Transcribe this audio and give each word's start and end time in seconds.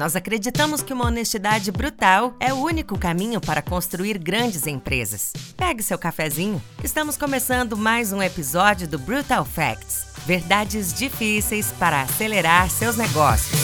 Nós 0.00 0.16
acreditamos 0.16 0.80
que 0.80 0.94
uma 0.94 1.04
honestidade 1.04 1.70
brutal 1.70 2.34
é 2.40 2.54
o 2.54 2.56
único 2.56 2.98
caminho 2.98 3.38
para 3.38 3.60
construir 3.60 4.16
grandes 4.16 4.66
empresas. 4.66 5.30
Pegue 5.58 5.82
seu 5.82 5.98
cafezinho. 5.98 6.58
Estamos 6.82 7.18
começando 7.18 7.76
mais 7.76 8.10
um 8.10 8.22
episódio 8.22 8.88
do 8.88 8.98
Brutal 8.98 9.44
Facts. 9.44 10.06
Verdades 10.24 10.94
difíceis 10.94 11.70
para 11.72 12.00
acelerar 12.00 12.70
seus 12.70 12.96
negócios. 12.96 13.60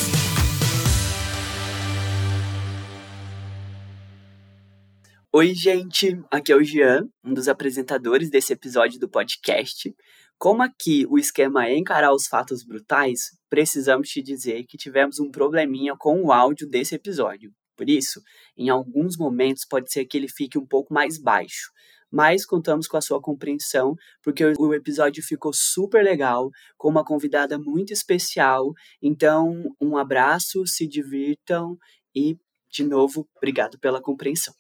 Oi, 5.33 5.55
gente! 5.55 6.21
Aqui 6.31 6.53
é 6.53 6.57
o 6.57 6.63
Jean, 6.63 7.09
um 7.25 7.33
dos 7.33 7.49
apresentadores 7.49 8.29
desse 8.29 8.53
episódio 8.53 9.01
do 9.01 9.09
podcast. 9.09 9.91
Como 10.39 10.63
aqui 10.63 11.07
o 11.09 11.19
esquema 11.19 11.67
é 11.67 11.77
encarar 11.77 12.13
os 12.13 12.27
fatos 12.27 12.63
brutais, 12.63 13.31
precisamos 13.49 14.09
te 14.11 14.23
dizer 14.23 14.65
que 14.67 14.77
tivemos 14.77 15.19
um 15.19 15.31
probleminha 15.31 15.95
com 15.99 16.23
o 16.23 16.31
áudio 16.31 16.69
desse 16.69 16.95
episódio. 16.95 17.51
Por 17.75 17.89
isso, 17.89 18.21
em 18.57 18.69
alguns 18.69 19.17
momentos 19.17 19.65
pode 19.67 19.91
ser 19.91 20.05
que 20.05 20.17
ele 20.17 20.29
fique 20.29 20.59
um 20.59 20.67
pouco 20.67 20.93
mais 20.93 21.19
baixo, 21.19 21.71
mas 22.11 22.45
contamos 22.45 22.87
com 22.87 22.99
a 22.99 23.01
sua 23.01 23.21
compreensão, 23.21 23.95
porque 24.23 24.45
o 24.45 24.75
episódio 24.75 25.23
ficou 25.23 25.53
super 25.55 26.05
legal, 26.05 26.51
com 26.77 26.89
uma 26.89 27.05
convidada 27.05 27.59
muito 27.59 27.93
especial. 27.93 28.73
Então, 29.03 29.75
um 29.81 29.97
abraço, 29.97 30.67
se 30.67 30.87
divirtam 30.87 31.79
e, 32.15 32.39
de 32.71 32.85
novo, 32.85 33.27
obrigado 33.37 33.79
pela 33.79 34.03
compreensão. 34.03 34.55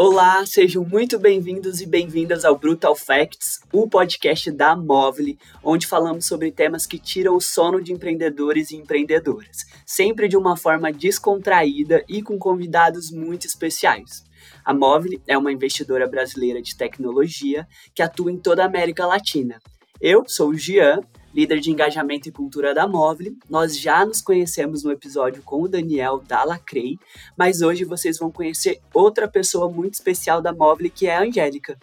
Olá, 0.00 0.46
sejam 0.46 0.84
muito 0.84 1.18
bem-vindos 1.18 1.80
e 1.80 1.86
bem-vindas 1.86 2.44
ao 2.44 2.56
Brutal 2.56 2.94
Facts, 2.94 3.58
o 3.72 3.88
podcast 3.88 4.48
da 4.52 4.76
Móvel, 4.76 5.36
onde 5.60 5.88
falamos 5.88 6.24
sobre 6.24 6.52
temas 6.52 6.86
que 6.86 7.00
tiram 7.00 7.34
o 7.34 7.40
sono 7.40 7.82
de 7.82 7.92
empreendedores 7.92 8.70
e 8.70 8.76
empreendedoras, 8.76 9.66
sempre 9.84 10.28
de 10.28 10.36
uma 10.36 10.56
forma 10.56 10.92
descontraída 10.92 12.04
e 12.08 12.22
com 12.22 12.38
convidados 12.38 13.10
muito 13.10 13.44
especiais. 13.44 14.24
A 14.64 14.72
Móvel 14.72 15.20
é 15.26 15.36
uma 15.36 15.50
investidora 15.50 16.06
brasileira 16.06 16.62
de 16.62 16.76
tecnologia 16.76 17.66
que 17.92 18.00
atua 18.00 18.30
em 18.30 18.38
toda 18.38 18.62
a 18.62 18.66
América 18.66 19.04
Latina. 19.04 19.60
Eu 20.00 20.22
sou 20.28 20.50
o 20.50 20.54
Gian 20.54 21.00
líder 21.38 21.60
de 21.60 21.70
engajamento 21.70 22.28
e 22.28 22.32
cultura 22.32 22.74
da 22.74 22.88
Móvel. 22.88 23.32
Nós 23.48 23.78
já 23.78 24.04
nos 24.04 24.20
conhecemos 24.20 24.82
no 24.82 24.90
episódio 24.90 25.40
com 25.44 25.62
o 25.62 25.68
Daniel 25.68 26.20
da 26.26 26.42
Lacrei, 26.42 26.98
mas 27.36 27.62
hoje 27.62 27.84
vocês 27.84 28.18
vão 28.18 28.28
conhecer 28.28 28.80
outra 28.92 29.28
pessoa 29.28 29.70
muito 29.70 29.94
especial 29.94 30.42
da 30.42 30.52
Móvel, 30.52 30.90
que 30.92 31.06
é 31.06 31.16
a 31.16 31.22
Angélica. 31.22 31.78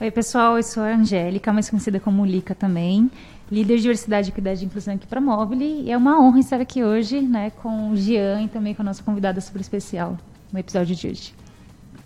Oi, 0.00 0.10
pessoal, 0.10 0.56
eu 0.56 0.64
sou 0.64 0.82
a 0.82 0.96
Angélica, 0.96 1.52
mais 1.52 1.70
conhecida 1.70 2.00
como 2.00 2.26
Lica 2.26 2.56
também, 2.56 3.08
líder 3.48 3.76
de 3.76 3.82
diversidade, 3.82 4.30
equidade 4.30 4.64
e 4.64 4.66
inclusão 4.66 4.94
aqui 4.94 5.06
para 5.06 5.20
a 5.20 5.22
Móvel, 5.22 5.62
e 5.62 5.88
é 5.88 5.96
uma 5.96 6.20
honra 6.20 6.40
estar 6.40 6.60
aqui 6.60 6.82
hoje, 6.82 7.20
né, 7.20 7.50
com 7.62 7.92
o 7.92 7.96
Gian 7.96 8.42
e 8.42 8.48
também 8.48 8.74
com 8.74 8.82
a 8.82 8.86
nossa 8.86 9.00
convidada 9.00 9.40
super 9.40 9.60
especial 9.60 10.18
no 10.52 10.58
episódio 10.58 10.96
de 10.96 11.06
hoje. 11.06 11.34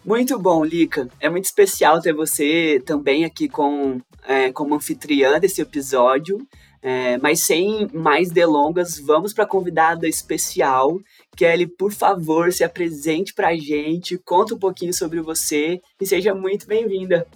Muito 0.05 0.39
bom, 0.39 0.65
Lica. 0.65 1.09
É 1.19 1.29
muito 1.29 1.47
especial 1.47 2.01
ter 2.01 2.13
você 2.13 2.81
também 2.87 3.25
aqui 3.25 3.49
com, 3.49 4.01
é, 4.25 4.53
como 4.53 4.75
anfitriã 4.75 5.41
desse 5.41 5.61
episódio. 5.61 6.47
É, 6.89 7.19
mas 7.19 7.41
sem 7.41 7.89
mais 7.93 8.31
delongas, 8.31 8.97
vamos 8.97 9.35
para 9.35 9.43
a 9.43 9.49
convidada 9.49 10.07
especial. 10.07 11.01
Kelly, 11.37 11.67
por 11.67 11.93
favor, 11.93 12.53
se 12.53 12.63
apresente 12.63 13.35
para 13.35 13.49
a 13.49 13.57
gente, 13.57 14.17
conta 14.19 14.55
um 14.55 14.59
pouquinho 14.59 14.95
sobre 14.95 15.21
você 15.21 15.81
e 16.01 16.07
seja 16.07 16.33
muito 16.33 16.65
bem-vinda. 16.65 17.27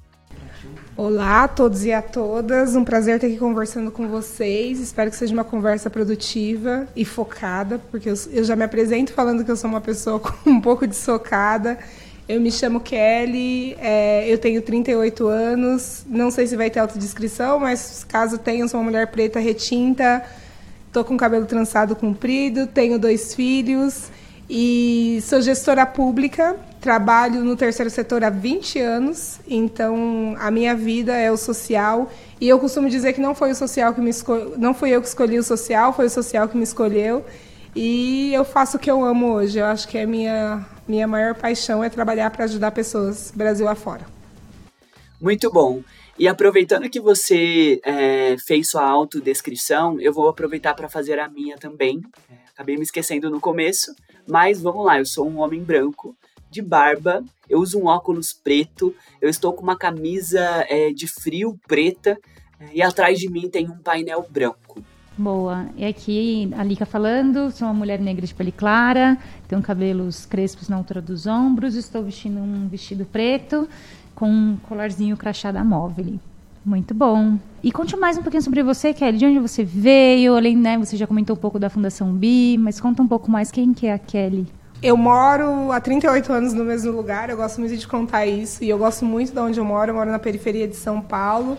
Olá 0.97 1.43
a 1.43 1.49
todos 1.49 1.85
e 1.85 1.93
a 1.93 2.01
todas, 2.01 2.77
um 2.77 2.85
prazer 2.85 3.17
estar 3.17 3.27
aqui 3.27 3.39
conversando 3.39 3.91
com 3.91 4.07
vocês. 4.07 4.79
Espero 4.79 5.11
que 5.11 5.17
seja 5.17 5.35
uma 5.35 5.43
conversa 5.43 5.91
produtiva 5.91 6.87
e 6.95 7.05
focada, 7.05 7.81
porque 7.91 8.09
eu, 8.09 8.15
eu 8.31 8.45
já 8.45 8.55
me 8.55 8.63
apresento 8.63 9.13
falando 9.13 9.45
que 9.45 9.51
eu 9.51 9.57
sou 9.57 9.69
uma 9.69 9.81
pessoa 9.81 10.21
com 10.23 10.49
um 10.49 10.61
pouco 10.61 10.87
de 10.87 10.95
socada 10.95 11.77
eu 12.31 12.41
me 12.41 12.53
chamo 12.53 12.79
Kelly, 12.79 13.77
é, 13.81 14.25
eu 14.33 14.39
tenho 14.39 14.63
38 14.63 15.27
anos, 15.27 16.05
não 16.07 16.31
sei 16.31 16.47
se 16.47 16.57
vai 16.57 16.71
ter 16.71 16.79
autodescrição, 16.79 17.59
mas 17.59 18.05
caso 18.09 18.39
tenha, 18.39 18.69
sou 18.69 18.79
uma 18.79 18.85
mulher 18.85 19.09
preta 19.09 19.41
retinta, 19.41 20.23
estou 20.87 21.03
com 21.03 21.17
cabelo 21.17 21.45
trançado 21.45 21.97
comprido, 21.97 22.69
tenho 22.69 23.01
dois 23.01 23.35
filhos 23.35 24.13
e 24.49 25.19
sou 25.23 25.43
gestora 25.43 25.85
pública, 25.85 26.55
trabalho 26.81 27.43
no 27.43 27.57
terceiro 27.57 27.91
setor 27.91 28.23
há 28.23 28.31
20 28.31 28.79
anos, 28.79 29.41
então 29.49 30.37
a 30.39 30.53
minha 30.53 30.73
vida 30.73 31.17
é 31.17 31.33
o 31.33 31.37
social 31.37 32.13
e 32.41 32.49
eu 32.49 32.61
costumo 32.61 32.89
dizer 32.89 33.13
que 33.13 33.21
não 33.21 33.35
foi 33.35 33.51
o 33.51 33.57
social 33.57 33.93
que 33.93 34.01
me 34.01 34.13
não 34.57 34.73
fui 34.73 34.91
eu 34.91 35.03
que 35.03 35.09
escolhi 35.09 35.37
o 35.37 35.43
social, 35.43 35.93
foi 35.93 36.07
o 36.07 36.11
social 36.11 36.47
que 36.47 36.57
me 36.57 36.63
escolheu. 36.63 37.25
E 37.75 38.35
eu 38.35 38.45
faço 38.45 38.77
o 38.77 38.81
que 38.81 38.91
eu 38.91 39.05
amo 39.05 39.33
hoje. 39.33 39.59
Eu 39.59 39.67
acho 39.67 39.87
que 39.87 39.97
é 39.97 40.05
minha 40.05 40.67
minha 40.91 41.07
maior 41.07 41.35
paixão 41.35 41.83
é 41.83 41.89
trabalhar 41.89 42.31
para 42.31 42.45
ajudar 42.45 42.73
pessoas 42.73 43.33
Brasil 43.35 43.69
afora. 43.69 44.05
Muito 45.21 45.51
bom. 45.51 45.83
E 46.19 46.27
aproveitando 46.29 46.91
que 46.91 47.01
você 47.01 47.81
é, 47.85 48.37
fez 48.47 48.69
sua 48.69 48.85
autodescrição, 48.87 49.99
eu 50.01 50.13
vou 50.13 50.29
aproveitar 50.29 50.75
para 50.75 50.89
fazer 50.89 51.19
a 51.19 51.29
minha 51.29 51.57
também. 51.57 52.03
É, 52.31 52.35
acabei 52.53 52.77
me 52.77 52.83
esquecendo 52.83 53.31
no 53.31 53.41
começo, 53.41 53.95
mas 54.29 54.61
vamos 54.61 54.85
lá. 54.85 54.99
Eu 54.99 55.07
sou 55.07 55.27
um 55.27 55.39
homem 55.39 55.63
branco, 55.63 56.15
de 56.51 56.61
barba, 56.61 57.25
eu 57.49 57.61
uso 57.61 57.79
um 57.79 57.87
óculos 57.87 58.33
preto, 58.33 58.95
eu 59.21 59.31
estou 59.31 59.53
com 59.53 59.63
uma 59.63 59.79
camisa 59.79 60.67
é, 60.69 60.91
de 60.91 61.07
frio 61.07 61.59
preta 61.67 62.19
é, 62.59 62.71
e 62.75 62.83
atrás 62.83 63.19
de 63.19 63.31
mim 63.31 63.49
tem 63.49 63.71
um 63.71 63.79
painel 63.79 64.27
branco. 64.29 64.85
Boa. 65.17 65.67
E 65.77 65.85
aqui 65.85 66.51
a 66.57 66.63
Lica 66.63 66.87
falando, 66.87 67.51
sou 67.51 67.69
uma 67.69 67.75
mulher 67.75 68.01
negra 68.01 68.27
de 68.27 68.35
pele 68.35 68.53
clara, 68.53 69.19
tenho 69.49 69.61
cabelos 69.61 70.25
crespos 70.25 70.69
na 70.69 70.77
altura 70.77 71.03
dos 71.03 71.27
ombros, 71.27 71.75
estou 71.75 72.03
vestindo 72.03 72.41
um 72.41 72.69
vestido 72.69 73.05
preto 73.05 73.69
com 74.15 74.31
um 74.31 74.57
colarzinho 74.69 75.17
crachá 75.17 75.51
da 75.51 75.65
Móvel. 75.65 76.19
Muito 76.65 76.93
bom. 76.93 77.39
E 77.63 77.73
conte 77.73 77.97
mais 77.97 78.19
um 78.19 78.23
pouquinho 78.23 78.43
sobre 78.43 78.63
você, 78.63 78.93
Kelly. 78.93 79.19
De 79.19 79.25
onde 79.25 79.39
você 79.39 79.65
veio? 79.65 80.37
Além, 80.37 80.57
né, 80.57 80.79
você 80.79 80.97
já 80.97 81.07
comentou 81.07 81.35
um 81.35 81.39
pouco 81.39 81.59
da 81.59 81.71
Fundação 81.71 82.13
Bi, 82.13 82.59
mas 82.59 82.79
conta 82.79 83.03
um 83.03 83.09
pouco 83.09 83.31
mais 83.31 83.51
quem 83.51 83.73
que 83.73 83.87
é 83.87 83.95
a 83.95 83.99
Kelly. 83.99 84.47
Eu 84.83 84.97
moro 84.97 85.73
há 85.73 85.81
38 85.81 86.33
anos 86.33 86.55
no 86.55 86.65
mesmo 86.65 86.93
lugar, 86.93 87.29
eu 87.29 87.37
gosto 87.37 87.61
muito 87.61 87.77
de 87.77 87.87
contar 87.87 88.27
isso. 88.27 88.63
E 88.63 88.69
eu 88.69 88.79
gosto 88.79 89.05
muito 89.05 89.33
de 89.33 89.39
onde 89.39 89.59
eu 89.59 89.65
moro, 89.65 89.91
eu 89.91 89.95
moro 89.95 90.11
na 90.11 90.19
periferia 90.19 90.69
de 90.69 90.77
São 90.77 91.01
Paulo. 91.01 91.57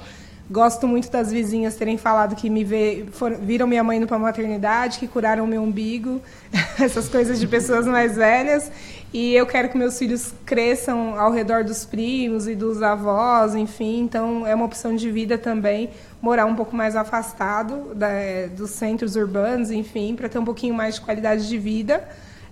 Gosto 0.52 0.86
muito 0.86 1.10
das 1.10 1.32
vizinhas 1.32 1.76
terem 1.76 1.98
falado 1.98 2.36
que 2.36 2.50
me 2.50 2.66
vê, 2.66 3.06
for, 3.14 3.32
viram 3.36 3.66
minha 3.66 3.82
mãe 3.82 4.06
para 4.06 4.20
maternidade, 4.20 5.00
que 5.00 5.08
curaram 5.08 5.48
meu 5.48 5.62
umbigo, 5.62 6.22
essas 6.78 7.08
coisas 7.08 7.40
de 7.40 7.48
pessoas 7.48 7.88
mais 7.88 8.18
velhas. 8.18 8.70
E 9.14 9.34
eu 9.34 9.46
quero 9.46 9.70
que 9.70 9.78
meus 9.78 9.98
filhos 9.98 10.34
cresçam 10.46 11.18
ao 11.18 11.32
redor 11.32 11.64
dos 11.64 11.86
primos 11.86 12.50
e 12.50 12.56
dos 12.56 12.84
avós, 12.84 13.56
enfim. 13.56 14.02
Então 14.02 14.46
é 14.46 14.54
uma 14.54 14.66
opção 14.66 14.94
de 14.94 15.10
vida 15.10 15.38
também 15.38 15.90
morar 16.22 16.46
um 16.46 16.54
pouco 16.54 16.76
mais 16.76 16.98
afastado 16.98 17.96
da, 17.96 18.10
dos 18.54 18.72
centros 18.72 19.16
urbanos, 19.16 19.72
enfim, 19.72 20.18
para 20.18 20.28
ter 20.28 20.38
um 20.38 20.46
pouquinho 20.46 20.74
mais 20.76 20.96
de 20.96 21.02
qualidade 21.02 21.48
de 21.48 21.58
vida. 21.58 22.04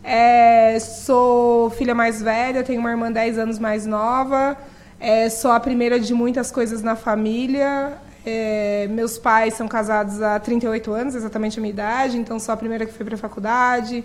É, 0.02 0.80
sou 0.80 1.70
filha 1.72 1.94
mais 1.94 2.22
velha, 2.22 2.64
tenho 2.64 2.80
uma 2.80 2.92
irmã 2.92 3.12
10 3.12 3.38
anos 3.38 3.60
mais 3.60 3.86
nova. 3.86 4.58
É, 5.00 5.30
sou 5.30 5.52
a 5.52 5.60
primeira 5.60 5.98
de 5.98 6.14
muitas 6.14 6.52
coisas 6.52 6.82
na 6.82 6.96
família. 6.96 7.98
É, 8.26 8.88
meus 8.92 9.18
pais 9.18 9.54
são 9.54 9.66
casados 9.68 10.22
há 10.22 10.38
38 10.40 10.92
anos, 10.92 11.16
exatamente 11.16 11.58
a 11.58 11.62
minha 11.62 11.72
idade, 11.72 12.18
então 12.18 12.38
sou 12.38 12.54
a 12.54 12.58
primeira 12.58 12.86
que 12.86 12.92
foi 12.92 13.06
para 13.06 13.16
a 13.16 13.18
faculdade. 13.18 14.04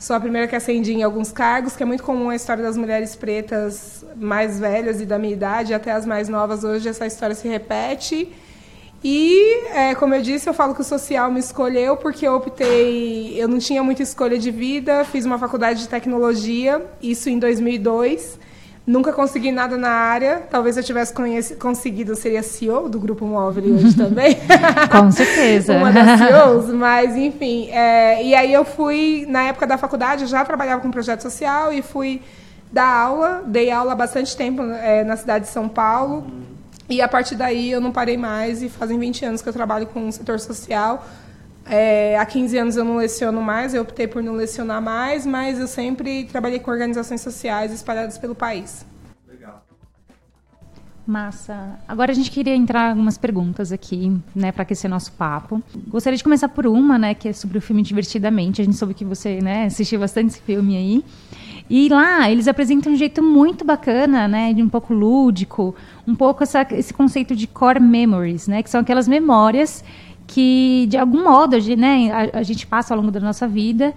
Sou 0.00 0.16
a 0.16 0.20
primeira 0.20 0.48
que 0.48 0.56
acendi 0.56 0.94
em 0.94 1.04
alguns 1.04 1.30
cargos, 1.30 1.76
que 1.76 1.82
é 1.84 1.86
muito 1.86 2.02
comum 2.02 2.28
a 2.28 2.34
história 2.34 2.60
das 2.60 2.76
mulheres 2.76 3.14
pretas 3.14 4.04
mais 4.16 4.58
velhas 4.58 5.00
e 5.00 5.06
da 5.06 5.16
minha 5.16 5.32
idade, 5.32 5.72
até 5.72 5.92
as 5.92 6.04
mais 6.04 6.28
novas 6.28 6.64
hoje, 6.64 6.88
essa 6.88 7.06
história 7.06 7.36
se 7.36 7.46
repete. 7.46 8.28
E, 9.04 9.64
é, 9.72 9.94
como 9.94 10.12
eu 10.12 10.22
disse, 10.22 10.48
eu 10.48 10.54
falo 10.54 10.74
que 10.74 10.80
o 10.80 10.84
social 10.84 11.30
me 11.30 11.38
escolheu 11.38 11.96
porque 11.96 12.26
eu 12.26 12.34
optei. 12.34 13.40
Eu 13.40 13.46
não 13.46 13.58
tinha 13.58 13.80
muita 13.80 14.02
escolha 14.02 14.36
de 14.36 14.50
vida, 14.50 15.04
fiz 15.04 15.24
uma 15.24 15.38
faculdade 15.38 15.82
de 15.82 15.88
tecnologia, 15.88 16.84
isso 17.00 17.30
em 17.30 17.38
2002. 17.38 18.40
Nunca 18.84 19.12
consegui 19.12 19.52
nada 19.52 19.76
na 19.76 19.90
área. 19.90 20.42
Talvez 20.50 20.76
eu 20.76 20.82
tivesse 20.82 21.14
conseguido, 21.56 22.16
seria 22.16 22.42
CEO 22.42 22.88
do 22.88 22.98
Grupo 22.98 23.24
Móvel 23.24 23.74
hoje 23.74 23.94
também. 23.94 24.36
Com 24.90 25.10
certeza. 25.12 25.74
Uma 25.74 25.92
das 25.92 26.18
CEOs, 26.18 26.74
mas 26.74 27.14
enfim. 27.14 27.68
É, 27.70 28.24
e 28.24 28.34
aí 28.34 28.52
eu 28.52 28.64
fui, 28.64 29.24
na 29.28 29.44
época 29.44 29.68
da 29.68 29.78
faculdade, 29.78 30.22
eu 30.22 30.28
já 30.28 30.44
trabalhava 30.44 30.82
com 30.82 30.90
projeto 30.90 31.20
social 31.20 31.72
e 31.72 31.80
fui 31.80 32.20
dar 32.72 32.88
aula. 32.88 33.44
Dei 33.46 33.70
aula 33.70 33.92
há 33.92 33.94
bastante 33.94 34.36
tempo 34.36 34.62
é, 34.62 35.04
na 35.04 35.16
cidade 35.16 35.44
de 35.44 35.50
São 35.52 35.68
Paulo. 35.68 36.26
E 36.88 37.00
a 37.00 37.06
partir 37.06 37.36
daí 37.36 37.70
eu 37.70 37.80
não 37.80 37.92
parei 37.92 38.16
mais 38.16 38.64
e 38.64 38.68
fazem 38.68 38.98
20 38.98 39.24
anos 39.24 39.42
que 39.42 39.48
eu 39.48 39.52
trabalho 39.52 39.86
com 39.86 40.08
o 40.08 40.12
setor 40.12 40.40
social 40.40 41.06
é, 41.66 42.18
há 42.18 42.26
15 42.26 42.58
anos 42.58 42.76
eu 42.76 42.84
não 42.84 42.96
leciono 42.96 43.40
mais, 43.40 43.74
eu 43.74 43.82
optei 43.82 44.06
por 44.06 44.22
não 44.22 44.34
lecionar 44.34 44.82
mais, 44.82 45.24
mas 45.26 45.58
eu 45.58 45.66
sempre 45.66 46.24
trabalhei 46.24 46.58
com 46.58 46.70
organizações 46.70 47.20
sociais 47.20 47.72
espalhadas 47.72 48.18
pelo 48.18 48.34
país. 48.34 48.84
Legal. 49.28 49.64
Massa. 51.06 51.78
Agora 51.86 52.12
a 52.12 52.14
gente 52.14 52.30
queria 52.30 52.54
entrar 52.54 52.88
em 52.88 52.90
algumas 52.90 53.16
perguntas 53.16 53.72
aqui, 53.72 54.16
né, 54.34 54.52
para 54.52 54.62
aquecer 54.62 54.90
nosso 54.90 55.12
papo. 55.12 55.62
Gostaria 55.88 56.16
de 56.16 56.24
começar 56.24 56.48
por 56.48 56.66
uma, 56.66 56.98
né, 56.98 57.14
que 57.14 57.28
é 57.28 57.32
sobre 57.32 57.58
o 57.58 57.60
filme 57.60 57.82
Divertidamente. 57.82 58.60
A 58.60 58.64
gente 58.64 58.76
soube 58.76 58.94
que 58.94 59.04
você, 59.04 59.40
né, 59.40 59.66
assistiu 59.66 60.00
bastante 60.00 60.30
esse 60.30 60.42
filme 60.42 60.76
aí. 60.76 61.04
E 61.70 61.88
lá 61.88 62.30
eles 62.30 62.48
apresentam 62.48 62.92
um 62.92 62.96
jeito 62.96 63.22
muito 63.22 63.64
bacana, 63.64 64.28
né, 64.28 64.52
de 64.52 64.62
um 64.62 64.68
pouco 64.68 64.92
lúdico, 64.92 65.74
um 66.06 66.14
pouco 66.14 66.42
essa, 66.42 66.66
esse 66.72 66.92
conceito 66.92 67.34
de 67.34 67.46
core 67.46 67.80
memories, 67.80 68.48
né, 68.48 68.62
que 68.62 68.68
são 68.68 68.80
aquelas 68.80 69.08
memórias 69.08 69.84
que 70.32 70.86
de 70.88 70.96
algum 70.96 71.22
modo, 71.22 71.58
né, 71.76 72.10
a, 72.10 72.38
a 72.38 72.42
gente 72.42 72.66
passa 72.66 72.94
ao 72.94 72.98
longo 72.98 73.12
da 73.12 73.20
nossa 73.20 73.46
vida 73.46 73.92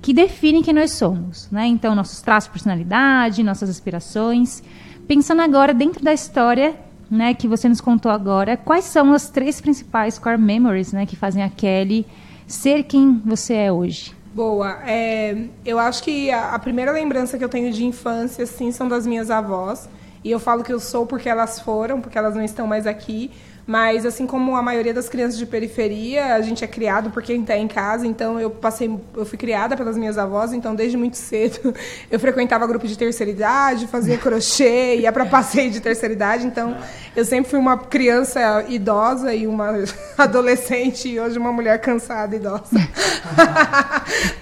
que 0.00 0.14
definem 0.14 0.62
quem 0.62 0.72
nós 0.72 0.92
somos, 0.92 1.48
né? 1.50 1.66
Então 1.66 1.96
nossos 1.96 2.20
traços 2.22 2.46
de 2.46 2.52
personalidade, 2.52 3.42
nossas 3.42 3.68
aspirações. 3.68 4.62
Pensando 5.08 5.42
agora 5.42 5.74
dentro 5.74 6.02
da 6.04 6.12
história 6.12 6.76
né, 7.10 7.34
que 7.34 7.48
você 7.48 7.68
nos 7.68 7.80
contou 7.80 8.10
agora, 8.10 8.56
quais 8.56 8.84
são 8.84 9.12
as 9.12 9.28
três 9.28 9.60
principais 9.60 10.16
core 10.16 10.38
memories 10.38 10.92
né, 10.92 11.04
que 11.04 11.16
fazem 11.16 11.42
a 11.42 11.50
Kelly 11.50 12.06
ser 12.46 12.84
quem 12.84 13.20
você 13.24 13.54
é 13.54 13.72
hoje? 13.72 14.14
Boa. 14.32 14.78
É, 14.86 15.36
eu 15.66 15.76
acho 15.76 16.04
que 16.04 16.30
a, 16.30 16.54
a, 16.54 16.58
primeira 16.60 16.92
lembrança 16.92 17.36
que 17.36 17.42
eu 17.42 17.48
tenho 17.48 17.72
de 17.72 17.84
infância, 17.84 18.46
sim, 18.46 18.70
são 18.70 18.88
das 18.88 19.04
minhas 19.04 19.28
avós. 19.28 19.88
E 20.22 20.30
eu 20.30 20.38
falo 20.38 20.62
que 20.62 20.72
eu 20.72 20.78
sou 20.78 21.04
porque 21.04 21.28
elas 21.28 21.58
foram, 21.58 22.00
porque 22.00 22.16
elas 22.16 22.36
não 22.36 22.44
estão 22.44 22.66
mais 22.66 22.86
aqui. 22.86 23.32
Mas, 23.66 24.04
assim 24.04 24.26
como 24.26 24.56
a 24.56 24.62
maioria 24.62 24.92
das 24.92 25.08
crianças 25.08 25.38
de 25.38 25.46
periferia, 25.46 26.34
a 26.34 26.40
gente 26.40 26.64
é 26.64 26.66
criado 26.66 27.10
por 27.10 27.22
quem 27.22 27.42
está 27.42 27.56
em 27.56 27.68
casa. 27.68 28.06
Então, 28.06 28.40
eu 28.40 28.50
passei, 28.50 28.90
eu 29.16 29.24
fui 29.24 29.38
criada 29.38 29.76
pelas 29.76 29.96
minhas 29.96 30.18
avós. 30.18 30.52
Então, 30.52 30.74
desde 30.74 30.96
muito 30.96 31.16
cedo, 31.16 31.74
eu 32.10 32.18
frequentava 32.18 32.66
grupo 32.66 32.86
de 32.86 32.96
terceira 32.96 33.30
idade, 33.30 33.86
fazia 33.86 34.18
crochê, 34.18 34.96
ia 35.00 35.12
para 35.12 35.26
passeio 35.26 35.70
de 35.70 35.80
terceira 35.80 36.12
idade. 36.12 36.46
Então, 36.46 36.76
eu 37.14 37.24
sempre 37.24 37.50
fui 37.50 37.58
uma 37.58 37.76
criança 37.78 38.64
idosa 38.68 39.34
e 39.34 39.46
uma 39.46 39.72
adolescente 40.18 41.08
e 41.08 41.20
hoje 41.20 41.38
uma 41.38 41.52
mulher 41.52 41.80
cansada 41.80 42.34
idosa. 42.34 42.76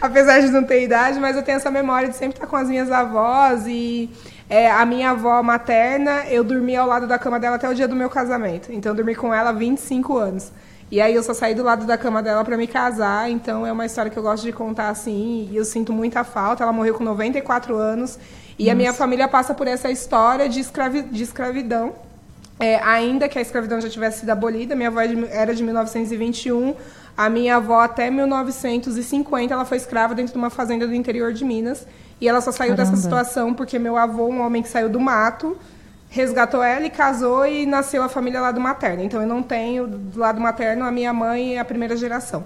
Apesar 0.00 0.40
de 0.40 0.48
não 0.48 0.64
ter 0.64 0.82
idade, 0.82 1.18
mas 1.18 1.36
eu 1.36 1.42
tenho 1.42 1.56
essa 1.56 1.70
memória 1.70 2.08
de 2.08 2.16
sempre 2.16 2.36
estar 2.36 2.46
com 2.46 2.56
as 2.56 2.68
minhas 2.68 2.90
avós 2.90 3.66
e 3.66 4.10
é, 4.48 4.70
a 4.70 4.84
minha 4.86 5.10
avó 5.10 5.42
materna, 5.42 6.24
eu 6.28 6.42
dormi 6.42 6.74
ao 6.74 6.86
lado 6.86 7.06
da 7.06 7.18
cama 7.18 7.38
dela 7.38 7.56
até 7.56 7.68
o 7.68 7.74
dia 7.74 7.86
do 7.86 7.94
meu 7.94 8.08
casamento. 8.08 8.72
Então, 8.72 8.92
eu 8.92 8.96
dormi 8.96 9.14
com 9.14 9.32
ela 9.32 9.50
há 9.50 9.52
25 9.52 10.16
anos. 10.16 10.50
E 10.90 11.02
aí, 11.02 11.14
eu 11.14 11.22
só 11.22 11.34
saí 11.34 11.54
do 11.54 11.62
lado 11.62 11.84
da 11.84 11.98
cama 11.98 12.22
dela 12.22 12.42
para 12.42 12.56
me 12.56 12.66
casar. 12.66 13.30
Então, 13.30 13.66
é 13.66 13.70
uma 13.70 13.84
história 13.84 14.10
que 14.10 14.18
eu 14.18 14.22
gosto 14.22 14.44
de 14.44 14.52
contar 14.52 14.88
assim. 14.88 15.48
E 15.52 15.56
eu 15.56 15.66
sinto 15.66 15.92
muita 15.92 16.24
falta. 16.24 16.62
Ela 16.62 16.72
morreu 16.72 16.94
com 16.94 17.04
94 17.04 17.76
anos. 17.76 18.18
E 18.58 18.64
Nossa. 18.64 18.72
a 18.72 18.74
minha 18.74 18.92
família 18.94 19.28
passa 19.28 19.52
por 19.52 19.66
essa 19.66 19.90
história 19.90 20.48
de, 20.48 20.60
escravi 20.60 21.02
de 21.02 21.22
escravidão. 21.22 21.92
É, 22.58 22.76
ainda 22.82 23.28
que 23.28 23.38
a 23.38 23.42
escravidão 23.42 23.80
já 23.80 23.88
tivesse 23.88 24.20
sido 24.20 24.30
abolida, 24.30 24.74
minha 24.74 24.88
avó 24.88 25.00
é 25.00 25.08
era 25.30 25.54
de 25.54 25.62
1921. 25.62 26.74
A 27.16 27.28
minha 27.28 27.56
avó, 27.56 27.80
até 27.80 28.10
1950, 28.10 29.52
ela 29.52 29.64
foi 29.64 29.76
escrava 29.76 30.14
dentro 30.14 30.32
de 30.32 30.38
uma 30.38 30.50
fazenda 30.50 30.86
do 30.86 30.94
interior 30.94 31.32
de 31.32 31.44
Minas. 31.44 31.86
E 32.20 32.28
ela 32.28 32.40
só 32.40 32.50
saiu 32.50 32.74
Caramba. 32.74 32.90
dessa 32.90 33.02
situação 33.02 33.54
porque 33.54 33.78
meu 33.78 33.96
avô, 33.96 34.26
um 34.26 34.40
homem 34.40 34.62
que 34.62 34.68
saiu 34.68 34.88
do 34.88 34.98
mato, 34.98 35.56
resgatou 36.08 36.62
ela 36.62 36.86
e 36.86 36.90
casou 36.90 37.46
e 37.46 37.66
nasceu 37.66 38.02
a 38.02 38.08
família 38.08 38.40
lá 38.40 38.50
do 38.50 38.60
materno. 38.60 39.02
Então 39.02 39.20
eu 39.20 39.26
não 39.26 39.42
tenho 39.42 39.86
do 39.86 40.18
lado 40.18 40.40
materno 40.40 40.84
a 40.84 40.90
minha 40.90 41.12
mãe 41.12 41.56
é 41.56 41.60
a 41.60 41.64
primeira 41.64 41.96
geração. 41.96 42.44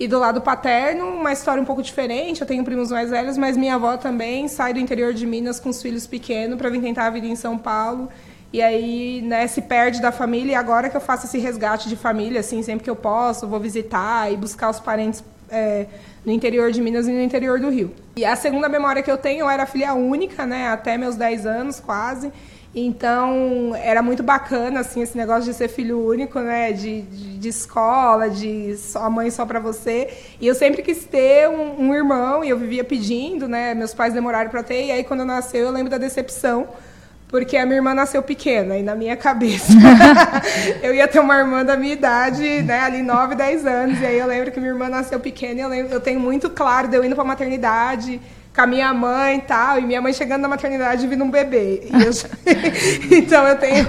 E 0.00 0.08
do 0.08 0.18
lado 0.18 0.40
paterno, 0.40 1.06
uma 1.06 1.32
história 1.32 1.62
um 1.62 1.66
pouco 1.66 1.82
diferente. 1.82 2.40
Eu 2.40 2.46
tenho 2.46 2.64
primos 2.64 2.90
mais 2.90 3.10
velhos, 3.10 3.36
mas 3.36 3.56
minha 3.56 3.76
avó 3.76 3.96
também 3.96 4.48
sai 4.48 4.72
do 4.72 4.80
interior 4.80 5.14
de 5.14 5.26
Minas 5.26 5.60
com 5.60 5.68
os 5.68 5.80
filhos 5.80 6.06
pequenos 6.06 6.58
para 6.58 6.68
vir 6.70 6.80
tentar 6.80 7.06
a 7.06 7.10
vida 7.10 7.26
em 7.26 7.36
São 7.36 7.56
Paulo. 7.56 8.08
E 8.52 8.60
aí, 8.60 9.22
né, 9.22 9.46
se 9.46 9.62
perde 9.62 10.00
da 10.00 10.10
família. 10.10 10.52
E 10.52 10.54
agora 10.54 10.90
que 10.90 10.96
eu 10.96 11.00
faço 11.00 11.26
esse 11.26 11.38
resgate 11.38 11.88
de 11.88 11.94
família, 11.94 12.40
assim, 12.40 12.62
sempre 12.62 12.82
que 12.82 12.90
eu 12.90 12.96
posso, 12.96 13.46
vou 13.46 13.60
visitar 13.60 14.32
e 14.32 14.36
buscar 14.36 14.70
os 14.70 14.80
parentes 14.80 15.22
é, 15.52 15.86
no 16.24 16.32
interior 16.32 16.72
de 16.72 16.80
Minas 16.80 17.06
e 17.06 17.12
no 17.12 17.20
interior 17.20 17.60
do 17.60 17.68
Rio. 17.68 17.92
E 18.16 18.24
a 18.24 18.34
segunda 18.34 18.68
memória 18.68 19.02
que 19.02 19.10
eu 19.10 19.18
tenho, 19.18 19.40
eu 19.40 19.50
era 19.50 19.66
filha 19.66 19.94
única, 19.94 20.46
né, 20.46 20.68
até 20.68 20.96
meus 20.96 21.14
10 21.14 21.46
anos 21.46 21.78
quase. 21.78 22.32
Então, 22.74 23.74
era 23.76 24.02
muito 24.02 24.22
bacana, 24.22 24.80
assim, 24.80 25.02
esse 25.02 25.14
negócio 25.14 25.44
de 25.44 25.52
ser 25.52 25.68
filho 25.68 26.08
único, 26.08 26.40
né? 26.40 26.72
De, 26.72 27.02
de, 27.02 27.38
de 27.38 27.48
escola, 27.48 28.30
de 28.30 28.78
só 28.78 29.10
mãe 29.10 29.30
só 29.30 29.44
para 29.44 29.60
você. 29.60 30.08
E 30.40 30.46
eu 30.46 30.54
sempre 30.54 30.82
quis 30.82 31.04
ter 31.04 31.50
um, 31.50 31.88
um, 31.88 31.94
irmão, 31.94 32.42
e 32.42 32.48
eu 32.48 32.58
vivia 32.58 32.82
pedindo, 32.82 33.46
né? 33.46 33.74
Meus 33.74 33.92
pais 33.92 34.14
demoraram 34.14 34.48
para 34.48 34.62
ter, 34.62 34.86
e 34.86 34.90
aí 34.90 35.04
quando 35.04 35.20
eu 35.20 35.26
nasceu, 35.26 35.66
eu 35.66 35.70
lembro 35.70 35.90
da 35.90 35.98
decepção 35.98 36.66
porque 37.32 37.56
a 37.56 37.64
minha 37.64 37.78
irmã 37.78 37.94
nasceu 37.94 38.22
pequena 38.22 38.76
e 38.76 38.82
na 38.82 38.94
minha 38.94 39.16
cabeça 39.16 39.72
eu 40.82 40.94
ia 40.94 41.08
ter 41.08 41.18
uma 41.18 41.34
irmã 41.38 41.64
da 41.64 41.78
minha 41.78 41.94
idade, 41.94 42.62
né, 42.62 42.80
ali 42.80 43.02
9, 43.02 43.34
10 43.34 43.66
anos, 43.66 44.00
e 44.02 44.04
aí 44.04 44.18
eu 44.18 44.26
lembro 44.26 44.52
que 44.52 44.60
minha 44.60 44.70
irmã 44.70 44.90
nasceu 44.90 45.18
pequena 45.18 45.54
e 45.54 45.62
eu, 45.62 45.68
lembro, 45.68 45.94
eu 45.94 46.00
tenho 46.00 46.20
muito 46.20 46.50
claro 46.50 46.88
de 46.88 46.96
eu 46.96 47.02
indo 47.02 47.14
para 47.14 47.24
maternidade 47.24 48.20
com 48.54 48.60
a 48.60 48.66
minha 48.66 48.92
mãe 48.92 49.38
e 49.38 49.40
tal, 49.40 49.78
e 49.78 49.82
minha 49.82 50.02
mãe 50.02 50.12
chegando 50.12 50.42
na 50.42 50.48
maternidade 50.48 51.06
e 51.06 51.08
vindo 51.08 51.24
um 51.24 51.30
bebê. 51.30 51.84
Eu 51.90 52.10
então 53.16 53.48
eu 53.48 53.56
tenho 53.56 53.86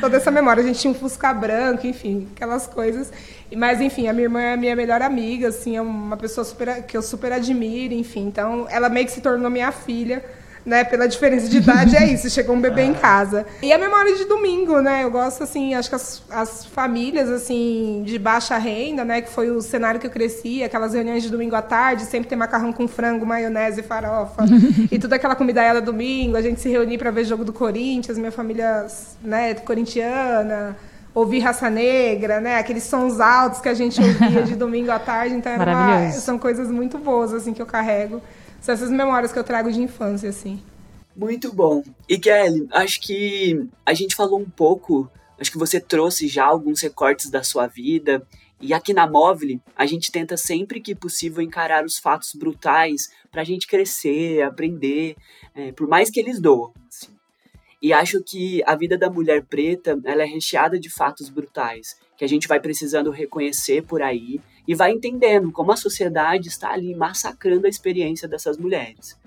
toda 0.00 0.16
essa 0.16 0.30
memória. 0.30 0.62
A 0.62 0.66
gente 0.66 0.80
tinha 0.80 0.90
um 0.90 0.94
Fusca 0.94 1.30
branco, 1.34 1.86
enfim, 1.86 2.26
aquelas 2.34 2.66
coisas. 2.66 3.12
Mas, 3.54 3.82
enfim, 3.82 4.08
a 4.08 4.14
minha 4.14 4.24
irmã 4.24 4.40
é 4.40 4.54
a 4.54 4.56
minha 4.56 4.74
melhor 4.74 5.02
amiga, 5.02 5.48
assim, 5.48 5.76
é 5.76 5.82
uma 5.82 6.16
pessoa 6.16 6.42
super, 6.42 6.82
que 6.84 6.96
eu 6.96 7.02
super 7.02 7.32
admiro, 7.32 7.92
enfim. 7.92 8.26
Então, 8.26 8.66
ela 8.70 8.88
meio 8.88 9.04
que 9.04 9.12
se 9.12 9.20
tornou 9.20 9.50
minha 9.50 9.70
filha 9.72 10.24
né? 10.64 10.84
Pela 10.84 11.08
diferença 11.08 11.48
de 11.48 11.58
idade 11.58 11.96
é 11.96 12.06
isso, 12.06 12.28
chegou 12.30 12.54
um 12.54 12.60
bebê 12.60 12.82
em 12.82 12.94
casa. 12.94 13.46
E 13.62 13.72
a 13.72 13.78
memória 13.78 14.14
de 14.16 14.24
domingo, 14.24 14.80
né? 14.80 15.04
Eu 15.04 15.10
gosto 15.10 15.42
assim, 15.42 15.74
acho 15.74 15.88
que 15.88 15.94
as, 15.94 16.22
as 16.30 16.64
famílias 16.64 17.28
assim 17.30 18.02
de 18.04 18.18
baixa 18.18 18.56
renda, 18.58 19.04
né, 19.04 19.20
que 19.20 19.30
foi 19.30 19.50
o 19.50 19.60
cenário 19.60 20.00
que 20.00 20.06
eu 20.06 20.10
cresci, 20.10 20.62
aquelas 20.62 20.94
reuniões 20.94 21.22
de 21.22 21.30
domingo 21.30 21.54
à 21.54 21.62
tarde, 21.62 22.04
sempre 22.04 22.28
ter 22.28 22.36
macarrão 22.36 22.72
com 22.72 22.86
frango, 22.86 23.24
maionese, 23.24 23.82
farofa 23.82 24.44
e 24.90 24.98
toda 24.98 25.16
aquela 25.16 25.34
comidaiada 25.34 25.80
domingo, 25.80 26.36
a 26.36 26.42
gente 26.42 26.60
se 26.60 26.68
reunir 26.68 26.98
para 26.98 27.10
ver 27.10 27.24
jogo 27.24 27.44
do 27.44 27.52
Corinthians, 27.52 28.18
minha 28.18 28.32
família, 28.32 28.86
né, 29.22 29.54
corintiana 29.54 30.76
ouvir 31.14 31.40
raça 31.40 31.68
negra, 31.68 32.40
né? 32.40 32.58
Aqueles 32.58 32.84
sons 32.84 33.18
altos 33.18 33.60
que 33.60 33.68
a 33.68 33.74
gente 33.74 34.00
ouvia 34.00 34.42
de 34.42 34.54
domingo 34.54 34.90
à 34.90 34.98
tarde. 34.98 35.34
Então 35.34 35.52
uma, 35.56 36.10
são 36.12 36.38
coisas 36.38 36.70
muito 36.70 36.96
boas 36.98 37.32
assim 37.32 37.52
que 37.52 37.60
eu 37.60 37.66
carrego 37.66 38.22
são 38.60 38.74
essas 38.74 38.90
memórias 38.90 39.32
que 39.32 39.38
eu 39.38 39.44
trago 39.44 39.70
de 39.70 39.80
infância, 39.80 40.28
assim. 40.28 40.62
Muito 41.16 41.52
bom. 41.52 41.82
E 42.08 42.18
Kelly, 42.18 42.68
acho 42.70 43.00
que 43.00 43.68
a 43.84 43.92
gente 43.92 44.14
falou 44.14 44.38
um 44.38 44.48
pouco, 44.48 45.10
acho 45.40 45.50
que 45.50 45.58
você 45.58 45.80
trouxe 45.80 46.28
já 46.28 46.44
alguns 46.44 46.80
recortes 46.80 47.28
da 47.28 47.42
sua 47.42 47.66
vida. 47.66 48.24
E 48.60 48.72
aqui 48.72 48.92
na 48.92 49.08
Móvel, 49.08 49.60
a 49.76 49.86
gente 49.86 50.12
tenta 50.12 50.36
sempre 50.36 50.80
que 50.80 50.94
possível 50.94 51.42
encarar 51.42 51.84
os 51.84 51.98
fatos 51.98 52.34
brutais 52.34 53.10
para 53.30 53.42
a 53.42 53.44
gente 53.44 53.66
crescer, 53.66 54.42
aprender, 54.42 55.16
é, 55.54 55.72
por 55.72 55.88
mais 55.88 56.10
que 56.10 56.20
eles 56.20 56.40
doam. 56.40 56.72
Assim. 56.88 57.08
E 57.80 57.92
acho 57.92 58.22
que 58.22 58.62
a 58.64 58.74
vida 58.74 58.98
da 58.98 59.08
mulher 59.08 59.44
preta 59.44 59.98
ela 60.04 60.22
é 60.22 60.26
recheada 60.26 60.78
de 60.78 60.90
fatos 60.90 61.28
brutais, 61.28 61.96
que 62.16 62.24
a 62.24 62.28
gente 62.28 62.48
vai 62.48 62.58
precisando 62.58 63.10
reconhecer 63.10 63.82
por 63.82 64.02
aí 64.02 64.40
e 64.68 64.74
vai 64.74 64.92
entendendo 64.92 65.50
como 65.50 65.72
a 65.72 65.76
sociedade 65.76 66.48
está 66.48 66.70
ali 66.70 66.94
massacrando 66.94 67.66
a 67.66 67.70
experiência 67.70 68.28
dessas 68.28 68.58
mulheres. 68.58 69.18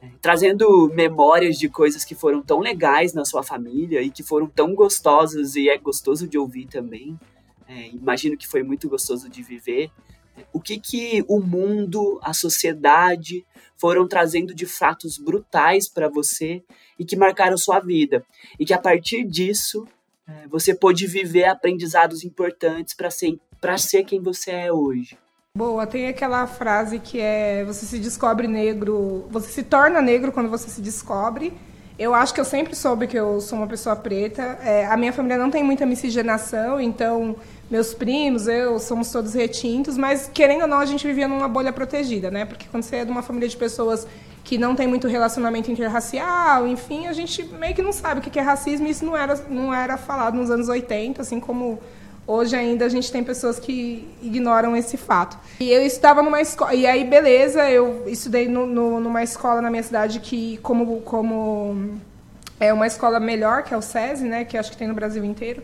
É, 0.00 0.08
trazendo 0.22 0.88
memórias 0.94 1.58
de 1.58 1.68
coisas 1.68 2.04
que 2.04 2.14
foram 2.14 2.40
tão 2.40 2.60
legais 2.60 3.12
na 3.12 3.24
sua 3.24 3.42
família 3.42 4.00
e 4.00 4.10
que 4.10 4.22
foram 4.22 4.46
tão 4.46 4.74
gostosas 4.74 5.56
e 5.56 5.68
é 5.68 5.76
gostoso 5.76 6.26
de 6.26 6.38
ouvir 6.38 6.66
também. 6.68 7.20
É, 7.68 7.88
imagino 7.88 8.34
que 8.34 8.48
foi 8.48 8.62
muito 8.62 8.88
gostoso 8.88 9.28
de 9.28 9.42
viver. 9.42 9.90
É, 10.34 10.46
o 10.54 10.60
que 10.60 10.80
que 10.80 11.22
o 11.28 11.38
mundo, 11.38 12.18
a 12.22 12.32
sociedade 12.32 13.44
foram 13.76 14.08
trazendo 14.08 14.54
de 14.54 14.64
fatos 14.64 15.18
brutais 15.18 15.86
para 15.86 16.08
você 16.08 16.64
e 16.98 17.04
que 17.04 17.14
marcaram 17.14 17.58
sua 17.58 17.78
vida 17.78 18.24
e 18.58 18.64
que 18.64 18.72
a 18.72 18.78
partir 18.78 19.24
disso 19.24 19.86
você 20.50 20.74
pôde 20.74 21.06
viver 21.06 21.46
aprendizados 21.46 22.22
importantes 22.22 22.92
para 22.92 23.10
ser 23.10 23.28
para 23.60 23.76
ser 23.78 24.04
quem 24.04 24.20
você 24.20 24.50
é 24.50 24.72
hoje? 24.72 25.18
Boa, 25.54 25.86
tem 25.86 26.08
aquela 26.08 26.46
frase 26.46 26.98
que 26.98 27.20
é: 27.20 27.64
você 27.64 27.84
se 27.84 27.98
descobre 27.98 28.46
negro, 28.46 29.26
você 29.30 29.50
se 29.50 29.62
torna 29.62 30.00
negro 30.00 30.32
quando 30.32 30.48
você 30.48 30.68
se 30.68 30.80
descobre. 30.80 31.52
Eu 31.98 32.14
acho 32.14 32.32
que 32.32 32.40
eu 32.40 32.44
sempre 32.44 32.76
soube 32.76 33.08
que 33.08 33.18
eu 33.18 33.40
sou 33.40 33.58
uma 33.58 33.66
pessoa 33.66 33.96
preta. 33.96 34.56
É, 34.62 34.86
a 34.86 34.96
minha 34.96 35.12
família 35.12 35.36
não 35.36 35.50
tem 35.50 35.64
muita 35.64 35.84
miscigenação, 35.84 36.80
então 36.80 37.34
meus 37.68 37.92
primos, 37.92 38.46
eu, 38.46 38.78
somos 38.78 39.10
todos 39.10 39.34
retintos, 39.34 39.98
mas 39.98 40.30
querendo 40.32 40.62
ou 40.62 40.68
não, 40.68 40.78
a 40.78 40.86
gente 40.86 41.04
vivia 41.04 41.26
numa 41.26 41.48
bolha 41.48 41.72
protegida, 41.72 42.30
né? 42.30 42.44
Porque 42.44 42.66
quando 42.70 42.84
você 42.84 42.96
é 42.96 43.04
de 43.04 43.10
uma 43.10 43.22
família 43.22 43.48
de 43.48 43.56
pessoas 43.56 44.06
que 44.44 44.56
não 44.56 44.76
tem 44.76 44.86
muito 44.86 45.08
relacionamento 45.08 45.72
interracial, 45.72 46.68
enfim, 46.68 47.08
a 47.08 47.12
gente 47.12 47.42
meio 47.44 47.74
que 47.74 47.82
não 47.82 47.92
sabe 47.92 48.20
o 48.20 48.22
que 48.22 48.38
é 48.38 48.42
racismo 48.42 48.86
e 48.86 48.90
isso 48.90 49.04
não 49.04 49.16
era, 49.16 49.34
não 49.50 49.74
era 49.74 49.96
falado 49.96 50.36
nos 50.36 50.50
anos 50.50 50.68
80, 50.68 51.20
assim 51.20 51.40
como 51.40 51.80
Hoje 52.30 52.54
ainda 52.54 52.84
a 52.84 52.90
gente 52.90 53.10
tem 53.10 53.24
pessoas 53.24 53.58
que 53.58 54.06
ignoram 54.22 54.76
esse 54.76 54.98
fato. 54.98 55.38
E 55.58 55.70
eu 55.70 55.80
estava 55.80 56.22
numa 56.22 56.42
escola, 56.42 56.74
e 56.74 56.86
aí 56.86 57.02
beleza, 57.02 57.70
eu 57.70 58.04
estudei 58.06 58.46
no, 58.46 58.66
no, 58.66 59.00
numa 59.00 59.22
escola 59.22 59.62
na 59.62 59.70
minha 59.70 59.82
cidade 59.82 60.20
que 60.20 60.58
como 60.58 61.00
como 61.00 61.98
é 62.60 62.70
uma 62.70 62.86
escola 62.86 63.18
melhor, 63.18 63.62
que 63.62 63.72
é 63.72 63.76
o 63.78 63.80
SESI, 63.80 64.24
né? 64.24 64.44
Que 64.44 64.58
acho 64.58 64.70
que 64.70 64.76
tem 64.76 64.86
no 64.86 64.92
Brasil 64.92 65.24
inteiro. 65.24 65.62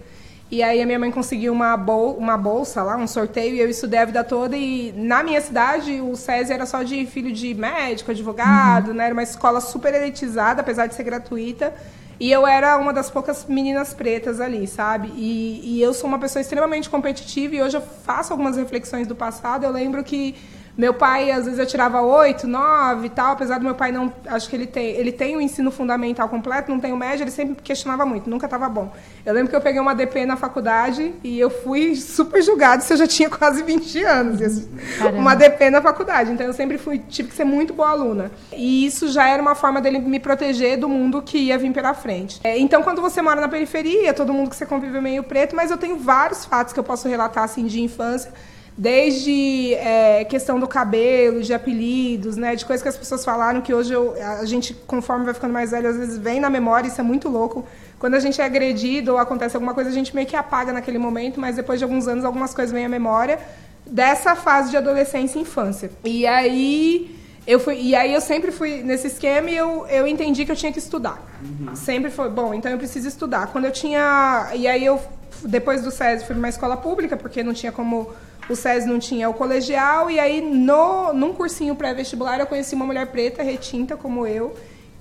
E 0.51 0.63
aí 0.63 0.81
a 0.81 0.87
minha 0.87 0.99
mãe 0.99 1.11
conseguiu 1.11 1.53
uma, 1.53 1.77
bol 1.77 2.15
uma 2.15 2.39
bolsa 2.39 2.83
lá, 2.83 2.97
um 2.97 3.07
sorteio, 3.07 3.57
e 3.57 3.61
eu 3.61 3.69
estudei 3.69 3.99
a 3.99 4.05
vida 4.07 4.25
toda. 4.25 4.57
E 4.57 4.91
na 4.97 5.23
minha 5.23 5.43
cidade, 5.43 6.01
o 6.01 6.17
SESI 6.17 6.51
era 6.51 6.65
só 6.65 6.83
de 6.83 7.05
filho 7.05 7.31
de 7.31 7.53
médico, 7.53 8.11
advogado, 8.11 8.89
uhum. 8.89 8.95
né? 8.95 9.05
Era 9.05 9.13
uma 9.13 9.23
escola 9.23 9.61
super 9.61 9.93
elitizada, 9.93 10.63
apesar 10.63 10.87
de 10.87 10.95
ser 10.95 11.03
gratuita. 11.03 11.75
E 12.19 12.31
eu 12.31 12.47
era 12.47 12.77
uma 12.79 12.93
das 12.93 13.11
poucas 13.11 13.45
meninas 13.47 13.93
pretas 13.93 14.41
ali, 14.41 14.67
sabe? 14.67 15.13
E, 15.17 15.61
e 15.65 15.83
eu 15.83 15.93
sou 15.93 16.09
uma 16.09 16.19
pessoa 16.19 16.41
extremamente 16.41 16.89
competitiva 16.89 17.57
e 17.57 17.63
hoje 17.63 17.77
eu 17.77 17.83
faço 17.83 18.33
algumas 18.33 18.57
reflexões 18.57 19.07
do 19.07 19.15
passado. 19.15 19.65
Eu 19.65 19.71
lembro 19.71 20.03
que 20.05 20.35
meu 20.77 20.93
pai, 20.93 21.31
às 21.31 21.45
vezes, 21.45 21.59
eu 21.59 21.67
tirava 21.67 22.01
oito, 22.01 22.49
nove 22.49 23.07
e 23.07 23.11
tal, 23.11 23.33
apesar 23.33 23.59
do 23.59 23.65
meu 23.65 23.75
pai 23.75 23.93
não. 23.93 24.13
Acho 24.27 24.49
que 24.49 24.57
ele 24.57 24.67
tem, 24.67 24.87
ele 24.87 25.13
tem 25.13 25.37
o 25.37 25.41
ensino 25.41 25.71
fundamental 25.71 26.29
completo, 26.29 26.71
não 26.71 26.81
tem 26.81 26.93
o 26.93 26.97
médio, 26.97 27.23
ele 27.23 27.31
sempre 27.31 27.63
questionava 27.63 28.05
muito, 28.05 28.29
nunca 28.29 28.47
estava 28.47 28.69
bom. 28.69 28.93
Eu 29.25 29.33
lembro 29.33 29.51
que 29.51 29.57
eu 29.57 29.61
peguei 29.61 29.81
uma 29.81 29.95
DP 29.95 30.27
na 30.27 30.37
faculdade 30.37 31.15
e 31.23 31.39
eu 31.39 31.49
fui 31.49 31.95
super 31.97 32.43
julgado 32.43 32.83
se 32.83 32.93
eu 32.93 32.97
já 32.97 33.07
tinha 33.07 33.31
quase 33.31 33.63
20 33.63 34.03
anos. 34.03 34.67
Caramba. 34.99 35.19
Uma 35.19 35.35
DP 35.35 35.71
na 35.71 35.81
faculdade. 35.81 36.33
Então 36.33 36.47
eu 36.47 36.53
sempre 36.53 36.77
fui, 36.77 36.99
tive 36.99 37.29
que 37.29 37.37
ser 37.37 37.45
muito 37.45 37.73
boa 37.73 37.91
aluna. 37.91 38.33
E 38.53 38.85
isso 38.85 39.09
já 39.09 39.29
era 39.29 39.41
uma 39.41 39.55
forma 39.55 39.81
dele 39.81 40.01
me 40.01 40.19
proteger 40.19 40.77
do 40.77 40.89
mundo 40.89 41.23
que 41.23 41.39
ia 41.39 41.57
vir 41.57 41.73
pela 41.73 41.95
frente. 41.95 42.41
É, 42.43 42.59
então, 42.59 42.83
quando 42.83 43.01
você 43.01 43.23
mora 43.23 43.41
na 43.41 43.49
periferia, 43.49 44.13
todo 44.13 44.33
mundo 44.33 44.51
que 44.51 44.57
você 44.57 44.67
convive 44.67 44.99
é 44.99 45.01
meio 45.01 45.23
preto, 45.23 45.55
mas 45.55 45.71
eu 45.71 45.77
tenho 45.79 45.97
vários 45.99 46.45
fatos 46.45 46.73
que 46.73 46.81
eu 46.81 46.85
posso 46.85 47.09
relatar 47.09 47.45
assim 47.45 47.67
de 47.67 47.81
infância 47.81 48.33
desde 48.77 49.75
é, 49.75 50.25
questão 50.25 50.59
do 50.59 50.67
cabelo, 50.67 51.41
de 51.43 51.55
apelidos, 51.55 52.37
né, 52.37 52.57
de 52.57 52.65
coisas 52.65 52.83
que 52.83 52.89
as 52.89 52.97
pessoas 52.97 53.25
falaram 53.25 53.61
que 53.61 53.73
hoje 53.73 53.93
eu, 53.93 54.15
a 54.41 54.45
gente, 54.45 54.75
conforme 54.87 55.25
vai 55.25 55.35
ficando 55.35 55.53
mais 55.53 55.71
velho, 55.71 55.89
às 55.89 55.97
vezes 55.97 56.19
vem 56.19 56.41
na 56.41 56.51
memória, 56.51 56.89
isso 56.89 57.01
é 57.01 57.05
muito 57.05 57.29
louco. 57.29 57.65
Quando 57.99 58.15
a 58.15 58.21
gente 58.21 58.41
é 58.41 58.45
agredido 58.45 59.13
ou 59.13 59.19
acontece 59.19 59.57
alguma 59.57 59.73
coisa, 59.73 59.91
a 59.91 59.93
gente 59.93 60.15
meio 60.15 60.27
que 60.27 60.35
apaga 60.35 60.73
naquele 60.73 60.99
momento, 60.99 61.41
mas 61.41 61.57
depois 61.57 61.79
de 61.79 61.85
alguns 61.85 62.09
anos 62.09 62.25
algumas 62.25 62.53
coisas 62.53 62.73
vêm 62.73 62.85
à 62.85 62.89
memória 62.89 63.39
dessa 63.87 64.35
fase 64.35 64.71
de 64.71 64.77
adolescência 64.77 65.39
e 65.39 65.43
infância. 65.43 65.91
E 66.05 66.27
aí 66.27 67.17
eu 67.47 67.61
fui, 67.61 67.81
e 67.81 67.95
aí 67.95 68.13
eu 68.13 68.21
sempre 68.21 68.51
fui 68.51 68.83
nesse 68.83 69.07
esquema 69.07 69.51
e 69.51 69.57
eu, 69.57 69.87
eu 69.87 70.07
entendi 70.07 70.45
que 70.45 70.51
eu 70.51 70.57
tinha 70.57 70.73
que 70.73 70.79
estudar. 70.79 71.23
Uhum. 71.43 71.77
Sempre 71.77 72.11
foi, 72.11 72.29
bom, 72.29 72.55
então 72.55 72.73
eu 72.73 72.79
preciso 72.79 73.07
estudar. 73.07 73.49
Quando 73.49 73.67
eu 73.67 73.71
tinha, 73.71 74.51
e 74.55 74.67
aí 74.67 74.85
eu 74.85 75.01
depois 75.45 75.83
do 75.83 75.91
SESI 75.91 76.25
fui 76.25 76.35
numa 76.35 76.49
escola 76.49 76.77
pública, 76.77 77.17
porque 77.17 77.43
não 77.43 77.53
tinha 77.53 77.71
como 77.71 78.11
o 78.49 78.55
SES 78.55 78.87
não 78.87 78.99
tinha 78.99 79.29
o 79.29 79.35
colegial, 79.35 80.11
e 80.11 80.19
aí 80.21 80.41
no, 80.41 81.13
num 81.13 81.33
cursinho 81.33 81.75
pré-vestibular 81.75 82.39
eu 82.39 82.47
conheci 82.47 82.75
uma 82.75 82.85
mulher 82.85 83.07
preta, 83.07 83.43
retinta 83.43 83.97
como 83.97 84.27
eu, 84.27 84.55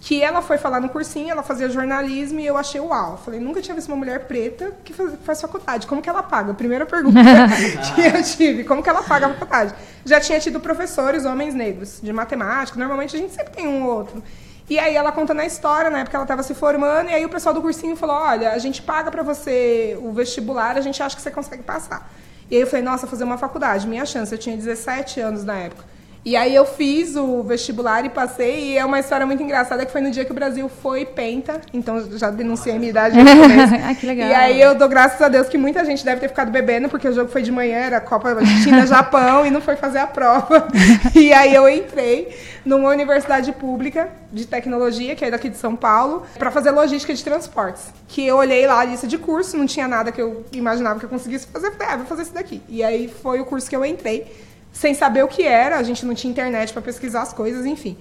que 0.04 0.22
ela 0.22 0.42
foi 0.42 0.58
falar 0.58 0.82
no 0.82 0.90
cursinho, 0.90 1.32
ela 1.32 1.44
fazia 1.44 1.70
jornalismo 1.70 2.38
e 2.40 2.46
eu 2.46 2.58
achei 2.58 2.82
uau. 2.82 3.18
Falei, 3.24 3.40
nunca 3.40 3.62
tinha 3.62 3.74
visto 3.74 3.88
uma 3.88 3.96
mulher 3.96 4.28
preta 4.28 4.74
que 4.84 4.94
faz, 4.94 5.14
faz 5.24 5.42
faculdade. 5.42 5.88
Como 5.88 6.02
que 6.02 6.10
ela 6.10 6.22
paga? 6.22 6.54
Primeira 6.54 6.86
pergunta 6.86 7.20
que 7.96 8.02
eu 8.02 8.22
tive, 8.22 8.66
como 8.66 8.84
que 8.84 8.90
ela 8.90 9.02
paga 9.02 9.28
a 9.28 9.30
faculdade? 9.30 9.74
Já 10.04 10.20
tinha 10.20 10.40
tido 10.42 10.60
professores, 10.60 11.24
homens 11.24 11.54
negros, 11.54 12.00
de 12.04 12.12
matemática, 12.12 12.78
normalmente 12.78 13.16
a 13.16 13.20
gente 13.20 13.34
sempre 13.34 13.54
tem 13.54 13.66
um 13.66 13.86
ou 13.86 13.96
outro. 13.96 14.22
E 14.70 14.78
aí 14.78 14.96
ela 14.96 15.12
conta 15.12 15.34
na 15.34 15.46
história, 15.46 15.90
na 15.90 16.00
época 16.00 16.18
ela 16.18 16.26
estava 16.26 16.44
se 16.44 16.54
formando, 16.54 17.10
e 17.10 17.14
aí 17.14 17.26
o 17.26 17.30
pessoal 17.30 17.56
do 17.56 17.62
cursinho 17.62 17.96
falou, 17.96 18.16
olha, 18.16 18.52
a 18.52 18.58
gente 18.58 18.82
paga 18.82 19.10
para 19.10 19.24
você 19.24 19.98
o 20.02 20.12
vestibular, 20.12 20.78
a 20.78 20.82
gente 20.82 21.02
acha 21.02 21.16
que 21.16 21.22
você 21.22 21.32
consegue 21.32 21.64
passar. 21.64 22.12
E 22.50 22.56
aí 22.56 22.62
eu 22.62 22.68
falei, 22.68 22.84
nossa, 22.84 23.08
fazer 23.08 23.24
uma 23.24 23.38
faculdade, 23.38 23.88
minha 23.88 24.06
chance. 24.06 24.32
Eu 24.34 24.38
tinha 24.38 24.56
17 24.56 25.20
anos 25.20 25.44
na 25.44 25.58
época. 25.58 25.93
E 26.26 26.38
aí 26.38 26.56
eu 26.56 26.66
fiz 26.66 27.18
o 27.18 27.44
vestibular 27.44 28.06
e 28.06 28.10
passei, 28.10 28.72
e 28.72 28.78
é 28.78 28.86
uma 28.86 28.98
história 28.98 29.26
muito 29.26 29.44
engraçada 29.44 29.86
que 29.86 29.92
foi 29.92 30.00
no 30.00 30.10
dia 30.10 30.24
que 30.24 30.32
o 30.32 30.34
Brasil 30.34 30.70
foi 30.70 31.06
penta, 31.06 31.60
então 31.74 32.02
já 32.18 32.30
denunciei 32.30 32.74
a 32.74 32.80
minha 32.80 32.92
idade 32.92 33.18
ah, 33.20 33.94
que 33.94 34.06
legal. 34.06 34.30
E 34.30 34.34
aí 34.34 34.62
eu 34.62 34.74
dou 34.74 34.88
graças 34.88 35.22
a 35.22 35.28
Deus 35.28 35.50
que 35.50 35.58
muita 35.58 35.84
gente 35.84 36.06
deve 36.06 36.22
ter 36.22 36.30
ficado 36.30 36.50
bebendo, 36.50 36.88
porque 36.88 37.10
o 37.10 37.12
jogo 37.12 37.30
foi 37.30 37.42
de 37.42 37.52
manhã, 37.52 37.76
era 37.76 38.00
Copa 38.00 38.38
China-Japão, 38.64 39.44
e 39.46 39.52
não 39.52 39.60
foi 39.60 39.76
fazer 39.76 40.00
a 40.00 40.08
prova. 40.08 40.68
E 41.14 41.34
aí 41.34 41.54
eu 41.54 41.68
entrei 41.70 42.36
numa 42.66 42.90
universidade 42.90 43.52
pública 43.52 44.10
de 44.32 44.46
tecnologia, 44.46 45.16
que 45.16 45.26
é 45.26 45.30
daqui 45.30 45.50
de 45.50 45.58
São 45.58 45.76
Paulo, 45.76 46.24
para 46.40 46.50
fazer 46.50 46.72
logística 46.72 47.14
de 47.14 47.24
transportes. 47.24 47.84
Que 48.08 48.26
eu 48.26 48.38
olhei 48.38 48.66
lá 48.66 48.80
a 48.80 48.86
lista 48.86 49.06
de 49.06 49.18
curso, 49.18 49.58
não 49.58 49.66
tinha 49.66 49.88
nada 49.88 50.12
que 50.12 50.22
eu 50.22 50.46
imaginava 50.52 51.00
que 51.00 51.06
eu 51.06 51.10
conseguisse 51.10 51.48
fazer, 51.48 51.72
falei, 51.72 51.88
ah, 51.94 51.98
vou 51.98 52.06
fazer 52.06 52.24
isso 52.24 52.34
daqui. 52.34 52.62
E 52.70 52.84
aí 52.84 53.08
foi 53.22 53.40
o 53.40 53.46
curso 53.46 53.70
que 53.70 53.76
eu 53.76 53.86
entrei 53.86 54.32
sem 54.74 54.94
saber 54.94 55.24
o 55.24 55.28
que 55.28 55.44
era, 55.44 55.78
a 55.78 55.84
gente 55.84 56.06
não 56.06 56.14
tinha 56.14 56.30
internet 56.30 56.74
para 56.74 56.82
pesquisar 56.82 57.22
as 57.22 57.32
coisas, 57.32 57.66
enfim. 57.66 57.96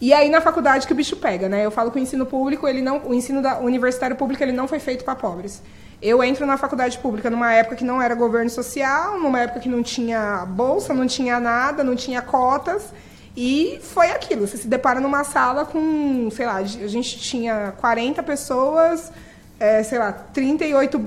E 0.00 0.12
aí 0.12 0.30
na 0.30 0.40
faculdade 0.40 0.86
que 0.86 0.92
o 0.92 0.96
bicho 0.96 1.16
pega, 1.16 1.48
né? 1.48 1.64
Eu 1.64 1.70
falo 1.70 1.90
que 1.90 1.98
o 1.98 2.00
ensino 2.00 2.24
público, 2.24 2.68
ele 2.68 2.80
não, 2.80 3.02
o 3.06 3.12
ensino 3.12 3.42
da 3.42 3.58
universitário 3.58 4.14
público, 4.14 4.42
ele 4.42 4.52
não 4.52 4.68
foi 4.68 4.78
feito 4.78 5.04
para 5.04 5.14
pobres. 5.14 5.62
Eu 6.00 6.22
entro 6.22 6.46
na 6.46 6.56
faculdade 6.56 6.98
pública 6.98 7.28
numa 7.28 7.52
época 7.52 7.76
que 7.76 7.84
não 7.84 8.00
era 8.00 8.14
governo 8.14 8.48
social, 8.48 9.18
numa 9.18 9.40
época 9.40 9.60
que 9.60 9.68
não 9.68 9.82
tinha 9.82 10.46
bolsa, 10.46 10.94
não 10.94 11.06
tinha 11.06 11.40
nada, 11.40 11.82
não 11.82 11.96
tinha 11.96 12.22
cotas. 12.22 12.94
E 13.36 13.78
foi 13.82 14.10
aquilo, 14.10 14.46
você 14.46 14.56
se 14.56 14.66
depara 14.66 15.00
numa 15.00 15.24
sala 15.24 15.64
com, 15.64 16.28
sei 16.30 16.46
lá, 16.46 16.56
a 16.56 16.64
gente 16.64 17.18
tinha 17.18 17.74
40 17.78 18.22
pessoas, 18.22 19.12
é, 19.60 19.82
sei 19.82 19.98
lá, 19.98 20.10
38, 20.10 20.98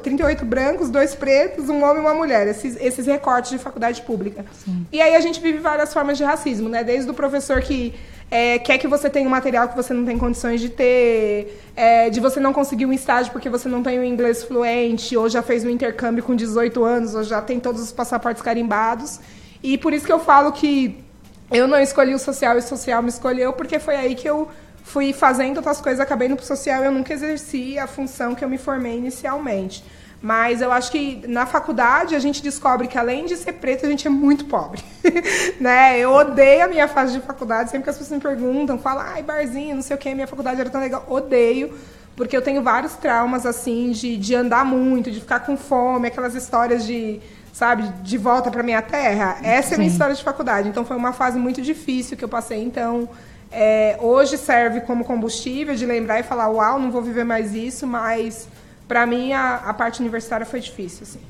38 0.00 0.44
brancos, 0.44 0.88
dois 0.88 1.16
pretos, 1.16 1.68
um 1.68 1.82
homem 1.82 1.96
e 1.96 2.06
uma 2.06 2.14
mulher, 2.14 2.46
esses, 2.46 2.76
esses 2.80 3.04
recortes 3.06 3.50
de 3.50 3.58
faculdade 3.58 4.02
pública. 4.02 4.44
Sim. 4.64 4.86
E 4.92 5.02
aí 5.02 5.16
a 5.16 5.20
gente 5.20 5.40
vive 5.40 5.58
várias 5.58 5.92
formas 5.92 6.16
de 6.16 6.22
racismo, 6.22 6.68
né? 6.68 6.84
Desde 6.84 7.10
o 7.10 7.14
professor 7.14 7.60
que 7.60 7.92
é, 8.30 8.60
quer 8.60 8.78
que 8.78 8.86
você 8.86 9.10
tenha 9.10 9.26
um 9.26 9.30
material 9.30 9.68
que 9.68 9.74
você 9.74 9.92
não 9.92 10.04
tem 10.04 10.16
condições 10.16 10.60
de 10.60 10.68
ter, 10.68 11.60
é, 11.74 12.08
de 12.08 12.20
você 12.20 12.38
não 12.38 12.52
conseguir 12.52 12.86
um 12.86 12.92
estágio 12.92 13.32
porque 13.32 13.50
você 13.50 13.68
não 13.68 13.82
tem 13.82 13.98
o 13.98 14.02
um 14.02 14.04
inglês 14.04 14.44
fluente, 14.44 15.16
ou 15.16 15.28
já 15.28 15.42
fez 15.42 15.64
um 15.64 15.68
intercâmbio 15.68 16.22
com 16.22 16.36
18 16.36 16.84
anos, 16.84 17.16
ou 17.16 17.24
já 17.24 17.42
tem 17.42 17.58
todos 17.58 17.82
os 17.82 17.90
passaportes 17.90 18.40
carimbados. 18.40 19.18
E 19.60 19.76
por 19.76 19.92
isso 19.92 20.06
que 20.06 20.12
eu 20.12 20.20
falo 20.20 20.52
que 20.52 21.02
eu 21.50 21.66
não 21.66 21.80
escolhi 21.80 22.14
o 22.14 22.18
social 22.18 22.54
e 22.54 22.58
o 22.58 22.62
social 22.62 23.02
me 23.02 23.08
escolheu, 23.08 23.52
porque 23.54 23.80
foi 23.80 23.96
aí 23.96 24.14
que 24.14 24.28
eu 24.28 24.48
fui 24.88 25.12
fazendo 25.12 25.58
outras 25.58 25.80
coisas, 25.80 26.00
acabei 26.00 26.28
no 26.28 26.40
social 26.42 26.82
e 26.82 26.86
eu 26.86 26.92
nunca 26.92 27.12
exerci 27.12 27.78
a 27.78 27.86
função 27.86 28.34
que 28.34 28.44
eu 28.44 28.48
me 28.48 28.58
formei 28.58 28.96
inicialmente. 28.96 29.84
Mas 30.20 30.60
eu 30.60 30.72
acho 30.72 30.90
que 30.90 31.24
na 31.28 31.46
faculdade 31.46 32.16
a 32.16 32.18
gente 32.18 32.42
descobre 32.42 32.88
que 32.88 32.98
além 32.98 33.26
de 33.26 33.36
ser 33.36 33.52
preto, 33.52 33.86
a 33.86 33.88
gente 33.88 34.06
é 34.06 34.10
muito 34.10 34.46
pobre. 34.46 34.82
né? 35.60 35.98
Eu 35.98 36.12
odeio 36.12 36.64
a 36.64 36.68
minha 36.68 36.88
fase 36.88 37.12
de 37.12 37.20
faculdade, 37.20 37.70
sempre 37.70 37.84
que 37.84 37.90
as 37.90 37.98
pessoas 37.98 38.16
me 38.16 38.22
perguntam, 38.22 38.78
falam, 38.78 39.04
ai, 39.06 39.22
barzinho, 39.22 39.76
não 39.76 39.82
sei 39.82 39.94
o 39.94 39.98
que, 39.98 40.12
minha 40.14 40.26
faculdade 40.26 40.60
era 40.60 40.70
tão 40.70 40.80
legal. 40.80 41.04
Odeio, 41.08 41.72
porque 42.16 42.36
eu 42.36 42.42
tenho 42.42 42.62
vários 42.62 42.94
traumas, 42.94 43.46
assim, 43.46 43.92
de, 43.92 44.16
de 44.16 44.34
andar 44.34 44.64
muito, 44.64 45.10
de 45.10 45.20
ficar 45.20 45.40
com 45.40 45.56
fome, 45.56 46.08
aquelas 46.08 46.34
histórias 46.34 46.84
de, 46.84 47.20
sabe, 47.52 47.84
de 48.02 48.18
volta 48.18 48.50
para 48.50 48.62
minha 48.64 48.82
terra. 48.82 49.38
Essa 49.42 49.68
Sim. 49.68 49.74
é 49.74 49.76
a 49.76 49.78
minha 49.78 49.90
história 49.92 50.14
de 50.16 50.24
faculdade. 50.24 50.68
Então 50.68 50.84
foi 50.84 50.96
uma 50.96 51.12
fase 51.12 51.38
muito 51.38 51.62
difícil 51.62 52.16
que 52.16 52.24
eu 52.24 52.28
passei. 52.28 52.60
Então 52.60 53.08
é, 53.50 53.96
hoje 54.00 54.36
serve 54.36 54.80
como 54.82 55.04
combustível 55.04 55.74
de 55.74 55.86
lembrar 55.86 56.20
e 56.20 56.22
falar, 56.22 56.50
uau, 56.50 56.78
não 56.78 56.90
vou 56.90 57.02
viver 57.02 57.24
mais 57.24 57.54
isso, 57.54 57.86
mas 57.86 58.48
para 58.86 59.06
mim 59.06 59.32
a, 59.32 59.56
a, 59.56 59.74
parte 59.74 60.00
universitária 60.00 60.46
foi 60.46 60.60
difícil. 60.60 61.02
Assim. 61.02 61.20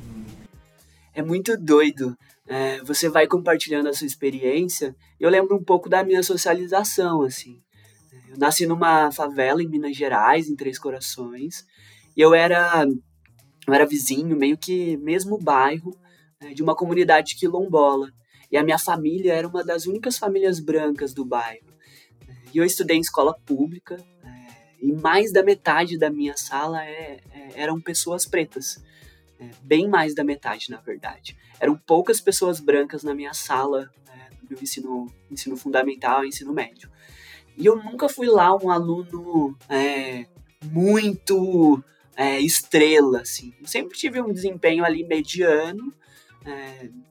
É 1.15 1.23
muito 1.23 1.57
doido. 1.57 2.17
É, 2.47 2.83
você 2.83 3.09
vai 3.09 3.27
compartilhando 3.27 3.89
a 3.89 3.93
sua 3.93 4.07
experiência. 4.07 4.97
Eu 5.21 5.31
lembro 5.31 5.57
um 5.57 5.63
pouco 5.63 5.89
da 5.89 6.03
minha 6.03 6.23
socialização, 6.23 7.23
assim. 7.23 7.61
Eu 8.29 8.39
nasci 8.39 8.67
numa 8.67 9.11
favela 9.13 9.63
em 9.63 9.69
Minas 9.69 9.97
Gerais, 9.97 10.49
em 10.49 10.57
Três 10.57 10.79
Corações, 10.79 11.65
e 12.17 12.21
eu 12.21 12.35
era, 12.35 12.87
eu 13.67 13.75
era 13.75 13.87
vizinho, 13.87 14.37
meio 14.37 14.57
que 14.57 14.97
mesmo 14.99 15.39
bairro, 15.39 15.97
né, 16.41 16.53
de 16.53 16.63
uma 16.63 16.75
comunidade 16.75 17.37
quilombola. 17.37 18.11
E 18.51 18.57
a 18.57 18.63
minha 18.63 18.79
família 18.79 19.35
era 19.35 19.47
uma 19.47 19.63
das 19.63 19.87
únicas 19.87 20.17
famílias 20.17 20.59
brancas 20.59 21.13
do 21.13 21.25
bairro. 21.25 21.68
E 22.53 22.59
eu 22.59 22.65
estudei 22.65 22.97
em 22.97 23.01
escola 23.01 23.35
pública, 23.47 23.97
é, 24.25 24.39
e 24.81 24.93
mais 24.93 25.33
da 25.33 25.43
metade 25.43 25.99
da 25.99 26.11
minha 26.11 26.37
sala 26.37 26.85
é, 26.85 27.21
é, 27.33 27.51
eram 27.55 27.81
pessoas 27.81 28.27
pretas. 28.27 28.83
É, 29.41 29.51
bem 29.63 29.89
mais 29.89 30.15
da 30.15 30.25
metade, 30.25 30.71
na 30.71 30.79
verdade. 30.79 31.37
Eram 31.61 31.77
poucas 31.77 32.21
pessoas 32.21 32.59
brancas 32.59 33.05
na 33.05 33.15
minha 33.15 33.33
sala, 33.33 33.91
é, 34.09 34.31
no 34.51 34.61
ensino, 34.61 35.13
ensino 35.31 35.57
fundamental 35.57 36.25
e 36.25 36.29
ensino 36.29 36.53
médio. 36.53 36.91
E 37.57 37.67
eu 37.67 37.77
nunca 37.77 38.09
fui 38.09 38.27
lá 38.27 38.57
um 38.57 38.71
aluno 38.71 39.57
é, 39.69 40.27
muito 40.65 41.83
é, 42.17 42.41
estrela, 42.41 43.21
assim. 43.21 43.53
Eu 43.61 43.67
sempre 43.67 43.97
tive 43.97 44.21
um 44.21 44.33
desempenho 44.33 44.85
ali 44.85 45.05
mediano, 45.05 45.93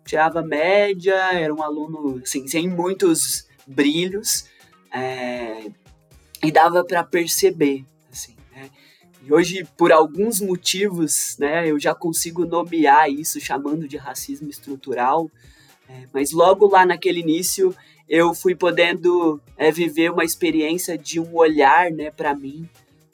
tirava 0.04 0.42
média, 0.42 1.16
era 1.34 1.54
um 1.54 1.62
aluno 1.62 2.20
assim, 2.24 2.48
sem 2.48 2.68
muitos 2.68 3.48
brilhos, 3.68 4.48
é, 4.92 5.70
e 6.44 6.52
dava 6.52 6.84
para 6.84 7.04
perceber, 7.04 7.86
assim, 8.12 8.36
né? 8.52 8.70
E 9.24 9.34
hoje, 9.34 9.68
por 9.76 9.92
alguns 9.92 10.40
motivos, 10.40 11.36
né, 11.38 11.70
eu 11.70 11.80
já 11.80 11.94
consigo 11.94 12.46
nomear 12.46 13.10
isso 13.10 13.40
chamando 13.42 13.88
de 13.88 13.98
racismo 13.98 14.50
estrutural, 14.50 15.30
é, 15.90 16.08
mas 16.14 16.32
logo 16.32 16.68
lá 16.68 16.86
naquele 16.86 17.20
início 17.20 17.76
eu 18.08 18.34
fui 18.34 18.56
podendo 18.56 19.42
é, 19.58 19.70
viver 19.70 20.12
uma 20.12 20.24
experiência 20.24 20.98
de 20.98 21.20
um 21.20 21.36
olhar, 21.36 21.92
né, 21.92 22.10
para 22.10 22.34
mim, 22.34 22.70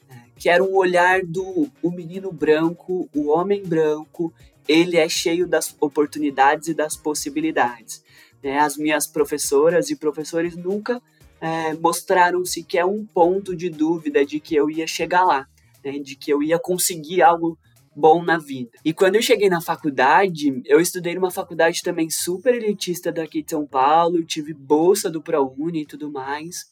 é, 0.09 0.15
que 0.37 0.49
era 0.49 0.63
um 0.63 0.75
olhar 0.75 1.23
do 1.23 1.67
o 1.81 1.89
menino 1.89 2.31
branco, 2.31 3.09
o 3.15 3.29
homem 3.29 3.63
branco, 3.63 4.31
ele 4.67 4.97
é 4.97 5.09
cheio 5.09 5.47
das 5.47 5.75
oportunidades 5.79 6.67
e 6.67 6.73
das 6.73 6.95
possibilidades. 6.95 8.03
Né? 8.43 8.59
As 8.59 8.77
minhas 8.77 9.07
professoras 9.07 9.89
e 9.89 9.95
professores 9.95 10.55
nunca 10.55 11.01
é, 11.43 11.73
mostraram 11.73 12.45
sequer 12.45 12.85
um 12.85 13.05
ponto 13.05 13.53
de 13.53 13.69
dúvida 13.69 14.25
de 14.25 14.39
que 14.39 14.55
eu 14.55 14.69
ia 14.69 14.87
chegar 14.87 15.25
lá, 15.25 15.45
né? 15.83 15.99
de 15.99 16.15
que 16.15 16.31
eu 16.31 16.41
ia 16.41 16.57
conseguir 16.57 17.21
algo 17.21 17.59
bom 17.93 18.23
na 18.23 18.37
vida. 18.37 18.71
E 18.83 18.93
quando 18.93 19.17
eu 19.17 19.21
cheguei 19.21 19.49
na 19.49 19.59
faculdade, 19.59 20.61
eu 20.65 20.79
estudei 20.79 21.15
numa 21.15 21.29
faculdade 21.29 21.81
também 21.83 22.09
super 22.09 22.55
elitista 22.55 23.11
daqui 23.11 23.43
de 23.43 23.51
São 23.51 23.67
Paulo, 23.67 24.23
tive 24.23 24.53
bolsa 24.53 25.09
do 25.09 25.21
ProUni 25.21 25.81
e 25.81 25.85
tudo 25.85 26.09
mais. 26.09 26.71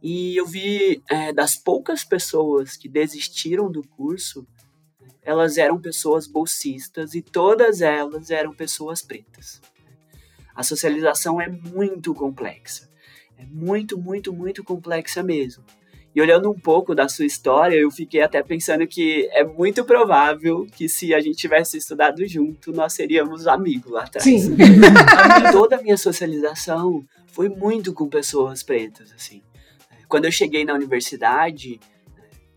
E 0.00 0.36
eu 0.36 0.46
vi 0.46 1.02
é, 1.10 1.32
das 1.32 1.56
poucas 1.56 2.04
pessoas 2.04 2.76
que 2.76 2.88
desistiram 2.88 3.68
do 3.68 3.82
curso, 3.82 4.46
elas 5.22 5.58
eram 5.58 5.80
pessoas 5.80 6.28
bolsistas 6.28 7.14
e 7.14 7.20
todas 7.20 7.80
elas 7.80 8.30
eram 8.30 8.54
pessoas 8.54 9.02
pretas. 9.02 9.60
A 10.54 10.62
socialização 10.62 11.40
é 11.40 11.48
muito 11.48 12.14
complexa. 12.14 12.93
É 13.38 13.44
muito, 13.44 13.98
muito, 13.98 14.32
muito 14.32 14.62
complexa 14.62 15.22
mesmo. 15.22 15.64
E 16.14 16.20
olhando 16.20 16.48
um 16.48 16.58
pouco 16.58 16.94
da 16.94 17.08
sua 17.08 17.26
história, 17.26 17.74
eu 17.74 17.90
fiquei 17.90 18.22
até 18.22 18.40
pensando 18.40 18.86
que 18.86 19.28
é 19.32 19.42
muito 19.42 19.84
provável 19.84 20.64
que 20.70 20.88
se 20.88 21.12
a 21.12 21.18
gente 21.18 21.36
tivesse 21.36 21.76
estudado 21.76 22.24
junto, 22.24 22.72
nós 22.72 22.92
seríamos 22.92 23.48
amigos 23.48 23.90
lá 23.90 24.04
atrás. 24.04 24.22
Sim. 24.22 24.56
Toda 25.50 25.76
a 25.76 25.82
minha 25.82 25.96
socialização 25.96 27.04
foi 27.26 27.48
muito 27.48 27.92
com 27.92 28.08
pessoas 28.08 28.62
pretas, 28.62 29.12
assim. 29.12 29.42
Quando 30.08 30.26
eu 30.26 30.30
cheguei 30.30 30.64
na 30.64 30.72
universidade, 30.72 31.80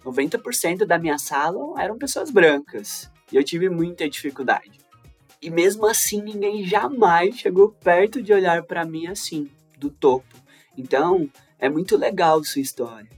90% 0.06 0.86
da 0.86 1.00
minha 1.00 1.18
sala 1.18 1.82
eram 1.82 1.98
pessoas 1.98 2.30
brancas. 2.30 3.10
E 3.32 3.36
eu 3.36 3.44
tive 3.44 3.70
muita 3.70 4.08
dificuldade. 4.08 4.80
E 5.42 5.50
mesmo 5.50 5.88
assim, 5.88 6.22
ninguém 6.22 6.64
jamais 6.64 7.40
chegou 7.40 7.70
perto 7.70 8.22
de 8.22 8.32
olhar 8.32 8.64
para 8.64 8.86
mim 8.86 9.08
assim, 9.08 9.50
do 9.80 9.90
topo. 9.90 10.47
Então, 10.78 11.30
é 11.60 11.68
muito 11.70 11.98
legal 11.98 12.44
sua 12.44 12.62
história 12.62 13.18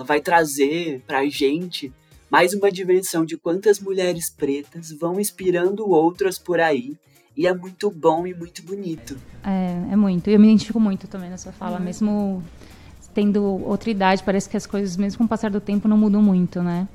ela 0.00 0.04
vai 0.04 0.20
trazer 0.20 1.02
para 1.06 1.20
a 1.20 1.28
gente 1.28 1.92
mais 2.30 2.54
uma 2.54 2.70
dimensão 2.70 3.24
de 3.24 3.36
quantas 3.36 3.78
mulheres 3.78 4.30
pretas 4.30 4.90
vão 4.92 5.20
inspirando 5.20 5.88
outras 5.88 6.38
por 6.38 6.58
aí. 6.58 6.96
E 7.36 7.46
é 7.46 7.54
muito 7.54 7.90
bom 7.90 8.26
e 8.26 8.34
muito 8.34 8.62
bonito. 8.62 9.16
É, 9.44 9.92
é 9.92 9.96
muito. 9.96 10.28
Eu 10.28 10.38
me 10.38 10.48
identifico 10.48 10.80
muito 10.80 11.06
também 11.06 11.28
nessa 11.28 11.52
fala, 11.52 11.78
uhum. 11.78 11.84
mesmo 11.84 12.42
tendo 13.12 13.42
outra 13.42 13.90
idade, 13.90 14.22
parece 14.22 14.48
que 14.48 14.56
as 14.56 14.66
coisas, 14.66 14.96
mesmo 14.96 15.18
com 15.18 15.24
o 15.24 15.28
passar 15.28 15.50
do 15.50 15.60
tempo, 15.60 15.88
não 15.88 15.98
mudam 15.98 16.22
muito, 16.22 16.62
né? 16.62 16.88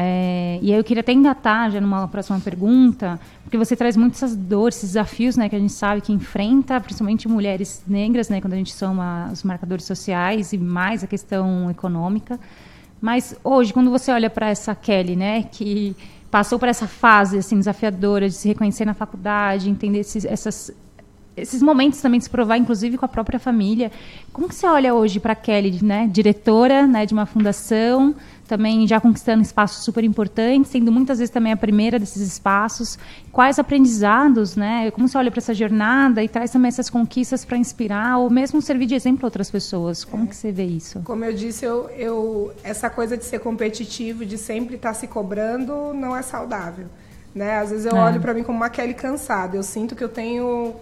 É, 0.00 0.60
e 0.62 0.72
aí 0.72 0.78
eu 0.78 0.84
queria 0.84 1.00
até 1.00 1.10
engatar 1.12 1.72
já 1.72 1.80
numa 1.80 2.06
próxima 2.06 2.38
pergunta, 2.38 3.18
porque 3.42 3.58
você 3.58 3.74
traz 3.74 3.96
muitas 3.96 4.36
dores, 4.36 4.76
esses 4.76 4.90
desafios, 4.90 5.36
né, 5.36 5.48
que 5.48 5.56
a 5.56 5.58
gente 5.58 5.72
sabe 5.72 6.00
que 6.00 6.12
enfrenta, 6.12 6.80
principalmente 6.80 7.26
mulheres 7.26 7.82
negras, 7.84 8.28
né, 8.28 8.40
quando 8.40 8.52
a 8.52 8.56
gente 8.56 8.72
soma 8.72 9.28
os 9.32 9.42
marcadores 9.42 9.84
sociais 9.84 10.52
e 10.52 10.58
mais 10.58 11.02
a 11.02 11.08
questão 11.08 11.68
econômica. 11.68 12.38
Mas 13.00 13.34
hoje, 13.42 13.72
quando 13.72 13.90
você 13.90 14.12
olha 14.12 14.30
para 14.30 14.48
essa 14.48 14.72
Kelly, 14.72 15.16
né, 15.16 15.42
que 15.50 15.96
passou 16.30 16.60
por 16.60 16.68
essa 16.68 16.86
fase 16.86 17.38
assim 17.38 17.58
desafiadora 17.58 18.28
de 18.28 18.36
se 18.36 18.46
reconhecer 18.46 18.84
na 18.84 18.94
faculdade, 18.94 19.68
entender 19.68 19.98
esses, 19.98 20.24
essas 20.24 20.72
esses 21.36 21.62
momentos 21.62 22.00
também 22.00 22.18
de 22.18 22.24
se 22.24 22.30
provar, 22.30 22.56
inclusive 22.56 22.98
com 22.98 23.04
a 23.04 23.08
própria 23.08 23.38
família. 23.38 23.90
Como 24.32 24.48
que 24.48 24.54
você 24.54 24.66
olha 24.66 24.94
hoje 24.94 25.20
para 25.20 25.34
Kelly, 25.34 25.82
né, 25.82 26.08
diretora, 26.10 26.86
né, 26.86 27.06
de 27.06 27.14
uma 27.14 27.26
fundação, 27.26 28.14
também 28.48 28.86
já 28.86 29.00
conquistando 29.00 29.42
espaços 29.42 29.84
super 29.84 30.02
importantes, 30.02 30.72
sendo 30.72 30.90
muitas 30.90 31.18
vezes 31.18 31.30
também 31.30 31.52
a 31.52 31.56
primeira 31.56 31.98
desses 31.98 32.22
espaços. 32.22 32.98
Quais 33.30 33.58
aprendizados, 33.58 34.56
né? 34.56 34.90
Como 34.90 35.06
você 35.06 35.18
olha 35.18 35.30
para 35.30 35.38
essa 35.38 35.54
jornada 35.54 36.22
e 36.24 36.28
traz 36.28 36.50
também 36.50 36.68
essas 36.68 36.90
conquistas 36.90 37.44
para 37.44 37.56
inspirar 37.56 38.18
ou 38.18 38.30
mesmo 38.30 38.60
servir 38.60 38.86
de 38.86 38.94
exemplo 38.94 39.24
a 39.24 39.26
outras 39.26 39.50
pessoas? 39.50 40.04
Como 40.04 40.24
é. 40.24 40.26
que 40.26 40.34
você 40.34 40.50
vê 40.50 40.64
isso? 40.64 41.00
Como 41.04 41.24
eu 41.24 41.32
disse, 41.32 41.64
eu, 41.64 41.88
eu, 41.90 42.52
essa 42.64 42.88
coisa 42.88 43.16
de 43.16 43.24
ser 43.24 43.38
competitivo, 43.38 44.24
de 44.24 44.38
sempre 44.38 44.76
estar 44.76 44.88
tá 44.88 44.94
se 44.94 45.06
cobrando, 45.06 45.92
não 45.94 46.16
é 46.16 46.22
saudável. 46.22 46.86
Né? 47.34 47.58
Às 47.58 47.70
vezes 47.70 47.86
eu 47.86 47.96
é. 47.96 48.00
olho 48.00 48.20
para 48.20 48.32
mim 48.32 48.42
como 48.42 48.56
uma 48.56 48.70
Kelly 48.70 48.94
cansada. 48.94 49.56
Eu 49.56 49.62
sinto 49.62 49.94
que 49.94 50.02
eu 50.02 50.08
tenho, 50.08 50.74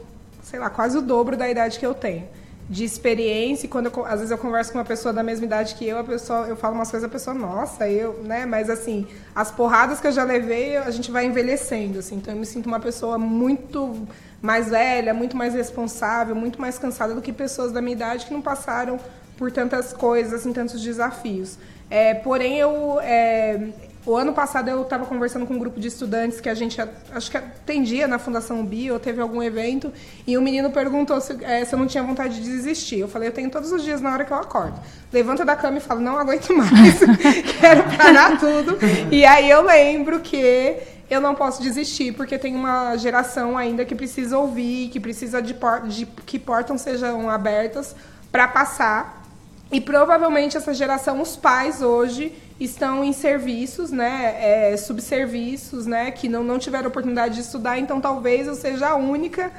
sei 0.43 0.61
lá, 0.61 0.71
quase 0.71 0.97
o 0.97 1.03
dobro 1.03 1.37
da 1.37 1.51
idade 1.51 1.79
que 1.79 1.85
eu 1.85 1.93
tenho 1.93 2.25
de 2.69 2.85
experiência, 2.85 3.67
e 3.67 3.69
quando 3.69 3.87
eu, 3.87 4.05
às 4.05 4.15
vezes 4.15 4.31
eu 4.31 4.39
converso 4.39 4.73
com 4.73 4.79
uma 4.79 4.85
pessoa 4.85 5.15
da 5.15 5.23
mesma 5.23 5.47
idade 5.47 5.77
que 5.77 5.87
eu, 5.87 5.99
a 5.99 6.05
pessoa, 6.05 6.47
eu 6.49 6.57
falo 6.57 6.75
umas 6.75 6.91
coisas, 6.91 7.09
a 7.09 7.11
pessoa, 7.11 7.33
nossa, 7.33 7.89
eu, 7.89 8.23
né? 8.25 8.45
Mas 8.45 8.69
assim, 8.69 9.07
as 9.35 9.53
porradas 9.53 10.01
que 10.01 10.07
eu 10.07 10.13
já 10.13 10.25
levei, 10.25 10.77
a 10.77 10.91
gente 10.91 11.11
vai 11.11 11.27
envelhecendo, 11.27 12.01
assim. 12.01 12.17
Então 12.17 12.35
eu 12.35 12.41
me 12.41 12.47
sinto 12.47 12.67
uma 12.67 12.81
pessoa 12.81 13.17
muito 13.17 14.07
mais 14.43 14.69
velha, 14.69 15.15
muito 15.15 15.37
mais 15.37 15.55
responsável, 15.55 16.35
muito 16.35 16.61
mais 16.61 16.77
cansada 16.79 17.15
do 17.15 17.23
que 17.23 17.33
pessoas 17.33 17.71
da 17.71 17.81
minha 17.81 17.95
idade 17.95 18.27
que 18.27 18.33
não 18.33 18.43
passaram 18.43 18.99
por 19.37 19.53
tantas 19.53 19.93
coisas, 19.93 20.33
assim, 20.41 20.53
tantos 20.53 20.81
desafios. 20.81 21.59
É, 21.89 22.15
porém, 22.15 22.59
eu, 22.59 22.99
é, 23.01 23.69
o 24.07 24.17
ano 24.17 24.33
passado 24.33 24.71
eu 24.71 24.83
estava 24.83 25.05
conversando 25.05 25.45
com 25.45 25.55
um 25.55 25.59
grupo 25.59 25.81
de 25.81 25.89
estudantes 25.89 26.41
que 26.41 26.49
a 26.49 26.55
gente 26.55 26.81
acho 27.13 27.29
que 27.29 27.37
atendia 27.37 28.07
na 28.07 28.21
Fundação 28.21 28.65
Bio, 28.65 29.01
teve 29.01 29.21
algum 29.21 29.43
evento, 29.43 29.93
e 30.25 30.39
um 30.39 30.41
menino 30.41 30.71
perguntou 30.71 31.21
se, 31.21 31.37
é, 31.45 31.65
se, 31.65 31.75
eu 31.75 31.79
não 31.79 31.89
tinha 31.89 32.05
vontade 32.05 32.37
de 32.37 32.49
desistir. 32.49 33.01
Eu 33.01 33.09
falei, 33.09 33.29
eu 33.29 33.33
tenho 33.33 33.51
todos 33.51 33.73
os 33.73 33.83
dias 33.83 34.01
na 34.01 34.13
hora 34.13 34.25
que 34.25 34.33
eu 34.33 34.37
acordo. 34.37 34.79
Levanta 35.13 35.45
da 35.45 35.57
cama 35.57 35.79
e 35.79 35.81
falo, 35.81 36.01
não 36.01 36.17
aguento 36.17 36.55
mais, 36.55 37.01
quero 37.61 37.83
parar 37.97 38.39
tudo. 38.39 38.79
E 39.11 39.27
aí 39.27 39.51
eu 39.51 39.63
lembro 39.63 40.21
que 40.21 40.77
eu 41.11 41.21
não 41.21 41.35
posso 41.35 41.61
desistir, 41.61 42.13
porque 42.13 42.39
tem 42.39 42.55
uma 42.55 42.97
geração 42.97 43.59
ainda 43.59 43.85
que 43.85 43.95
precisa 43.95 44.39
ouvir, 44.39 44.89
que 44.91 45.01
precisa 45.01 45.43
de, 45.43 45.57
de 45.89 46.07
que 46.25 46.39
portas 46.39 46.81
sejam 46.81 47.29
abertas 47.29 47.97
para 48.31 48.47
passar. 48.47 49.25
E 49.71 49.81
provavelmente 49.81 50.57
essa 50.57 50.73
geração, 50.73 51.21
os 51.21 51.35
pais 51.35 51.83
hoje, 51.83 52.33
estão 52.59 53.05
em 53.05 53.13
serviços, 53.13 53.91
né, 53.91 54.37
é, 54.73 54.77
subserviços, 54.77 55.87
né, 55.87 56.11
que 56.11 56.29
não, 56.29 56.43
não 56.43 56.59
tiveram 56.59 56.89
oportunidade 56.89 57.35
de 57.35 57.41
estudar, 57.41 57.79
então 57.79 58.01
talvez 58.01 58.47
eu 58.47 58.55
seja 58.55 58.89
a 58.89 58.97
única, 58.97 59.53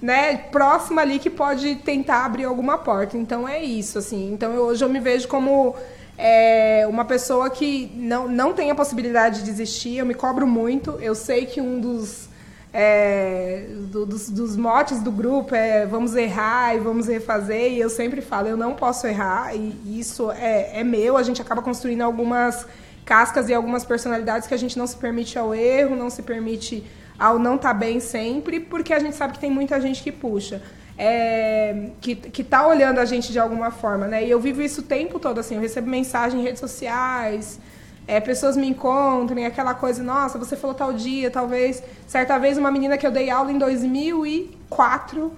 né, 0.00 0.36
próxima 0.36 1.02
ali 1.02 1.18
que 1.18 1.30
pode 1.30 1.76
tentar 1.76 2.24
abrir 2.24 2.44
alguma 2.44 2.78
porta. 2.78 3.16
Então 3.16 3.48
é 3.48 3.62
isso, 3.62 3.98
assim. 3.98 4.32
Então 4.32 4.52
eu, 4.52 4.62
hoje 4.64 4.84
eu 4.84 4.88
me 4.88 5.00
vejo 5.00 5.26
como 5.28 5.74
é, 6.16 6.86
uma 6.88 7.04
pessoa 7.04 7.50
que 7.50 7.90
não, 7.96 8.28
não 8.28 8.52
tem 8.52 8.70
a 8.70 8.74
possibilidade 8.74 9.40
de 9.40 9.46
desistir, 9.46 9.96
eu 9.96 10.06
me 10.06 10.14
cobro 10.14 10.46
muito. 10.46 10.98
Eu 11.00 11.14
sei 11.14 11.46
que 11.46 11.60
um 11.60 11.80
dos 11.80 12.28
é, 12.76 13.66
do, 13.92 14.04
dos, 14.04 14.28
dos, 14.28 14.56
motes 14.56 15.00
do 15.00 15.12
grupo 15.12 15.54
é 15.54 15.86
vamos 15.86 16.16
errar 16.16 16.74
e 16.74 16.80
vamos 16.80 17.06
refazer, 17.06 17.70
e 17.70 17.78
eu 17.78 17.88
sempre 17.88 18.20
falo, 18.20 18.48
eu 18.48 18.56
não 18.56 18.74
posso 18.74 19.06
errar, 19.06 19.54
e 19.54 20.00
isso 20.00 20.28
é, 20.32 20.80
é 20.80 20.82
meu, 20.82 21.16
a 21.16 21.22
gente 21.22 21.40
acaba 21.40 21.62
construindo 21.62 22.02
algumas 22.02 22.66
cascas 23.04 23.48
e 23.48 23.54
algumas 23.54 23.84
personalidades 23.84 24.48
que 24.48 24.54
a 24.54 24.56
gente 24.56 24.76
não 24.76 24.88
se 24.88 24.96
permite 24.96 25.38
ao 25.38 25.54
erro, 25.54 25.94
não 25.94 26.10
se 26.10 26.20
permite 26.20 26.84
ao 27.16 27.38
não 27.38 27.54
estar 27.54 27.68
tá 27.68 27.74
bem 27.74 28.00
sempre, 28.00 28.58
porque 28.58 28.92
a 28.92 28.98
gente 28.98 29.14
sabe 29.14 29.34
que 29.34 29.38
tem 29.38 29.52
muita 29.52 29.80
gente 29.80 30.02
que 30.02 30.10
puxa. 30.10 30.60
É, 30.98 31.90
que, 32.00 32.14
que 32.14 32.44
tá 32.44 32.66
olhando 32.66 32.98
a 32.98 33.04
gente 33.04 33.32
de 33.32 33.38
alguma 33.38 33.72
forma, 33.72 34.06
né? 34.06 34.24
E 34.24 34.30
eu 34.30 34.38
vivo 34.38 34.62
isso 34.62 34.80
o 34.80 34.84
tempo 34.84 35.18
todo, 35.18 35.38
assim, 35.38 35.56
eu 35.56 35.60
recebo 35.60 35.88
mensagem 35.88 36.40
em 36.40 36.42
redes 36.42 36.60
sociais, 36.60 37.58
é, 38.06 38.20
pessoas 38.20 38.56
me 38.56 38.68
encontrem, 38.68 39.46
aquela 39.46 39.74
coisa, 39.74 40.02
nossa, 40.02 40.38
você 40.38 40.56
falou 40.56 40.74
tal 40.74 40.92
dia, 40.92 41.30
talvez. 41.30 41.82
Certa 42.06 42.38
vez, 42.38 42.58
uma 42.58 42.70
menina 42.70 42.98
que 42.98 43.06
eu 43.06 43.10
dei 43.10 43.30
aula 43.30 43.50
em 43.50 43.58
2004 43.58 45.32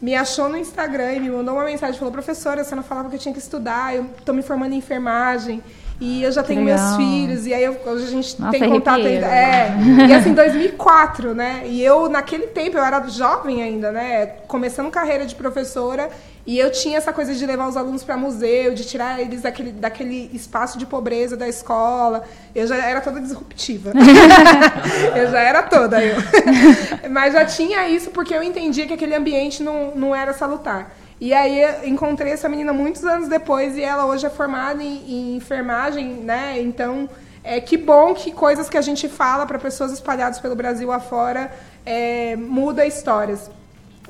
me 0.00 0.14
achou 0.14 0.48
no 0.48 0.56
Instagram 0.56 1.12
e 1.12 1.20
me 1.20 1.30
mandou 1.30 1.54
uma 1.54 1.64
mensagem, 1.64 1.98
falou, 1.98 2.12
professora, 2.12 2.64
você 2.64 2.74
não 2.74 2.82
falava 2.82 3.10
que 3.10 3.16
eu 3.16 3.18
tinha 3.18 3.34
que 3.34 3.40
estudar, 3.40 3.94
eu 3.94 4.06
estou 4.18 4.34
me 4.34 4.42
formando 4.42 4.72
em 4.72 4.78
enfermagem. 4.78 5.62
E 6.00 6.22
eu 6.22 6.32
já 6.32 6.42
tenho 6.42 6.62
meus 6.62 6.96
filhos, 6.96 7.46
e 7.46 7.52
aí 7.52 7.62
eu, 7.62 7.78
hoje 7.84 8.04
a 8.04 8.10
gente 8.10 8.40
Nossa, 8.40 8.58
tem 8.58 8.70
contato 8.70 9.06
ainda. 9.06 9.26
É, 9.26 9.70
e 10.08 10.14
assim, 10.14 10.32
2004, 10.32 11.34
né? 11.34 11.64
E 11.66 11.82
eu, 11.82 12.08
naquele 12.08 12.46
tempo, 12.46 12.78
eu 12.78 12.82
era 12.82 13.06
jovem 13.06 13.62
ainda, 13.62 13.92
né? 13.92 14.24
Começando 14.48 14.90
carreira 14.90 15.26
de 15.26 15.34
professora, 15.34 16.08
e 16.46 16.58
eu 16.58 16.70
tinha 16.72 16.96
essa 16.96 17.12
coisa 17.12 17.34
de 17.34 17.44
levar 17.44 17.68
os 17.68 17.76
alunos 17.76 18.02
para 18.02 18.16
museu, 18.16 18.74
de 18.74 18.84
tirar 18.84 19.20
eles 19.20 19.42
daquele, 19.42 19.72
daquele 19.72 20.30
espaço 20.32 20.78
de 20.78 20.86
pobreza 20.86 21.36
da 21.36 21.48
escola. 21.48 22.24
Eu 22.54 22.66
já 22.66 22.76
era 22.76 23.00
toda 23.00 23.20
disruptiva. 23.20 23.92
eu 25.14 25.30
já 25.30 25.40
era 25.40 25.62
toda 25.62 26.02
eu. 26.02 26.16
Mas 27.10 27.34
já 27.34 27.44
tinha 27.44 27.88
isso 27.88 28.10
porque 28.10 28.34
eu 28.34 28.42
entendia 28.42 28.86
que 28.86 28.94
aquele 28.94 29.14
ambiente 29.14 29.62
não, 29.62 29.94
não 29.94 30.14
era 30.14 30.32
salutar. 30.32 30.92
E 31.20 31.34
aí 31.34 31.60
encontrei 31.84 32.32
essa 32.32 32.48
menina 32.48 32.72
muitos 32.72 33.04
anos 33.04 33.28
depois 33.28 33.76
e 33.76 33.82
ela 33.82 34.06
hoje 34.06 34.24
é 34.24 34.30
formada 34.30 34.82
em, 34.82 35.04
em 35.06 35.36
enfermagem, 35.36 36.14
né? 36.14 36.58
Então, 36.58 37.10
é 37.44 37.60
que 37.60 37.76
bom 37.76 38.14
que 38.14 38.32
coisas 38.32 38.70
que 38.70 38.78
a 38.78 38.82
gente 38.82 39.06
fala 39.06 39.44
para 39.44 39.58
pessoas 39.58 39.92
espalhadas 39.92 40.38
pelo 40.38 40.56
Brasil 40.56 40.90
afora 40.90 41.52
é, 41.84 42.36
muda 42.36 42.86
histórias. 42.86 43.50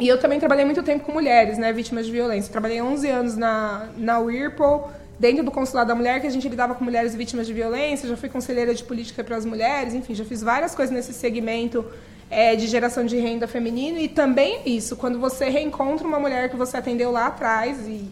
E 0.01 0.09
eu 0.09 0.19
também 0.19 0.39
trabalhei 0.39 0.65
muito 0.65 0.83
tempo 0.83 1.05
com 1.05 1.13
mulheres, 1.13 1.59
né, 1.59 1.73
vítimas 1.75 2.07
de 2.07 2.13
violência. 2.13 2.51
Trabalhei 2.51 2.81
11 2.81 3.07
anos 3.09 3.37
na, 3.37 3.91
na 3.99 4.19
Whirlpool, 4.19 4.91
dentro 5.19 5.45
do 5.45 5.51
Consulado 5.51 5.89
da 5.89 5.95
Mulher, 5.95 6.23
que 6.23 6.27
a 6.27 6.31
gente 6.31 6.49
lidava 6.49 6.75
com 6.75 6.83
mulheres 6.83 7.15
vítimas 7.15 7.47
de 7.47 7.53
violência, 7.53 8.09
já 8.09 8.17
fui 8.17 8.31
conselheira 8.31 8.75
de 8.75 8.83
política 8.83 9.23
para 9.23 9.37
as 9.37 9.45
mulheres, 9.45 9.93
enfim, 9.93 10.15
já 10.15 10.25
fiz 10.25 10.43
várias 10.43 10.75
coisas 10.75 10.95
nesse 10.95 11.13
segmento 11.13 11.85
é, 12.31 12.57
de 12.57 12.67
geração 12.67 13.05
de 13.05 13.19
renda 13.19 13.47
feminino. 13.47 13.99
E 13.99 14.09
também 14.09 14.63
isso, 14.65 14.97
quando 14.97 15.21
você 15.21 15.51
reencontra 15.51 16.09
uma 16.09 16.19
mulher 16.19 16.49
que 16.49 16.57
você 16.57 16.79
atendeu 16.79 17.13
lá 17.13 17.27
atrás, 17.27 17.87
e, 17.87 18.09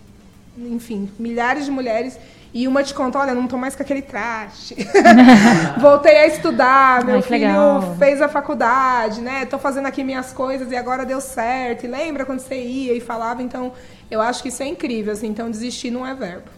enfim, 0.59 1.09
milhares 1.18 1.64
de 1.64 1.70
mulheres 1.70 2.18
e 2.52 2.66
uma 2.66 2.82
te 2.82 2.94
conta, 2.94 3.18
olha, 3.18 3.34
não 3.34 3.46
tô 3.46 3.56
mais 3.56 3.76
com 3.76 3.82
aquele 3.82 4.02
traste. 4.02 4.74
Voltei 5.80 6.16
a 6.16 6.26
estudar, 6.26 7.04
meu 7.04 7.16
Ai, 7.16 7.22
filho 7.22 7.40
legal. 7.40 7.96
fez 7.98 8.22
a 8.22 8.28
faculdade, 8.28 9.20
né? 9.20 9.44
Tô 9.44 9.58
fazendo 9.58 9.87
aqui 9.87 10.02
minhas 10.02 10.32
coisas 10.32 10.70
e 10.72 10.76
agora 10.76 11.04
deu 11.04 11.20
certo. 11.20 11.84
E 11.84 11.88
lembra 11.88 12.24
quando 12.24 12.40
você 12.40 12.61
ia 12.61 12.94
e 12.94 13.00
falava? 13.00 13.42
Então, 13.42 13.72
eu 14.11 14.20
acho 14.20 14.42
que 14.42 14.48
isso 14.48 14.62
é 14.62 14.66
incrível, 14.66 15.12
assim. 15.12 15.26
Então, 15.26 15.50
desistir 15.50 15.90
não 15.90 16.06
é 16.06 16.14
verbo. 16.14 16.48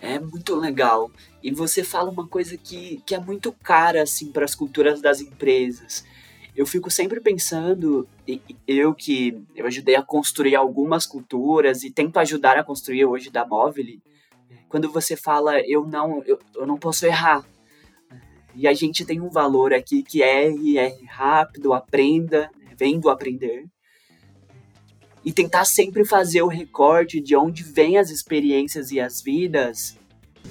É 0.00 0.18
muito 0.18 0.54
legal. 0.54 1.10
E 1.42 1.50
você 1.50 1.82
fala 1.82 2.10
uma 2.10 2.26
coisa 2.26 2.56
que, 2.56 3.02
que 3.06 3.14
é 3.14 3.18
muito 3.18 3.52
cara, 3.52 4.02
assim, 4.02 4.30
para 4.30 4.44
as 4.44 4.54
culturas 4.54 5.00
das 5.00 5.20
empresas. 5.20 6.04
Eu 6.54 6.66
fico 6.66 6.90
sempre 6.90 7.20
pensando, 7.20 8.08
eu 8.66 8.94
que 8.94 9.42
eu 9.54 9.66
ajudei 9.66 9.94
a 9.94 10.02
construir 10.02 10.56
algumas 10.56 11.04
culturas 11.04 11.82
e 11.82 11.90
tento 11.90 12.18
ajudar 12.18 12.56
a 12.56 12.64
construir 12.64 13.04
hoje 13.04 13.30
da 13.30 13.44
Móvel, 13.44 13.84
quando 14.68 14.90
você 14.90 15.16
fala 15.16 15.60
eu 15.60 15.86
não, 15.86 16.22
eu, 16.24 16.38
eu 16.54 16.66
não 16.66 16.76
posso 16.76 17.06
errar. 17.06 17.44
E 18.54 18.66
a 18.66 18.72
gente 18.72 19.04
tem 19.04 19.20
um 19.20 19.28
valor 19.28 19.74
aqui 19.74 20.02
que 20.02 20.22
é 20.22 20.46
erre, 20.46 20.78
erre 20.78 21.04
rápido, 21.04 21.74
aprenda, 21.74 22.50
vendo 22.76 23.10
aprender. 23.10 23.64
E 25.24 25.32
tentar 25.32 25.64
sempre 25.64 26.04
fazer 26.04 26.42
o 26.42 26.48
recorte 26.48 27.20
de 27.20 27.36
onde 27.36 27.62
vêm 27.62 27.98
as 27.98 28.10
experiências 28.10 28.90
e 28.90 29.00
as 29.00 29.20
vidas 29.20 29.98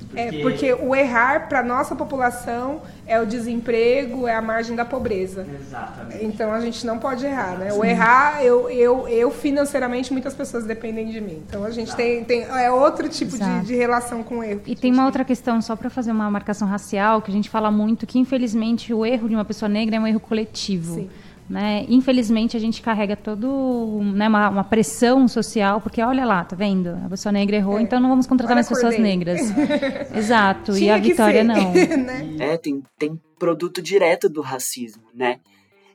porque... 0.05 0.19
É, 0.19 0.41
porque 0.41 0.73
o 0.73 0.95
errar 0.95 1.47
para 1.47 1.63
nossa 1.63 1.95
população 1.95 2.81
é 3.07 3.19
o 3.19 3.25
desemprego, 3.25 4.27
é 4.27 4.35
a 4.35 4.41
margem 4.41 4.75
da 4.75 4.83
pobreza. 4.83 5.45
Exatamente. 5.61 6.25
Então 6.25 6.51
a 6.51 6.59
gente 6.59 6.85
não 6.85 6.97
pode 6.97 7.25
errar, 7.25 7.57
né? 7.57 7.71
O 7.73 7.83
errar, 7.83 8.43
eu, 8.43 8.69
eu, 8.69 9.07
eu 9.07 9.29
financeiramente, 9.31 10.11
muitas 10.11 10.33
pessoas 10.33 10.63
dependem 10.63 11.09
de 11.09 11.21
mim. 11.21 11.43
Então 11.47 11.63
a 11.63 11.71
gente 11.71 11.95
tem, 11.95 12.23
tem 12.23 12.43
é 12.43 12.71
outro 12.71 13.07
tipo 13.07 13.37
de, 13.37 13.61
de, 13.61 13.75
relação 13.75 14.23
com 14.23 14.39
o 14.39 14.43
erro. 14.43 14.61
E 14.65 14.75
tem 14.75 14.91
uma 14.91 15.05
outra 15.05 15.23
questão, 15.23 15.61
só 15.61 15.75
para 15.75 15.89
fazer 15.89 16.11
uma 16.11 16.29
marcação 16.31 16.67
racial, 16.67 17.21
que 17.21 17.29
a 17.29 17.33
gente 17.33 17.49
fala 17.49 17.69
muito 17.69 18.07
que 18.07 18.17
infelizmente 18.17 18.93
o 18.93 19.05
erro 19.05 19.29
de 19.29 19.35
uma 19.35 19.45
pessoa 19.45 19.69
negra 19.69 19.97
é 19.97 19.99
um 19.99 20.07
erro 20.07 20.19
coletivo. 20.19 20.95
Sim. 20.95 21.09
Né? 21.47 21.85
Infelizmente 21.87 22.57
a 22.57 22.59
gente 22.59 22.81
carrega 22.81 23.15
todo 23.15 24.01
né, 24.15 24.27
uma, 24.27 24.49
uma, 24.49 24.63
pressão 24.63 25.27
social, 25.27 25.79
porque 25.79 26.01
olha 26.01 26.25
lá, 26.25 26.43
tá 26.43 26.55
vendo? 26.55 26.89
A 27.05 27.09
pessoa 27.09 27.31
negra 27.31 27.55
errou, 27.55 27.77
é. 27.77 27.83
então 27.83 27.99
não 27.99 28.09
vamos 28.09 28.25
contratar 28.25 28.55
mais 28.55 28.67
pessoas 28.67 28.97
negras. 28.97 29.41
Exato. 30.15 30.73
Tinha 30.73 30.93
e 30.93 30.97
a 30.97 31.01
Vitória 31.01 31.41
ser, 31.41 31.47
não. 31.47 31.71
Né? 32.05 32.35
É, 32.39 32.57
tem, 32.57 32.81
tem 32.97 33.21
produto 33.37 33.79
direto 33.79 34.27
do 34.27 34.41
racismo, 34.41 35.03
né? 35.13 35.39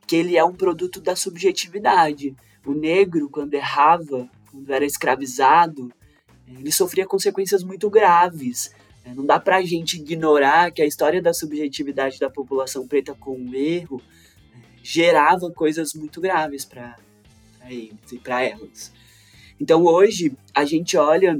Que 0.06 0.14
ele 0.14 0.36
é 0.36 0.44
um 0.44 0.54
produto 0.54 1.00
da 1.00 1.16
subjetividade. 1.16 2.34
O 2.64 2.72
negro, 2.72 3.28
quando 3.28 3.54
errava, 3.54 4.28
quando 4.52 4.70
era 4.70 4.84
escravizado, 4.84 5.90
ele 6.46 6.70
sofria 6.70 7.06
consequências 7.06 7.64
muito 7.64 7.90
graves. 7.90 8.72
Não 9.16 9.26
dá 9.26 9.40
pra 9.40 9.62
gente 9.62 9.96
ignorar 9.96 10.70
que 10.70 10.82
a 10.82 10.86
história 10.86 11.20
da 11.20 11.32
subjetividade 11.32 12.20
da 12.20 12.30
população 12.30 12.86
preta 12.86 13.14
com 13.14 13.32
o 13.32 13.54
erro 13.54 14.00
gerava 14.82 15.50
coisas 15.50 15.94
muito 15.94 16.20
graves 16.20 16.64
para 16.64 16.96
eles 17.68 18.12
e 18.12 18.18
para 18.18 18.42
elas. 18.42 18.92
Então 19.60 19.84
hoje 19.84 20.32
a 20.54 20.64
gente 20.64 20.96
olha 20.96 21.38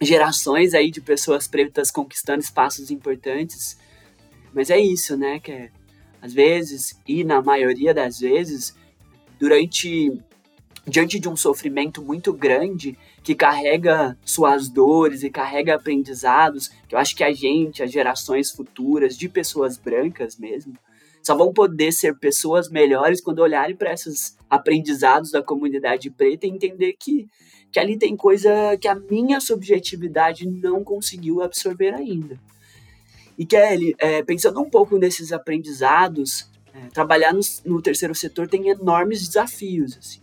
gerações 0.00 0.74
aí 0.74 0.90
de 0.90 1.00
pessoas 1.00 1.46
pretas 1.46 1.90
conquistando 1.90 2.40
espaços 2.40 2.90
importantes, 2.90 3.78
mas 4.52 4.70
é 4.70 4.78
isso, 4.78 5.16
né? 5.16 5.38
Que 5.38 5.52
é, 5.52 5.70
às 6.20 6.32
vezes 6.32 6.98
e 7.06 7.24
na 7.24 7.40
maioria 7.40 7.94
das 7.94 8.20
vezes 8.20 8.74
durante 9.38 10.12
diante 10.86 11.18
de 11.18 11.28
um 11.28 11.36
sofrimento 11.36 12.02
muito 12.02 12.32
grande 12.32 12.96
que 13.22 13.34
carrega 13.34 14.16
suas 14.24 14.68
dores 14.68 15.22
e 15.22 15.30
carrega 15.30 15.74
aprendizados, 15.74 16.68
que 16.86 16.94
eu 16.94 16.98
acho 16.98 17.16
que 17.16 17.24
a 17.24 17.32
gente, 17.32 17.82
as 17.82 17.90
gerações 17.90 18.50
futuras 18.50 19.16
de 19.16 19.28
pessoas 19.28 19.78
brancas 19.78 20.36
mesmo, 20.36 20.74
só 21.24 21.34
vão 21.34 21.52
poder 21.52 21.90
ser 21.90 22.18
pessoas 22.18 22.68
melhores 22.68 23.20
quando 23.20 23.38
olharem 23.38 23.74
para 23.74 23.92
esses 23.92 24.36
aprendizados 24.48 25.30
da 25.30 25.42
comunidade 25.42 26.10
preta 26.10 26.46
e 26.46 26.50
entender 26.50 26.94
que, 26.98 27.26
que 27.72 27.80
ali 27.80 27.98
tem 27.98 28.14
coisa 28.14 28.76
que 28.78 28.86
a 28.86 28.94
minha 28.94 29.40
subjetividade 29.40 30.46
não 30.46 30.84
conseguiu 30.84 31.40
absorver 31.40 31.94
ainda. 31.94 32.38
E 33.38 33.46
Kelly, 33.46 33.96
é, 33.98 34.22
pensando 34.22 34.60
um 34.60 34.68
pouco 34.68 34.98
nesses 34.98 35.32
aprendizados, 35.32 36.48
é, 36.74 36.88
trabalhar 36.92 37.32
no, 37.32 37.40
no, 37.64 37.80
terceiro 37.80 38.14
setor 38.14 38.46
tem 38.46 38.68
enormes 38.68 39.26
desafios. 39.26 39.96
Assim. 39.96 40.20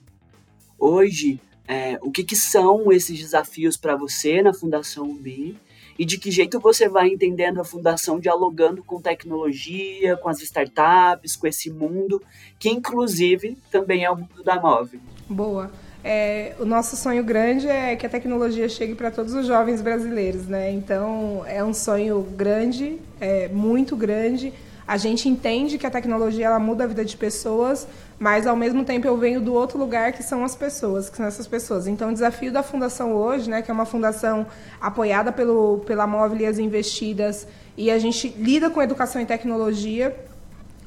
Hoje, 0.78 1.42
é, 1.68 1.98
o 2.04 2.12
que, 2.12 2.24
que 2.24 2.36
são 2.36 2.92
esses 2.92 3.18
desafios 3.18 3.76
para 3.76 3.96
você 3.96 4.42
na 4.44 4.54
Fundação 4.54 5.10
UBI 5.10 5.58
e 6.02 6.06
de 6.06 6.18
que 6.18 6.32
jeito 6.32 6.60
você 6.60 6.90
vai 6.90 7.10
entendendo 7.10 7.62
a 7.62 7.64
fundação 7.64 8.20
dialogando 8.20 8.84
com 8.84 9.00
tecnologia, 9.00 10.18
com 10.18 10.30
as 10.30 10.42
startups, 10.42 11.36
com 11.36 11.46
esse 11.46 11.70
mundo, 11.70 12.20
que 12.58 12.72
inclusive 12.72 13.56
também 13.70 14.04
é 14.04 14.10
o 14.10 14.16
mundo 14.16 14.44
da 14.44 14.60
móvel. 14.60 15.00
Boa. 15.30 15.70
É, 16.04 16.56
o 16.60 16.66
nosso 16.66 16.98
sonho 16.98 17.24
grande 17.24 17.68
é 17.68 17.96
que 17.96 18.04
a 18.04 18.10
tecnologia 18.10 18.68
chegue 18.68 18.96
para 18.96 19.12
todos 19.12 19.36
os 19.36 19.46
jovens 19.46 19.80
brasileiros, 19.80 20.48
né? 20.48 20.72
Então 20.72 21.44
é 21.46 21.64
um 21.64 21.72
sonho 21.72 22.24
grande, 22.36 22.98
é, 23.20 23.48
muito 23.50 23.96
grande. 23.96 24.52
A 24.88 24.98
gente 24.98 25.30
entende 25.30 25.78
que 25.78 25.86
a 25.86 25.92
tecnologia 25.92 26.48
ela 26.48 26.58
muda 26.58 26.86
a 26.86 26.88
vida 26.88 27.06
de 27.06 27.16
pessoas, 27.16 27.88
mas 28.22 28.46
ao 28.46 28.56
mesmo 28.56 28.86
tempo 28.86 29.08
eu 29.08 29.18
venho 29.18 29.42
do 29.42 29.52
outro 29.52 29.80
lugar 29.80 30.14
que 30.14 30.22
são 30.22 30.44
as 30.44 30.56
pessoas, 30.56 31.10
que 31.10 31.18
são 31.18 31.26
essas 31.26 31.48
pessoas. 31.48 31.88
Então 31.88 32.12
o 32.12 32.14
desafio 32.14 32.52
da 32.52 32.62
fundação 32.62 33.16
hoje, 33.16 33.50
né, 33.50 33.64
que 33.64 33.72
é 33.72 33.74
uma 33.74 33.84
fundação 33.84 34.46
apoiada 34.80 35.32
pelo 35.32 35.80
pela 35.88 36.06
Móvel 36.06 36.48
as 36.48 36.60
Investidas, 36.60 37.48
e 37.76 37.90
a 37.90 37.98
gente 37.98 38.28
lida 38.38 38.70
com 38.70 38.80
educação 38.80 39.20
e 39.20 39.26
tecnologia, 39.26 40.16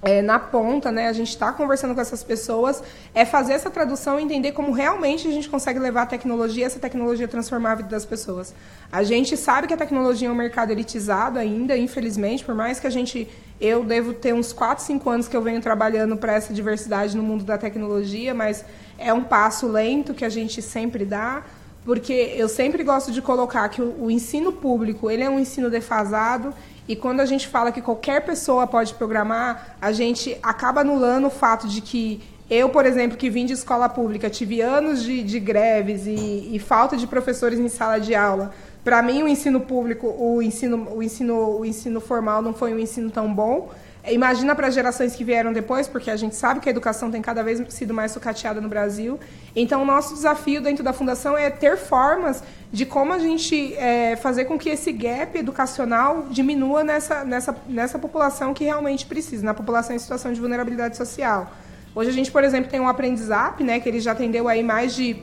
é, 0.05 0.21
na 0.21 0.39
ponta, 0.39 0.93
né, 0.93 1.09
a 1.09 1.13
gente 1.15 1.31
está 1.31 1.51
conversando 1.51 1.95
com 1.95 2.01
essas 2.01 2.23
pessoas, 2.23 2.83
é 3.15 3.25
fazer 3.25 3.55
essa 3.55 3.71
tradução 3.71 4.21
e 4.21 4.23
entender 4.23 4.53
como 4.53 4.71
realmente 4.71 5.27
a 5.27 5.31
gente 5.31 5.49
consegue 5.49 5.79
levar 5.79 6.03
a 6.03 6.07
tecnologia, 6.07 6.67
essa 6.67 6.79
tecnologia 6.79 7.27
transformar 7.27 7.73
a 7.73 7.75
vida 7.77 7.89
das 7.89 8.05
pessoas. 8.05 8.55
A 8.93 9.03
gente 9.03 9.35
sabe 9.35 9.67
que 9.67 9.73
a 9.73 9.77
tecnologia 9.79 10.29
é 10.29 10.31
um 10.31 10.35
mercado 10.35 10.71
elitizado 10.71 11.39
ainda, 11.39 11.75
infelizmente, 11.75 12.45
por 12.45 12.55
mais 12.55 12.79
que 12.79 12.87
a 12.87 12.91
gente, 12.91 13.27
eu 13.59 13.83
devo 13.83 14.13
ter 14.13 14.35
uns 14.35 14.53
4, 14.53 14.85
5 14.85 15.09
anos 15.09 15.27
que 15.27 15.35
eu 15.35 15.41
venho 15.41 15.63
trabalhando 15.63 16.19
para 16.19 16.35
essa 16.35 16.53
diversidade 16.53 17.17
no 17.17 17.23
mundo 17.23 17.43
da 17.43 17.57
tecnologia, 17.57 18.35
mas 18.35 18.63
é 18.99 19.13
um 19.13 19.25
passo 19.25 19.67
lento 19.67 20.13
que 20.13 20.25
a 20.25 20.29
gente 20.29 20.61
sempre 20.61 21.07
dá, 21.07 21.43
porque 21.83 22.35
eu 22.37 22.49
sempre 22.49 22.85
gosto 22.85 23.11
de 23.11 23.23
colocar 23.23 23.71
que 23.71 23.81
o, 23.81 24.05
o 24.05 24.11
ensino 24.11 24.53
público, 24.53 25.11
ele 25.11 25.23
é 25.23 25.31
um 25.31 25.41
ensino 25.41 25.71
defasado 25.71 26.53
e 26.87 26.95
quando 26.95 27.21
a 27.21 27.27
gente 27.27 27.49
fala 27.49 27.73
que 27.73 27.81
qualquer 27.81 28.25
pessoa 28.25 28.67
pode 28.67 28.95
programar, 28.95 29.77
a 29.81 29.93
gente 29.93 30.37
acaba 30.43 30.83
anulando 30.83 31.27
o 31.29 31.31
fato 31.31 31.67
de 31.67 31.81
que 31.81 32.21
eu, 32.51 32.69
por 32.69 32.85
exemplo, 32.85 33.17
que 33.17 33.31
vim 33.31 33.47
de 33.47 33.55
escola 33.55 33.89
pública, 33.89 34.29
tive 34.29 34.61
anos 34.61 35.03
de, 35.03 35.23
de 35.23 35.41
greves 35.41 36.07
e, 36.07 36.55
e 36.55 36.59
falta 36.59 36.97
de 36.97 37.07
professores 37.07 37.59
em 37.59 37.69
sala 37.69 37.99
de 37.99 38.15
aula. 38.15 38.53
Para 38.85 39.03
mim, 39.03 39.23
o 39.23 39.29
ensino 39.29 39.61
público, 39.61 40.07
o 40.19 40.43
ensino, 40.43 40.89
o, 40.95 41.03
ensino, 41.03 41.59
o 41.59 41.65
ensino 41.65 42.03
formal 42.03 42.43
não 42.43 42.53
foi 42.53 42.75
um 42.75 42.79
ensino 42.79 43.11
tão 43.11 43.33
bom. 43.33 43.71
Imagina 44.07 44.55
para 44.55 44.67
as 44.67 44.75
gerações 44.75 45.17
que 45.17 45.25
vieram 45.25 45.51
depois, 45.51 45.89
porque 45.89 46.11
a 46.11 46.17
gente 46.17 46.35
sabe 46.35 46.61
que 46.61 46.69
a 46.69 46.71
educação 46.71 47.11
tem 47.11 47.23
cada 47.23 47.43
vez 47.43 47.63
sido 47.71 47.95
mais 47.95 48.13
sucateada 48.13 48.61
no 48.61 48.69
Brasil. 48.69 49.19
Então, 49.57 49.83
o 49.83 49.87
nosso 49.87 50.15
desafio 50.15 50.61
dentro 50.61 50.85
da 50.85 50.93
Fundação 50.93 51.39
é 51.39 51.49
ter 51.49 51.79
formas 51.79 52.43
de 52.71 52.85
como 52.85 53.15
a 53.15 53.19
gente 53.19 53.75
é, 53.77 54.15
fazer 54.17 54.45
com 54.45 54.59
que 54.59 54.69
esse 54.69 54.93
gap 54.93 55.39
educacional 55.39 56.27
diminua 56.31 56.85
nessa, 56.85 57.25
nessa, 57.25 57.57
nessa 57.67 57.99
população 57.99 58.53
que 58.53 58.65
realmente 58.65 59.07
precisa, 59.07 59.43
na 59.43 59.55
população 59.55 59.97
em 59.97 59.99
situação 59.99 60.33
de 60.33 60.41
vulnerabilidade 60.41 60.99
social. 60.99 61.51
Hoje 61.95 62.11
a 62.11 62.13
gente, 62.13 62.31
por 62.31 62.45
exemplo, 62.45 62.71
tem 62.71 62.81
um 62.81 62.89
aprendizap, 62.89 63.63
né, 63.65 63.81
que 63.81 63.89
ele 63.89 64.01
já 64.01 64.13
atendeu 64.13 64.49
aí 64.49 64.63
mais 64.63 64.95
de 64.95 65.17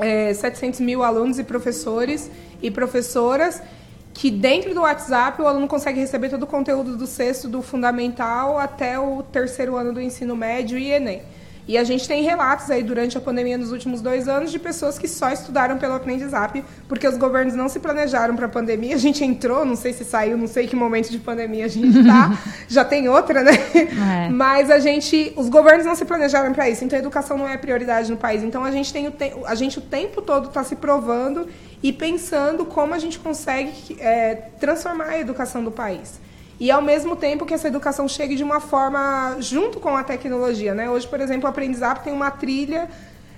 é, 0.00 0.34
700 0.34 0.80
mil 0.80 1.02
alunos 1.02 1.38
e 1.38 1.44
professores 1.44 2.30
e 2.60 2.70
professoras, 2.70 3.62
que 4.14 4.30
dentro 4.30 4.74
do 4.74 4.82
WhatsApp 4.82 5.40
o 5.40 5.46
aluno 5.46 5.66
consegue 5.66 5.98
receber 5.98 6.28
todo 6.28 6.42
o 6.42 6.46
conteúdo 6.46 6.96
do 6.96 7.06
sexto, 7.06 7.48
do 7.48 7.62
fundamental 7.62 8.58
até 8.58 8.98
o 8.98 9.22
terceiro 9.22 9.76
ano 9.76 9.92
do 9.92 10.00
ensino 10.00 10.36
médio 10.36 10.78
e 10.78 10.90
Enem. 10.90 11.22
E 11.66 11.78
a 11.78 11.84
gente 11.84 12.08
tem 12.08 12.24
relatos 12.24 12.70
aí 12.70 12.82
durante 12.82 13.16
a 13.16 13.20
pandemia 13.20 13.56
nos 13.56 13.70
últimos 13.70 14.00
dois 14.00 14.26
anos 14.26 14.50
de 14.50 14.58
pessoas 14.58 14.98
que 14.98 15.06
só 15.06 15.30
estudaram 15.30 15.78
pelo 15.78 15.94
aprendizap, 15.94 16.62
porque 16.88 17.06
os 17.06 17.16
governos 17.16 17.54
não 17.54 17.68
se 17.68 17.78
planejaram 17.78 18.34
para 18.34 18.46
a 18.46 18.48
pandemia. 18.48 18.96
A 18.96 18.98
gente 18.98 19.24
entrou, 19.24 19.64
não 19.64 19.76
sei 19.76 19.92
se 19.92 20.04
saiu, 20.04 20.36
não 20.36 20.48
sei 20.48 20.66
que 20.66 20.74
momento 20.74 21.10
de 21.10 21.18
pandemia 21.18 21.64
a 21.64 21.68
gente 21.68 22.00
está, 22.00 22.36
já 22.68 22.84
tem 22.84 23.08
outra, 23.08 23.44
né? 23.44 23.52
É. 23.74 24.28
Mas 24.28 24.70
a 24.70 24.80
gente, 24.80 25.32
os 25.36 25.48
governos 25.48 25.86
não 25.86 25.94
se 25.94 26.04
planejaram 26.04 26.52
para 26.52 26.68
isso. 26.68 26.84
Então 26.84 26.96
a 26.96 27.00
educação 27.00 27.38
não 27.38 27.48
é 27.48 27.56
prioridade 27.56 28.10
no 28.10 28.16
país. 28.16 28.42
Então 28.42 28.64
a 28.64 28.72
gente 28.72 28.92
tem 28.92 29.06
o, 29.06 29.12
te, 29.12 29.32
a 29.46 29.54
gente 29.54 29.78
o 29.78 29.82
tempo 29.82 30.20
todo 30.20 30.48
está 30.48 30.64
se 30.64 30.74
provando 30.74 31.46
e 31.82 31.92
pensando 31.92 32.64
como 32.64 32.94
a 32.94 32.98
gente 32.98 33.18
consegue 33.18 33.96
é, 33.98 34.34
transformar 34.60 35.06
a 35.06 35.18
educação 35.18 35.64
do 35.64 35.70
país. 35.70 36.20
E 36.60 36.70
ao 36.70 36.80
mesmo 36.80 37.16
tempo 37.16 37.44
que 37.44 37.52
essa 37.52 37.66
educação 37.66 38.06
chegue 38.06 38.36
de 38.36 38.44
uma 38.44 38.60
forma 38.60 39.36
junto 39.40 39.80
com 39.80 39.96
a 39.96 40.04
tecnologia. 40.04 40.74
Né? 40.74 40.88
Hoje, 40.88 41.08
por 41.08 41.20
exemplo, 41.20 41.46
o 41.46 41.48
Aprendizap 41.50 42.04
tem 42.04 42.12
uma 42.12 42.30
trilha 42.30 42.88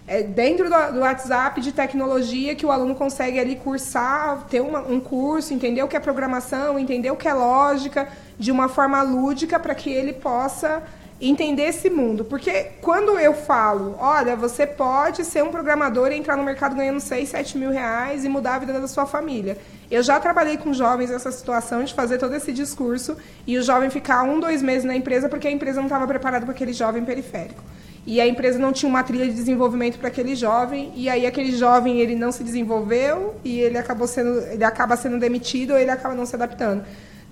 é, 0.07 0.23
dentro 0.23 0.69
do, 0.69 0.93
do, 0.93 1.01
WhatsApp 1.01 1.59
de 1.63 1.73
tecnologia 1.73 2.55
que 2.55 2.67
o 2.67 2.71
aluno 2.71 2.95
consegue 2.95 3.39
ali 3.39 3.57
cursar, 3.57 4.45
ter 4.51 4.61
uma, 4.61 4.81
um 4.81 5.01
curso, 5.01 5.55
entender 5.55 5.83
o 5.83 5.89
que 5.89 5.97
é 5.97 6.01
programação, 6.01 6.79
entender 6.79 7.11
o 7.11 7.17
que 7.17 7.27
é 7.27 7.33
lógica, 7.33 8.09
de 8.39 8.53
uma 8.53 8.69
forma 8.69 9.01
lúdica 9.01 9.59
para 9.59 9.75
que 9.75 9.91
ele 9.91 10.13
possa 10.13 10.83
entender 11.29 11.65
esse 11.65 11.89
mundo. 11.89 12.25
Porque 12.25 12.69
quando 12.81 13.19
eu 13.19 13.35
falo, 13.35 13.97
olha, 13.99 14.37
você 14.37 14.67
pode 14.67 15.25
ser 15.25 15.43
um 15.43 15.51
programador 15.51 16.11
e 16.11 16.17
entrar 16.17 16.37
no 16.37 16.43
mercado 16.43 16.75
ganhando 16.75 17.01
6, 17.01 17.29
7 17.29 17.59
mil 17.59 17.71
reais 17.71 18.25
e 18.25 18.29
mudar 18.29 18.57
a 18.57 18.59
vida 18.59 18.81
da 18.81 18.89
sua 18.89 19.07
família. 19.07 19.57
Eu 19.91 20.03
já 20.03 20.19
trabalhei 20.19 20.57
com 20.57 20.73
jovens 20.73 21.11
nessa 21.11 21.31
situação 21.31 21.85
de 21.85 21.95
fazer 21.95 22.19
todo 22.19 22.35
esse 22.35 22.53
discurso 22.53 23.17
e 23.47 23.57
o 23.57 23.63
jovem 23.63 23.91
ficar 23.91 24.23
um, 24.23 24.41
dois 24.41 24.63
meses 24.63 24.85
na 24.85 24.97
empresa 24.97 25.29
porque 25.29 25.47
a 25.49 25.51
empresa 25.51 25.77
não 25.77 25.87
estava 25.87 26.07
preparada 26.07 26.45
para 26.45 26.55
aquele 26.55 26.73
jovem 26.73 27.05
periférico. 27.05 27.63
E 28.07 28.21
a 28.21 28.27
empresa 28.27 28.59
não 28.59 28.73
tinha 28.73 28.89
uma 28.89 29.03
trilha 29.03 29.25
de 29.25 29.33
desenvolvimento 29.33 29.99
para 29.99 30.09
aquele 30.09 30.35
jovem, 30.35 30.93
e 30.95 31.09
aí 31.09 31.27
aquele 31.27 31.57
jovem 31.57 32.01
ele 32.01 32.15
não 32.15 32.31
se 32.31 32.45
desenvolveu 32.45 33.35
e 33.43 33.61
ele 33.61 33.79
acabou 33.79 34.07
sendo, 34.07 34.41
ele 34.41 34.63
acaba 34.63 34.95
sendo 34.95 35.19
demitido 35.19 35.71
ou 35.73 35.79
ele 35.79 35.91
acaba 35.91 36.15
não 36.15 36.27
se 36.27 36.35
adaptando. 36.35 36.85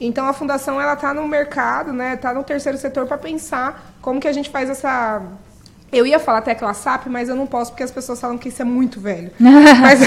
Então 0.06 0.26
a 0.26 0.32
fundação 0.32 0.80
ela 0.80 0.94
está 0.94 1.14
no 1.14 1.26
mercado, 1.28 1.92
né? 1.92 2.14
Está 2.14 2.34
no 2.34 2.42
terceiro 2.42 2.76
setor 2.76 3.06
para 3.06 3.16
pensar 3.16 3.94
como 4.00 4.20
que 4.20 4.28
a 4.28 4.32
gente 4.32 4.50
faz 4.50 4.68
essa 4.68 5.22
eu 5.92 6.06
ia 6.06 6.18
falar 6.18 6.40
tecla 6.40 6.72
SAP, 6.72 7.06
mas 7.08 7.28
eu 7.28 7.36
não 7.36 7.46
posso 7.46 7.70
porque 7.70 7.82
as 7.82 7.90
pessoas 7.90 8.18
falam 8.18 8.38
que 8.38 8.48
isso 8.48 8.62
é 8.62 8.64
muito 8.64 8.98
velho. 8.98 9.30
mas 9.38 10.00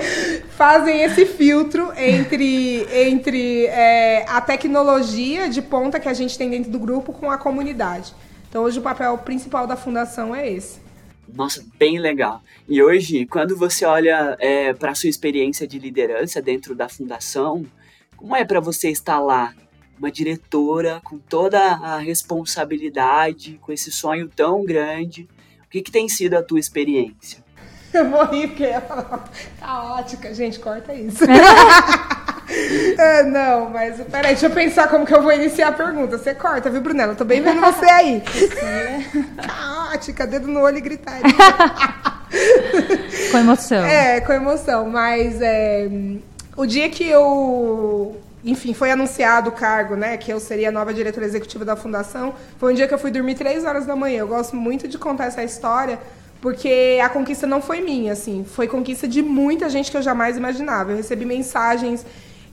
fazem 0.56 1.02
esse 1.02 1.26
filtro 1.26 1.92
entre, 1.94 2.86
entre 2.90 3.66
é, 3.66 4.24
a 4.26 4.40
tecnologia 4.40 5.50
de 5.50 5.60
ponta 5.60 6.00
que 6.00 6.08
a 6.08 6.14
gente 6.14 6.38
tem 6.38 6.48
dentro 6.48 6.70
do 6.70 6.78
grupo 6.78 7.12
com 7.12 7.30
a 7.30 7.36
comunidade. 7.36 8.14
Então 8.48 8.64
hoje 8.64 8.78
o 8.78 8.82
papel 8.82 9.16
principal 9.18 9.66
da 9.66 9.76
fundação 9.76 10.34
é 10.34 10.50
esse. 10.50 10.80
Nossa, 11.28 11.62
bem 11.78 11.98
legal. 11.98 12.40
E 12.66 12.82
hoje, 12.82 13.26
quando 13.26 13.56
você 13.56 13.84
olha 13.84 14.36
é, 14.40 14.72
para 14.72 14.92
a 14.92 14.94
sua 14.94 15.10
experiência 15.10 15.66
de 15.66 15.78
liderança 15.78 16.40
dentro 16.40 16.74
da 16.74 16.88
fundação, 16.88 17.66
como 18.16 18.34
é 18.34 18.44
para 18.44 18.60
você 18.60 18.90
estar 18.90 19.20
lá, 19.20 19.52
uma 19.98 20.10
diretora 20.10 21.00
com 21.04 21.18
toda 21.18 21.60
a 21.60 21.98
responsabilidade, 21.98 23.58
com 23.62 23.72
esse 23.72 23.90
sonho 23.90 24.28
tão 24.28 24.64
grande? 24.64 25.28
O 25.64 25.70
que, 25.70 25.82
que 25.82 25.90
tem 25.90 26.08
sido 26.08 26.34
a 26.34 26.42
tua 26.42 26.58
experiência? 26.58 27.44
Eu 27.92 28.10
vou 28.10 28.24
rir 28.26 28.48
porque 28.48 28.64
ia 28.64 28.80
falar 28.80 29.30
caótica. 29.58 30.34
Gente, 30.34 30.58
corta 30.58 30.94
isso. 30.94 31.24
é, 32.98 33.22
não, 33.24 33.70
mas 33.70 33.96
peraí, 34.04 34.32
deixa 34.32 34.46
eu 34.46 34.50
pensar 34.50 34.88
como 34.88 35.06
que 35.06 35.14
eu 35.14 35.22
vou 35.22 35.32
iniciar 35.32 35.68
a 35.68 35.72
pergunta. 35.72 36.18
Você 36.18 36.34
corta, 36.34 36.70
viu, 36.70 36.80
Brunella? 36.80 37.14
tô 37.14 37.24
bem 37.24 37.42
vendo 37.42 37.60
você 37.60 37.86
aí. 37.86 38.22
caótica, 39.46 40.26
dedo 40.26 40.46
no 40.46 40.60
olho 40.60 40.78
e 40.78 40.80
gritaria. 40.80 41.22
com 43.30 43.38
emoção. 43.38 43.84
É, 43.84 44.20
com 44.20 44.32
emoção. 44.32 44.90
Mas 44.90 45.40
é, 45.40 45.88
o 46.56 46.66
dia 46.66 46.88
que 46.88 47.06
eu 47.06 48.16
enfim, 48.46 48.72
foi 48.72 48.92
anunciado 48.92 49.50
o 49.50 49.52
cargo, 49.52 49.96
né, 49.96 50.16
que 50.16 50.32
eu 50.32 50.38
seria 50.38 50.68
a 50.68 50.72
nova 50.72 50.94
diretora 50.94 51.26
executiva 51.26 51.64
da 51.64 51.74
fundação. 51.74 52.32
Foi 52.58 52.72
um 52.72 52.76
dia 52.76 52.86
que 52.86 52.94
eu 52.94 52.98
fui 52.98 53.10
dormir 53.10 53.34
três 53.34 53.64
horas 53.64 53.84
da 53.84 53.96
manhã. 53.96 54.20
Eu 54.20 54.28
gosto 54.28 54.54
muito 54.54 54.86
de 54.86 54.96
contar 54.96 55.24
essa 55.24 55.42
história, 55.42 55.98
porque 56.40 57.00
a 57.02 57.08
conquista 57.08 57.44
não 57.44 57.60
foi 57.60 57.80
minha, 57.80 58.12
assim, 58.12 58.46
foi 58.48 58.68
conquista 58.68 59.08
de 59.08 59.20
muita 59.20 59.68
gente 59.68 59.90
que 59.90 59.96
eu 59.96 60.02
jamais 60.02 60.36
imaginava. 60.36 60.92
Eu 60.92 60.96
recebi 60.96 61.24
mensagens 61.24 62.06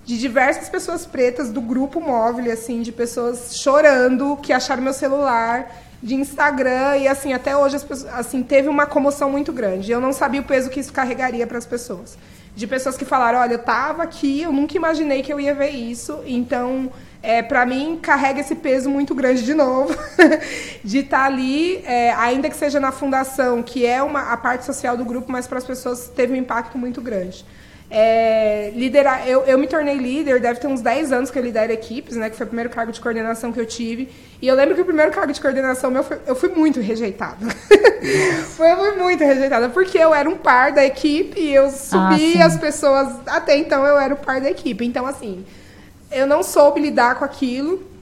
de 0.03 0.17
diversas 0.17 0.67
pessoas 0.67 1.05
pretas 1.05 1.51
do 1.51 1.61
grupo 1.61 2.01
móvel, 2.01 2.51
assim, 2.51 2.81
de 2.81 2.91
pessoas 2.91 3.55
chorando 3.55 4.35
que 4.37 4.51
acharam 4.51 4.81
meu 4.81 4.93
celular, 4.93 5.71
de 6.01 6.15
Instagram 6.15 6.97
e 6.97 7.07
assim 7.07 7.33
até 7.33 7.55
hoje 7.55 7.75
as 7.75 7.83
pessoas, 7.83 8.11
assim 8.13 8.41
teve 8.41 8.67
uma 8.67 8.87
comoção 8.87 9.29
muito 9.29 9.53
grande. 9.53 9.91
Eu 9.91 10.01
não 10.01 10.11
sabia 10.11 10.41
o 10.41 10.43
peso 10.43 10.71
que 10.71 10.79
isso 10.79 10.91
carregaria 10.91 11.45
para 11.45 11.59
as 11.59 11.67
pessoas 11.67 12.17
de 12.55 12.67
pessoas 12.67 12.95
que 12.95 13.05
falaram, 13.05 13.39
olha, 13.39 13.53
eu 13.53 13.59
estava 13.59 14.03
aqui, 14.03 14.41
eu 14.41 14.51
nunca 14.51 14.77
imaginei 14.77 15.23
que 15.23 15.33
eu 15.33 15.39
ia 15.39 15.55
ver 15.55 15.69
isso, 15.69 16.21
então, 16.25 16.91
é, 17.21 17.41
para 17.41 17.65
mim, 17.65 17.97
carrega 18.01 18.41
esse 18.41 18.55
peso 18.55 18.89
muito 18.89 19.15
grande 19.15 19.43
de 19.43 19.53
novo, 19.53 19.95
de 20.83 20.99
estar 20.99 21.19
tá 21.19 21.25
ali, 21.25 21.77
é, 21.85 22.13
ainda 22.13 22.49
que 22.49 22.55
seja 22.55 22.79
na 22.79 22.91
fundação, 22.91 23.63
que 23.63 23.85
é 23.85 24.03
uma, 24.03 24.31
a 24.31 24.37
parte 24.37 24.65
social 24.65 24.95
do 24.95 25.03
grupo, 25.03 25.31
mas 25.31 25.47
para 25.47 25.57
as 25.57 25.63
pessoas 25.63 26.07
teve 26.15 26.33
um 26.33 26.35
impacto 26.35 26.77
muito 26.77 27.01
grande. 27.01 27.43
É, 27.95 28.71
liderar, 28.73 29.27
eu, 29.27 29.43
eu 29.43 29.55
me 29.55 29.67
tornei 29.67 29.95
líder, 29.95 30.39
deve 30.39 30.59
ter 30.59 30.65
uns 30.65 30.81
10 30.81 31.11
anos 31.11 31.29
que 31.29 31.37
eu 31.37 31.43
lidero 31.43 31.71
equipes, 31.71 32.15
né, 32.15 32.27
que 32.27 32.35
foi 32.35 32.47
o 32.47 32.47
primeiro 32.47 32.71
cargo 32.71 32.91
de 32.91 32.99
coordenação 32.99 33.53
que 33.53 33.59
eu 33.59 33.67
tive. 33.67 34.09
E 34.41 34.47
eu 34.47 34.55
lembro 34.55 34.73
que 34.73 34.81
o 34.81 34.85
primeiro 34.85 35.11
cargo 35.11 35.31
de 35.31 35.39
coordenação 35.39 35.91
meu, 35.91 36.03
foi, 36.03 36.17
eu 36.25 36.35
fui 36.35 36.49
muito 36.49 36.79
rejeitada. 36.79 37.45
foi, 38.57 38.71
eu 38.71 38.77
fui 38.77 38.91
muito 38.93 39.23
rejeitada, 39.23 39.69
porque 39.69 39.99
eu 39.99 40.11
era 40.11 40.27
um 40.27 40.35
par 40.35 40.71
da 40.71 40.83
equipe 40.83 41.39
e 41.39 41.53
eu 41.53 41.69
subi 41.69 42.41
ah, 42.41 42.47
as 42.47 42.57
pessoas. 42.57 43.09
Até 43.27 43.57
então 43.57 43.85
eu 43.85 43.99
era 43.99 44.15
o 44.15 44.17
par 44.17 44.41
da 44.41 44.49
equipe. 44.49 44.83
Então, 44.83 45.05
assim, 45.05 45.45
eu 46.11 46.25
não 46.25 46.41
soube 46.41 46.81
lidar 46.81 47.19
com 47.19 47.25
aquilo 47.25 47.92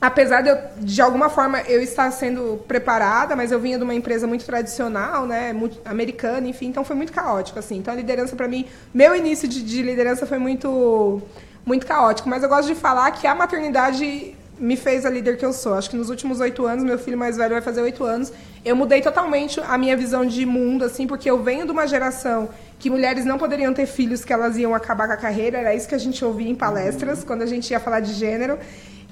apesar 0.00 0.42
de, 0.42 0.50
eu, 0.50 0.58
de 0.78 1.00
alguma 1.00 1.28
forma 1.28 1.60
eu 1.62 1.82
estar 1.82 2.10
sendo 2.10 2.62
preparada, 2.68 3.34
mas 3.34 3.50
eu 3.50 3.58
vinha 3.58 3.78
de 3.78 3.84
uma 3.84 3.94
empresa 3.94 4.26
muito 4.26 4.44
tradicional, 4.44 5.26
né, 5.26 5.52
muito 5.52 5.80
americana, 5.84 6.46
enfim, 6.46 6.66
então 6.66 6.84
foi 6.84 6.96
muito 6.96 7.12
caótico 7.12 7.58
assim. 7.58 7.78
Então 7.78 7.92
a 7.92 7.96
liderança 7.96 8.36
para 8.36 8.48
mim, 8.48 8.66
meu 8.92 9.14
início 9.14 9.48
de, 9.48 9.62
de, 9.62 9.82
liderança 9.82 10.26
foi 10.26 10.38
muito 10.38 11.22
muito 11.64 11.84
caótico, 11.84 12.28
mas 12.28 12.42
eu 12.42 12.48
gosto 12.48 12.68
de 12.68 12.76
falar 12.76 13.10
que 13.10 13.26
a 13.26 13.34
maternidade 13.34 14.36
me 14.58 14.76
fez 14.76 15.04
a 15.04 15.10
líder 15.10 15.36
que 15.36 15.44
eu 15.44 15.52
sou. 15.52 15.74
Acho 15.74 15.90
que 15.90 15.96
nos 15.96 16.08
últimos 16.10 16.40
oito 16.40 16.64
anos, 16.64 16.84
meu 16.84 16.98
filho 16.98 17.18
mais 17.18 17.36
velho 17.36 17.52
vai 17.52 17.60
fazer 17.60 17.82
oito 17.82 18.04
anos, 18.04 18.32
eu 18.64 18.74
mudei 18.74 19.00
totalmente 19.00 19.60
a 19.60 19.76
minha 19.76 19.96
visão 19.96 20.24
de 20.24 20.46
mundo, 20.46 20.84
assim, 20.84 21.06
porque 21.06 21.28
eu 21.28 21.42
venho 21.42 21.66
de 21.66 21.72
uma 21.72 21.86
geração 21.86 22.48
que 22.78 22.88
mulheres 22.88 23.24
não 23.24 23.38
poderiam 23.38 23.74
ter 23.74 23.86
filhos, 23.86 24.24
que 24.24 24.32
elas 24.32 24.56
iam 24.56 24.74
acabar 24.74 25.06
com 25.06 25.14
a 25.14 25.16
carreira, 25.16 25.58
era 25.58 25.74
isso 25.74 25.88
que 25.88 25.94
a 25.94 25.98
gente 25.98 26.24
ouvia 26.24 26.48
em 26.48 26.54
palestras, 26.54 27.24
quando 27.24 27.42
a 27.42 27.46
gente 27.46 27.70
ia 27.70 27.80
falar 27.80 28.00
de 28.00 28.12
gênero. 28.12 28.58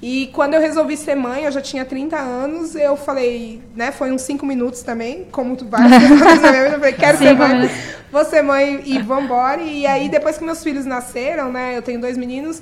E 0.07 0.27
quando 0.35 0.53
eu 0.53 0.61
resolvi 0.61 0.99
ser 0.99 1.15
mãe, 1.15 1.45
eu 1.45 1.51
já 1.51 1.63
tinha 1.63 1.83
30 1.83 2.15
anos, 2.19 2.75
eu 2.75 2.95
falei, 2.95 3.63
né, 3.75 3.91
foi 3.91 4.13
uns 4.13 4.21
5 4.21 4.45
minutos 4.45 4.83
também, 4.83 5.27
como 5.33 5.57
tu 5.57 5.65
vai, 5.65 5.81
eu 6.71 6.73
falei, 6.73 6.93
quero 6.93 7.17
ser 7.17 7.35
mãe, 7.35 7.71
vou 8.13 8.23
ser 8.23 8.43
mãe 8.43 8.83
e 8.85 8.99
vambora. 8.99 9.63
E 9.63 9.87
aí, 9.87 10.11
depois 10.11 10.37
que 10.37 10.45
meus 10.45 10.63
filhos 10.63 10.85
nasceram, 10.85 11.51
né, 11.51 11.75
eu 11.75 11.81
tenho 11.81 11.99
dois 11.99 12.19
meninos, 12.19 12.61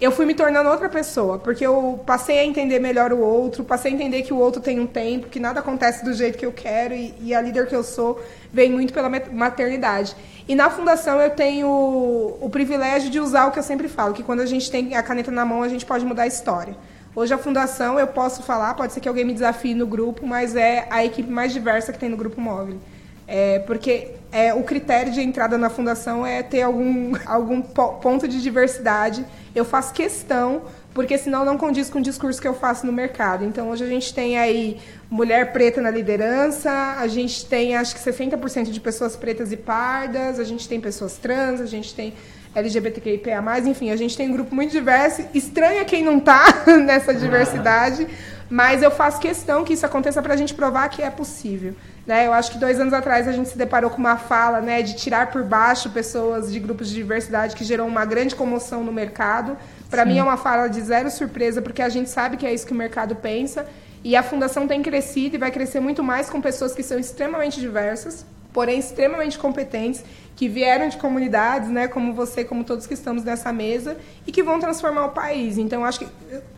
eu 0.00 0.10
fui 0.10 0.26
me 0.26 0.34
tornando 0.34 0.68
outra 0.68 0.88
pessoa, 0.88 1.38
porque 1.38 1.64
eu 1.64 2.00
passei 2.04 2.38
a 2.38 2.44
entender 2.44 2.78
melhor 2.78 3.12
o 3.12 3.18
outro, 3.18 3.62
passei 3.62 3.92
a 3.92 3.94
entender 3.94 4.22
que 4.22 4.32
o 4.32 4.38
outro 4.38 4.60
tem 4.60 4.80
um 4.80 4.86
tempo, 4.86 5.28
que 5.28 5.38
nada 5.38 5.60
acontece 5.60 6.04
do 6.04 6.12
jeito 6.12 6.36
que 6.36 6.44
eu 6.44 6.52
quero 6.52 6.94
e, 6.94 7.14
e 7.20 7.34
a 7.34 7.40
líder 7.40 7.66
que 7.66 7.76
eu 7.76 7.84
sou 7.84 8.20
vem 8.52 8.70
muito 8.70 8.92
pela 8.92 9.08
maternidade. 9.08 10.16
E 10.48 10.54
na 10.54 10.68
fundação 10.68 11.20
eu 11.20 11.30
tenho 11.30 11.68
o, 11.68 12.38
o 12.40 12.50
privilégio 12.50 13.08
de 13.08 13.20
usar 13.20 13.46
o 13.46 13.52
que 13.52 13.58
eu 13.58 13.62
sempre 13.62 13.88
falo, 13.88 14.14
que 14.14 14.22
quando 14.22 14.40
a 14.40 14.46
gente 14.46 14.70
tem 14.70 14.96
a 14.96 15.02
caneta 15.02 15.30
na 15.30 15.44
mão, 15.44 15.62
a 15.62 15.68
gente 15.68 15.86
pode 15.86 16.04
mudar 16.04 16.24
a 16.24 16.26
história. 16.26 16.76
Hoje 17.16 17.32
a 17.32 17.38
fundação, 17.38 17.98
eu 17.98 18.08
posso 18.08 18.42
falar, 18.42 18.74
pode 18.74 18.92
ser 18.92 19.00
que 19.00 19.08
alguém 19.08 19.24
me 19.24 19.32
desafie 19.32 19.74
no 19.74 19.86
grupo, 19.86 20.26
mas 20.26 20.56
é 20.56 20.88
a 20.90 21.04
equipe 21.04 21.30
mais 21.30 21.52
diversa 21.52 21.92
que 21.92 21.98
tem 21.98 22.08
no 22.08 22.16
grupo 22.16 22.40
móvel. 22.40 22.78
É, 23.26 23.60
porque 23.60 24.16
é, 24.34 24.52
o 24.52 24.64
critério 24.64 25.12
de 25.12 25.20
entrada 25.20 25.56
na 25.56 25.70
fundação 25.70 26.26
é 26.26 26.42
ter 26.42 26.62
algum, 26.62 27.12
algum 27.24 27.62
ponto 27.62 28.26
de 28.26 28.42
diversidade. 28.42 29.24
Eu 29.54 29.64
faço 29.64 29.94
questão, 29.94 30.62
porque 30.92 31.16
senão 31.16 31.44
não 31.44 31.56
condiz 31.56 31.88
com 31.88 32.00
o 32.00 32.02
discurso 32.02 32.42
que 32.42 32.48
eu 32.48 32.52
faço 32.52 32.84
no 32.84 32.92
mercado. 32.92 33.44
Então, 33.44 33.70
hoje 33.70 33.84
a 33.84 33.86
gente 33.86 34.12
tem 34.12 34.36
aí 34.36 34.78
mulher 35.08 35.52
preta 35.52 35.80
na 35.80 35.88
liderança, 35.88 36.68
a 36.98 37.06
gente 37.06 37.46
tem 37.46 37.76
acho 37.76 37.94
que 37.94 38.00
60% 38.00 38.72
de 38.72 38.80
pessoas 38.80 39.14
pretas 39.14 39.52
e 39.52 39.56
pardas, 39.56 40.40
a 40.40 40.44
gente 40.44 40.68
tem 40.68 40.80
pessoas 40.80 41.16
trans, 41.16 41.60
a 41.60 41.66
gente 41.66 41.94
tem 41.94 42.12
LGBTQIA+, 42.56 43.40
enfim, 43.66 43.92
a 43.92 43.96
gente 43.96 44.16
tem 44.16 44.28
um 44.28 44.32
grupo 44.32 44.52
muito 44.52 44.72
diverso. 44.72 45.24
Estranha 45.32 45.84
quem 45.84 46.02
não 46.02 46.18
está 46.18 46.64
nessa 46.84 47.14
diversidade, 47.14 48.08
mas 48.50 48.82
eu 48.82 48.90
faço 48.90 49.20
questão 49.20 49.62
que 49.62 49.74
isso 49.74 49.86
aconteça 49.86 50.20
para 50.20 50.34
a 50.34 50.36
gente 50.36 50.54
provar 50.54 50.88
que 50.88 51.02
é 51.02 51.10
possível. 51.10 51.76
Né? 52.06 52.26
Eu 52.26 52.32
acho 52.32 52.52
que 52.52 52.58
dois 52.58 52.78
anos 52.78 52.92
atrás 52.92 53.26
a 53.26 53.32
gente 53.32 53.48
se 53.48 53.56
deparou 53.56 53.90
com 53.90 53.96
uma 53.96 54.16
fala 54.16 54.60
né, 54.60 54.82
de 54.82 54.94
tirar 54.94 55.30
por 55.30 55.42
baixo 55.42 55.88
pessoas 55.90 56.52
de 56.52 56.60
grupos 56.60 56.88
de 56.88 56.94
diversidade 56.94 57.56
que 57.56 57.64
gerou 57.64 57.86
uma 57.86 58.04
grande 58.04 58.34
comoção 58.34 58.84
no 58.84 58.92
mercado. 58.92 59.56
Para 59.88 60.04
mim 60.04 60.18
é 60.18 60.22
uma 60.22 60.36
fala 60.36 60.68
de 60.68 60.80
zero 60.82 61.10
surpresa, 61.10 61.62
porque 61.62 61.80
a 61.80 61.88
gente 61.88 62.10
sabe 62.10 62.36
que 62.36 62.46
é 62.46 62.52
isso 62.52 62.66
que 62.66 62.72
o 62.72 62.76
mercado 62.76 63.14
pensa. 63.16 63.66
E 64.02 64.14
a 64.14 64.22
fundação 64.22 64.68
tem 64.68 64.82
crescido 64.82 65.36
e 65.36 65.38
vai 65.38 65.50
crescer 65.50 65.80
muito 65.80 66.02
mais 66.02 66.28
com 66.28 66.40
pessoas 66.40 66.74
que 66.74 66.82
são 66.82 66.98
extremamente 66.98 67.58
diversas, 67.58 68.26
porém 68.52 68.78
extremamente 68.78 69.38
competentes, 69.38 70.04
que 70.36 70.46
vieram 70.46 70.88
de 70.88 70.96
comunidades, 70.98 71.70
né, 71.70 71.88
como 71.88 72.12
você, 72.12 72.44
como 72.44 72.64
todos 72.64 72.86
que 72.86 72.92
estamos 72.92 73.24
nessa 73.24 73.52
mesa, 73.52 73.96
e 74.26 74.32
que 74.32 74.42
vão 74.42 74.60
transformar 74.60 75.06
o 75.06 75.10
país. 75.12 75.56
Então, 75.56 75.84
acho 75.84 76.00
que 76.00 76.08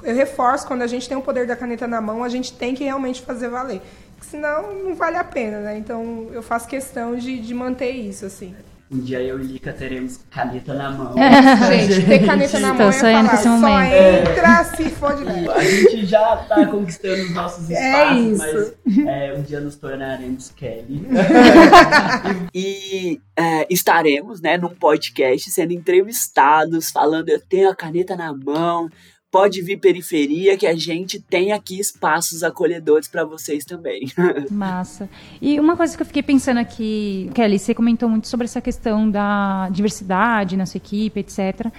eu 0.03 0.15
reforço, 0.15 0.67
quando 0.67 0.83
a 0.83 0.87
gente 0.87 1.09
tem 1.09 1.17
o 1.17 1.23
poder 1.23 1.47
da 1.47 1.55
caneta 1.55 1.87
na 1.87 2.01
mão, 2.01 2.25
a 2.25 2.29
gente 2.29 2.53
tem 2.53 2.75
que 2.75 2.83
realmente 2.83 3.23
fazer 3.23 3.49
valer 3.49 3.81
senão 4.21 4.85
não 4.85 4.95
vale 4.95 5.17
a 5.17 5.25
pena, 5.25 5.61
né? 5.61 5.79
Então 5.79 6.29
eu 6.33 6.43
faço 6.43 6.69
questão 6.69 7.17
de, 7.17 7.39
de 7.39 7.55
manter 7.55 7.91
isso, 7.91 8.27
assim. 8.27 8.55
Um 8.89 9.01
dia 9.01 9.21
eu 9.21 9.41
e 9.41 9.43
Lica 9.43 9.73
teremos 9.73 10.21
caneta 10.31 10.73
na 10.73 10.93
mão. 10.93 11.13
Gente, 11.67 12.07
ter 12.07 12.25
caneta 12.25 12.61
na 12.61 12.73
mão 12.73 12.89
é 12.89 12.93
falar, 12.93 13.37
só 13.37 13.83
entra 13.83 14.65
se 14.65 14.91
for 14.91 15.17
de 15.17 15.51
A 15.51 15.61
gente 15.61 16.07
já 16.07 16.37
tá 16.37 16.65
conquistando 16.67 17.21
os 17.23 17.35
nossos 17.35 17.69
é 17.69 17.75
espaços, 17.75 18.41
é 18.41 18.71
mas 18.87 19.09
é, 19.09 19.35
um 19.37 19.43
dia 19.43 19.59
nos 19.59 19.75
tornaremos 19.75 20.53
Kelly. 20.53 21.05
e 22.55 23.21
é, 23.37 23.67
estaremos, 23.69 24.41
né, 24.41 24.57
num 24.57 24.73
podcast 24.73 25.51
sendo 25.51 25.73
entrevistados, 25.73 26.93
falando 26.93 27.29
eu 27.29 27.41
tenho 27.41 27.69
a 27.69 27.75
caneta 27.75 28.15
na 28.15 28.33
mão, 28.33 28.89
pode 29.37 29.61
vir 29.61 29.77
periferia, 29.77 30.57
que 30.57 30.67
a 30.67 30.75
gente 30.75 31.21
tem 31.21 31.53
aqui 31.53 31.79
espaços 31.79 32.43
acolhedores 32.43 33.07
para 33.07 33.23
vocês 33.23 33.67
também. 33.67 34.11
Massa. 34.51 35.11
E 35.43 35.61
uma 35.61 35.77
coisa 35.77 35.95
que 35.95 36.01
eu 36.01 36.07
fiquei 36.07 36.23
pensando 36.23 36.57
aqui, 36.57 37.31
Kelly, 37.35 37.59
você 37.59 37.75
comentou 37.75 38.09
muito 38.09 38.29
sobre 38.29 38.47
essa 38.47 38.63
questão 38.63 39.11
da 39.11 39.69
diversidade 39.71 40.57
na 40.57 40.65
sua 40.65 40.79
equipe, 40.79 41.21
etc 41.21 41.71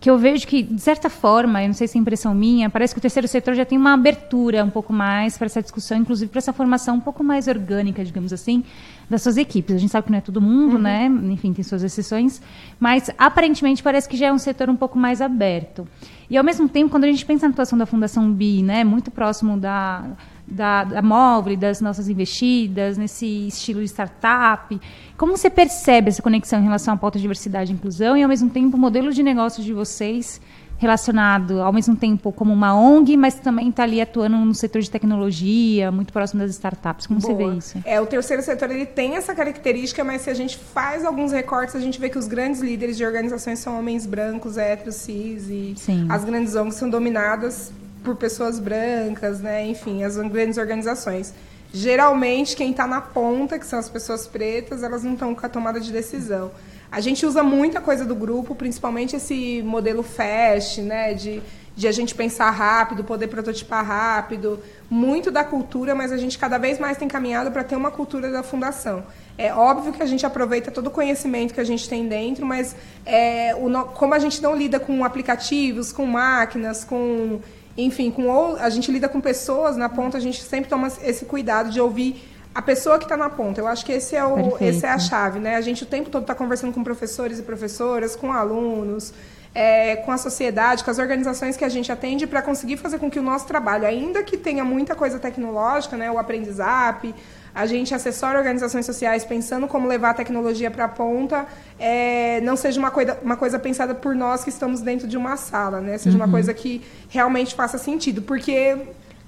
que 0.00 0.08
eu 0.08 0.16
vejo 0.16 0.46
que, 0.46 0.62
de 0.62 0.80
certa 0.80 1.10
forma, 1.10 1.62
eu 1.62 1.68
não 1.68 1.74
sei 1.74 1.86
se 1.86 1.98
é 1.98 2.00
impressão 2.00 2.34
minha, 2.34 2.70
parece 2.70 2.94
que 2.94 2.98
o 2.98 3.02
terceiro 3.02 3.28
setor 3.28 3.54
já 3.54 3.66
tem 3.66 3.76
uma 3.76 3.92
abertura 3.92 4.64
um 4.64 4.70
pouco 4.70 4.94
mais 4.94 5.36
para 5.36 5.44
essa 5.44 5.60
discussão, 5.60 5.98
inclusive 5.98 6.30
para 6.30 6.38
essa 6.38 6.54
formação 6.54 6.96
um 6.96 7.00
pouco 7.00 7.22
mais 7.22 7.46
orgânica, 7.46 8.02
digamos 8.02 8.32
assim, 8.32 8.64
das 9.10 9.20
suas 9.20 9.36
equipes. 9.36 9.76
A 9.76 9.78
gente 9.78 9.90
sabe 9.90 10.06
que 10.06 10.10
não 10.10 10.18
é 10.18 10.22
todo 10.22 10.40
mundo, 10.40 10.76
uhum. 10.76 10.82
né? 10.82 11.06
Enfim, 11.24 11.52
tem 11.52 11.62
suas 11.62 11.82
exceções, 11.82 12.40
mas 12.78 13.10
aparentemente 13.18 13.82
parece 13.82 14.08
que 14.08 14.16
já 14.16 14.28
é 14.28 14.32
um 14.32 14.38
setor 14.38 14.70
um 14.70 14.76
pouco 14.76 14.98
mais 14.98 15.20
aberto. 15.20 15.86
E 16.30 16.38
ao 16.38 16.44
mesmo 16.44 16.66
tempo, 16.66 16.90
quando 16.90 17.04
a 17.04 17.08
gente 17.08 17.26
pensa 17.26 17.46
na 17.46 17.52
atuação 17.52 17.78
da 17.78 17.84
Fundação 17.84 18.32
BI, 18.32 18.62
né, 18.62 18.84
muito 18.84 19.10
próximo 19.10 19.58
da 19.58 20.04
da, 20.50 20.84
da 20.84 21.02
móvel, 21.02 21.56
das 21.56 21.80
nossas 21.80 22.08
investidas, 22.08 22.98
nesse 22.98 23.46
estilo 23.46 23.80
de 23.80 23.86
startup. 23.86 24.80
Como 25.16 25.36
você 25.36 25.48
percebe 25.48 26.08
essa 26.08 26.22
conexão 26.22 26.60
em 26.60 26.64
relação 26.64 26.94
à 26.94 26.96
pauta 26.96 27.18
de 27.18 27.22
diversidade 27.22 27.70
e 27.70 27.74
inclusão 27.74 28.16
e, 28.16 28.22
ao 28.22 28.28
mesmo 28.28 28.50
tempo, 28.50 28.76
o 28.76 28.80
modelo 28.80 29.12
de 29.12 29.22
negócio 29.22 29.62
de 29.62 29.72
vocês 29.72 30.40
relacionado, 30.80 31.60
ao 31.60 31.74
mesmo 31.74 31.94
tempo, 31.94 32.32
como 32.32 32.54
uma 32.54 32.74
ONG, 32.74 33.14
mas 33.14 33.34
também 33.34 33.68
está 33.68 33.82
ali 33.82 34.00
atuando 34.00 34.38
no 34.38 34.54
setor 34.54 34.80
de 34.80 34.90
tecnologia, 34.90 35.92
muito 35.92 36.10
próximo 36.10 36.40
das 36.40 36.52
startups. 36.52 37.06
Como 37.06 37.20
Boa. 37.20 37.36
você 37.36 37.44
vê 37.44 37.58
isso? 37.58 37.78
É, 37.84 38.00
o 38.00 38.06
terceiro 38.06 38.42
setor 38.42 38.70
ele 38.70 38.86
tem 38.86 39.16
essa 39.16 39.34
característica, 39.34 40.02
mas 40.02 40.22
se 40.22 40.30
a 40.30 40.34
gente 40.34 40.56
faz 40.56 41.04
alguns 41.04 41.32
recortes, 41.32 41.76
a 41.76 41.80
gente 41.80 42.00
vê 42.00 42.08
que 42.08 42.16
os 42.16 42.26
grandes 42.26 42.62
líderes 42.62 42.96
de 42.96 43.04
organizações 43.04 43.58
são 43.58 43.78
homens 43.78 44.06
brancos, 44.06 44.56
héteros, 44.56 44.94
cis, 44.94 45.50
e 45.50 45.74
Sim. 45.76 46.06
as 46.08 46.24
grandes 46.24 46.56
ONGs 46.56 46.76
são 46.76 46.88
dominadas 46.88 47.70
por 48.02 48.16
pessoas 48.16 48.58
brancas, 48.58 49.40
né? 49.40 49.66
Enfim, 49.66 50.02
as 50.04 50.16
grandes 50.16 50.58
organizações. 50.58 51.34
Geralmente, 51.72 52.56
quem 52.56 52.72
está 52.72 52.86
na 52.86 53.00
ponta, 53.00 53.58
que 53.58 53.66
são 53.66 53.78
as 53.78 53.88
pessoas 53.88 54.26
pretas, 54.26 54.82
elas 54.82 55.04
não 55.04 55.12
estão 55.12 55.34
com 55.34 55.46
a 55.46 55.48
tomada 55.48 55.78
de 55.78 55.92
decisão. 55.92 56.50
A 56.90 57.00
gente 57.00 57.24
usa 57.24 57.42
muita 57.42 57.80
coisa 57.80 58.04
do 58.04 58.16
grupo, 58.16 58.54
principalmente 58.54 59.14
esse 59.14 59.62
modelo 59.62 60.02
fast, 60.02 60.82
né? 60.82 61.14
De, 61.14 61.40
de 61.76 61.86
a 61.86 61.92
gente 61.92 62.14
pensar 62.14 62.50
rápido, 62.50 63.04
poder 63.04 63.28
prototipar 63.28 63.86
rápido, 63.86 64.58
muito 64.88 65.30
da 65.30 65.44
cultura, 65.44 65.94
mas 65.94 66.10
a 66.10 66.16
gente 66.16 66.36
cada 66.36 66.58
vez 66.58 66.80
mais 66.80 66.98
tem 66.98 67.06
caminhado 67.06 67.52
para 67.52 67.62
ter 67.62 67.76
uma 67.76 67.92
cultura 67.92 68.30
da 68.32 68.42
fundação. 68.42 69.04
É 69.38 69.54
óbvio 69.54 69.92
que 69.92 70.02
a 70.02 70.06
gente 70.06 70.26
aproveita 70.26 70.72
todo 70.72 70.88
o 70.88 70.90
conhecimento 70.90 71.54
que 71.54 71.60
a 71.60 71.64
gente 71.64 71.88
tem 71.88 72.08
dentro, 72.08 72.44
mas 72.44 72.74
é, 73.06 73.54
o, 73.54 73.70
como 73.94 74.12
a 74.12 74.18
gente 74.18 74.42
não 74.42 74.56
lida 74.56 74.80
com 74.80 75.04
aplicativos, 75.04 75.92
com 75.92 76.04
máquinas, 76.04 76.82
com 76.82 77.40
enfim, 77.76 78.10
com 78.10 78.26
ou 78.28 78.56
a 78.56 78.68
gente 78.68 78.90
lida 78.90 79.08
com 79.08 79.20
pessoas 79.20 79.76
na 79.76 79.88
ponta, 79.88 80.18
a 80.18 80.20
gente 80.20 80.42
sempre 80.42 80.68
toma 80.68 80.88
esse 81.02 81.24
cuidado 81.24 81.70
de 81.70 81.80
ouvir 81.80 82.22
a 82.54 82.60
pessoa 82.60 82.98
que 82.98 83.04
está 83.04 83.16
na 83.16 83.30
ponta. 83.30 83.60
Eu 83.60 83.66
acho 83.66 83.84
que 83.84 83.92
esse 83.92 84.16
é, 84.16 84.24
o, 84.24 84.56
esse 84.60 84.84
é 84.84 84.90
a 84.90 84.98
chave, 84.98 85.38
né? 85.38 85.56
A 85.56 85.60
gente 85.60 85.82
o 85.82 85.86
tempo 85.86 86.10
todo 86.10 86.22
está 86.22 86.34
conversando 86.34 86.72
com 86.72 86.82
professores 86.82 87.38
e 87.38 87.42
professoras, 87.42 88.16
com 88.16 88.32
alunos, 88.32 89.14
é, 89.54 89.96
com 89.96 90.12
a 90.12 90.18
sociedade, 90.18 90.84
com 90.84 90.90
as 90.90 90.98
organizações 90.98 91.56
que 91.56 91.64
a 91.64 91.68
gente 91.68 91.90
atende 91.90 92.26
para 92.26 92.42
conseguir 92.42 92.76
fazer 92.76 92.98
com 92.98 93.10
que 93.10 93.18
o 93.18 93.22
nosso 93.22 93.46
trabalho, 93.46 93.86
ainda 93.86 94.22
que 94.22 94.36
tenha 94.36 94.64
muita 94.64 94.94
coisa 94.94 95.18
tecnológica, 95.18 95.96
né? 95.96 96.10
O 96.10 96.18
aprendizap, 96.18 97.14
a 97.54 97.66
gente 97.66 97.94
assessora 97.94 98.38
organizações 98.38 98.86
sociais 98.86 99.24
pensando 99.24 99.66
como 99.66 99.88
levar 99.88 100.10
a 100.10 100.14
tecnologia 100.14 100.70
para 100.70 100.84
a 100.84 100.88
ponta, 100.88 101.46
é, 101.78 102.40
não 102.42 102.56
seja 102.56 102.78
uma 102.78 102.90
coisa, 102.90 103.18
uma 103.22 103.36
coisa 103.36 103.58
pensada 103.58 103.94
por 103.94 104.14
nós 104.14 104.44
que 104.44 104.50
estamos 104.50 104.80
dentro 104.80 105.08
de 105.08 105.16
uma 105.16 105.36
sala, 105.36 105.80
né? 105.80 105.98
Seja 105.98 106.16
uhum. 106.16 106.24
uma 106.24 106.30
coisa 106.30 106.54
que 106.54 106.82
realmente 107.08 107.54
faça 107.54 107.78
sentido, 107.78 108.22
porque 108.22 108.76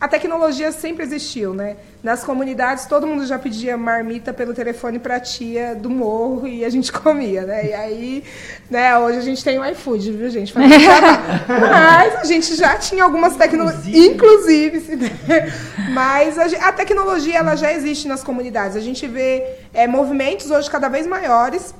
a 0.03 0.09
tecnologia 0.09 0.73
sempre 0.73 1.05
existiu, 1.05 1.55
né? 1.55 1.77
Nas 2.03 2.25
comunidades, 2.25 2.87
todo 2.87 3.07
mundo 3.07 3.25
já 3.25 3.39
pedia 3.39 3.77
marmita 3.77 4.33
pelo 4.33 4.53
telefone 4.53 4.99
para 4.99 5.15
a 5.15 5.21
tia 5.21 5.77
do 5.77 5.89
morro 5.89 6.49
e 6.49 6.65
a 6.65 6.69
gente 6.69 6.91
comia, 6.91 7.43
né? 7.43 7.69
E 7.69 7.73
aí, 7.73 8.25
né, 8.69 8.99
hoje 8.99 9.19
a 9.19 9.21
gente 9.21 9.45
tem 9.45 9.61
o 9.61 9.65
iFood, 9.65 10.11
viu, 10.11 10.29
gente? 10.29 10.53
Mas 10.59 12.17
a 12.17 12.25
gente 12.25 12.57
já 12.57 12.77
tinha 12.79 13.05
algumas 13.05 13.37
tecnologias, 13.37 13.97
inclusive, 13.97 14.79
inclusive 14.79 15.13
mas 15.95 16.37
a, 16.37 16.69
a, 16.69 16.73
tecnologia 16.73 17.39
ela 17.39 17.55
já 17.55 17.73
existe 17.73 18.09
nas 18.09 18.25
comunidades. 18.25 18.77
A 18.77 18.81
gente 18.81 19.07
vê 19.07 19.45
é, 19.73 19.87
movimentos 19.87 20.51
hoje 20.51 20.69
cada 20.69 20.89
vez 20.89 21.07
maiores. 21.07 21.73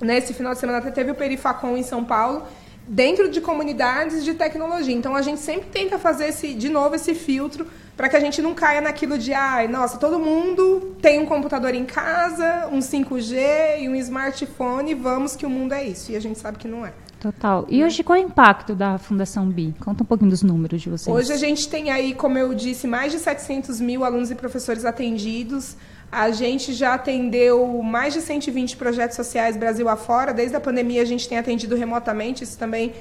Nesse 0.00 0.32
final 0.32 0.54
de 0.54 0.60
semana 0.60 0.78
até 0.78 0.90
teve 0.90 1.10
o 1.10 1.14
Perifacom 1.14 1.76
em 1.76 1.82
São 1.82 2.02
Paulo, 2.02 2.44
dentro 2.88 3.30
de 3.30 3.40
comunidades 3.40 4.24
de 4.24 4.34
tecnologia. 4.34 4.94
Então 4.94 5.14
a 5.14 5.22
gente 5.22 5.40
sempre 5.40 5.68
tenta 5.68 5.98
fazer 5.98 6.28
esse, 6.28 6.54
de 6.54 6.68
novo 6.68 6.94
esse 6.94 7.14
filtro 7.14 7.66
para 7.96 8.08
que 8.08 8.16
a 8.16 8.20
gente 8.20 8.40
não 8.40 8.54
caia 8.54 8.80
naquilo 8.80 9.18
de, 9.18 9.32
ai, 9.32 9.66
nossa, 9.66 9.98
todo 9.98 10.18
mundo 10.18 10.96
tem 11.02 11.18
um 11.18 11.26
computador 11.26 11.74
em 11.74 11.84
casa, 11.84 12.68
um 12.72 12.78
5G 12.78 13.80
e 13.80 13.88
um 13.88 13.94
smartphone, 13.96 14.94
vamos 14.94 15.34
que 15.34 15.44
o 15.44 15.50
mundo 15.50 15.72
é 15.72 15.84
isso. 15.84 16.12
E 16.12 16.16
a 16.16 16.20
gente 16.20 16.38
sabe 16.38 16.58
que 16.58 16.68
não 16.68 16.86
é. 16.86 16.92
Total. 17.20 17.66
E 17.68 17.82
hoje 17.82 18.04
qual 18.04 18.16
é 18.16 18.22
o 18.22 18.24
impacto 18.24 18.76
da 18.76 18.96
Fundação 18.96 19.48
BI? 19.48 19.74
Conta 19.80 20.04
um 20.04 20.06
pouquinho 20.06 20.30
dos 20.30 20.42
números 20.42 20.80
de 20.80 20.88
vocês. 20.88 21.14
Hoje 21.14 21.32
a 21.32 21.36
gente 21.36 21.68
tem 21.68 21.90
aí, 21.90 22.14
como 22.14 22.38
eu 22.38 22.54
disse, 22.54 22.86
mais 22.86 23.10
de 23.10 23.18
700 23.18 23.80
mil 23.80 24.04
alunos 24.04 24.30
e 24.30 24.36
professores 24.36 24.84
atendidos. 24.84 25.76
A 26.10 26.30
gente 26.30 26.72
já 26.72 26.94
atendeu 26.94 27.66
mais 27.82 28.14
de 28.14 28.22
120 28.22 28.76
projetos 28.76 29.14
sociais 29.14 29.56
Brasil 29.56 29.88
afora. 29.88 30.32
Desde 30.32 30.56
a 30.56 30.60
pandemia 30.60 31.02
a 31.02 31.04
gente 31.04 31.28
tem 31.28 31.38
atendido 31.38 31.76
remotamente. 31.76 32.44
Isso 32.44 32.58
também, 32.58 32.94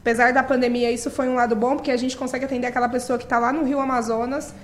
apesar 0.00 0.32
da 0.32 0.42
pandemia, 0.42 0.90
isso 0.90 1.10
foi 1.10 1.28
um 1.28 1.34
lado 1.34 1.54
bom, 1.54 1.76
porque 1.76 1.90
a 1.90 1.96
gente 1.96 2.16
consegue 2.16 2.46
atender 2.46 2.66
aquela 2.66 2.88
pessoa 2.88 3.18
que 3.18 3.24
está 3.24 3.38
lá 3.38 3.52
no 3.52 3.64
Rio 3.64 3.80
Amazonas, 3.80 4.54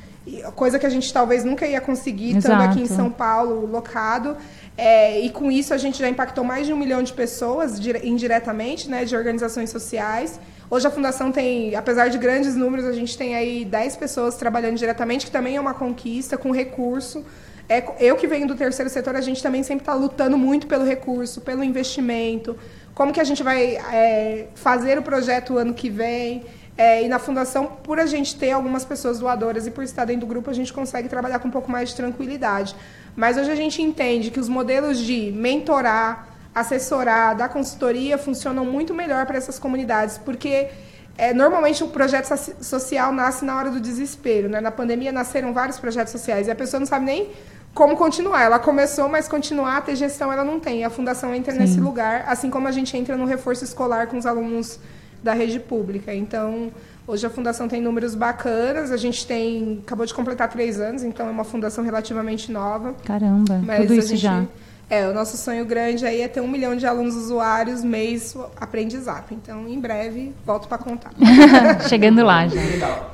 coisa 0.55 0.79
que 0.79 0.87
a 0.87 0.91
gente 0.91 1.13
talvez 1.13 1.45
nunca 1.45 1.67
ia 1.67 1.81
conseguir, 1.81 2.39
estando 2.39 2.63
aqui 2.63 2.81
em 2.81 2.87
São 2.87 3.11
Paulo, 3.11 3.67
locado. 3.67 4.37
É, 4.79 5.21
e 5.21 5.29
com 5.29 5.51
isso 5.51 5.75
a 5.75 5.79
gente 5.79 5.99
já 5.99 6.09
impactou 6.09 6.43
mais 6.43 6.67
de 6.67 6.73
um 6.73 6.77
milhão 6.77 7.03
de 7.03 7.13
pessoas 7.13 7.79
indiretamente, 8.03 8.89
né, 8.89 9.05
de 9.05 9.15
organizações 9.15 9.69
sociais. 9.69 10.41
Hoje 10.71 10.87
a 10.87 10.91
fundação 10.91 11.31
tem, 11.31 11.75
apesar 11.75 12.09
de 12.09 12.17
grandes 12.17 12.55
números, 12.55 12.87
a 12.87 12.93
gente 12.93 13.19
tem 13.19 13.35
aí 13.35 13.65
10 13.65 13.97
pessoas 13.97 14.37
trabalhando 14.37 14.77
diretamente, 14.77 15.27
que 15.27 15.33
também 15.33 15.57
é 15.57 15.61
uma 15.61 15.75
conquista, 15.75 16.39
com 16.39 16.51
recurso. 16.51 17.25
É, 17.71 17.85
eu 18.01 18.17
que 18.17 18.27
venho 18.27 18.49
do 18.49 18.57
terceiro 18.57 18.91
setor, 18.91 19.15
a 19.15 19.21
gente 19.21 19.41
também 19.41 19.63
sempre 19.63 19.83
está 19.83 19.95
lutando 19.95 20.37
muito 20.37 20.67
pelo 20.67 20.85
recurso, 20.85 21.41
pelo 21.41 21.63
investimento, 21.63 22.59
como 22.97 23.13
que 23.13 23.21
a 23.21 23.25
gente 23.25 23.45
vai 23.45 23.77
é, 23.77 24.49
fazer 24.57 24.99
o 24.99 25.03
projeto 25.03 25.57
ano 25.57 25.73
que 25.73 25.89
vem. 25.89 26.45
É, 26.77 27.05
e 27.05 27.09
na 27.09 27.21
fundação, 27.21 27.67
por 27.85 28.01
a 28.01 28.07
gente 28.07 28.35
ter 28.35 28.51
algumas 28.51 28.85
pessoas 28.85 29.21
doadoras 29.21 29.69
e 29.69 29.71
por 29.71 29.85
estar 29.85 30.05
dentro 30.05 30.23
do 30.23 30.27
grupo, 30.27 30.51
a 30.51 30.53
gente 30.53 30.73
consegue 30.73 31.09
trabalhar 31.09 31.39
com 31.39 31.47
um 31.47 31.51
pouco 31.51 31.71
mais 31.71 31.91
de 31.91 31.95
tranquilidade. 31.95 32.75
Mas 33.15 33.37
hoje 33.37 33.53
a 33.53 33.55
gente 33.55 33.81
entende 33.81 34.33
que 34.33 34.41
os 34.41 34.49
modelos 34.49 34.99
de 34.99 35.31
mentorar, 35.31 36.27
assessorar, 36.53 37.37
dar 37.37 37.51
consultoria 37.51 38.19
funcionam 38.19 38.65
muito 38.65 38.93
melhor 38.93 39.27
para 39.27 39.39
essas 39.39 39.61
comunidades, 39.61 40.19
porque 40.19 40.71
é, 41.17 41.33
normalmente 41.33 41.85
o 41.85 41.89
projeto 41.89 42.27
social 42.61 43.13
nasce 43.13 43.45
na 43.45 43.57
hora 43.57 43.71
do 43.71 43.79
desespero. 43.79 44.49
Né? 44.49 44.61
Na 44.61 44.73
pandemia 44.73 45.13
nasceram 45.13 45.53
vários 45.53 45.79
projetos 45.79 46.11
sociais 46.11 46.49
e 46.49 46.51
a 46.51 46.55
pessoa 46.57 46.81
não 46.81 46.87
sabe 46.87 47.05
nem 47.05 47.31
como 47.75 47.97
continuar. 47.97 48.43
Ela 48.43 48.59
começou, 48.59 49.09
mas 49.09 49.29
continuar, 49.29 49.83
ter 49.83 49.97
gestão 49.97 50.33
ela 50.33 50.45
não 50.45 50.61
tem. 50.61 50.85
A 50.85 50.91
fundação 50.91 51.35
entra 51.35 51.53
Sim. 51.53 51.59
nesse 51.59 51.81
lugar, 51.81 52.25
assim 52.27 52.51
como 52.51 52.69
a 52.69 52.73
gente 52.73 52.97
entra 52.97 53.17
no 53.17 53.25
reforço 53.25 53.65
escolar 53.65 54.07
com 54.07 54.19
os 54.19 54.27
alunos 54.27 54.79
da 55.23 55.33
rede 55.35 55.61
pública. 55.61 56.15
Então, 56.15 56.71
Hoje 57.11 57.27
a 57.27 57.31
fundação 57.31 57.67
tem 57.67 57.83
números 57.83 58.15
bacanas, 58.15 58.93
a 58.93 58.97
gente 58.97 59.27
tem 59.27 59.81
acabou 59.85 60.07
de 60.07 60.15
completar 60.15 60.49
três 60.49 60.79
anos, 60.79 61.03
então 61.03 61.27
é 61.27 61.31
uma 61.31 61.43
fundação 61.43 61.83
relativamente 61.83 62.53
nova. 62.53 62.95
Caramba, 63.05 63.61
tudo 63.79 63.95
isso 63.95 64.11
gente, 64.11 64.21
já. 64.21 64.45
É, 64.91 65.09
o 65.09 65.15
nosso 65.15 65.37
sonho 65.37 65.65
grande 65.65 66.05
aí 66.05 66.21
é 66.21 66.27
ter 66.27 66.41
um 66.41 66.49
milhão 66.49 66.75
de 66.75 66.85
alunos 66.85 67.15
usuários 67.15 67.85
mês 67.85 68.37
aprendizado. 68.57 69.33
Então, 69.33 69.69
em 69.69 69.79
breve, 69.79 70.35
volto 70.45 70.67
para 70.67 70.79
contar. 70.79 71.13
Chegando 71.89 72.25
lá 72.25 72.49
já. 72.49 72.61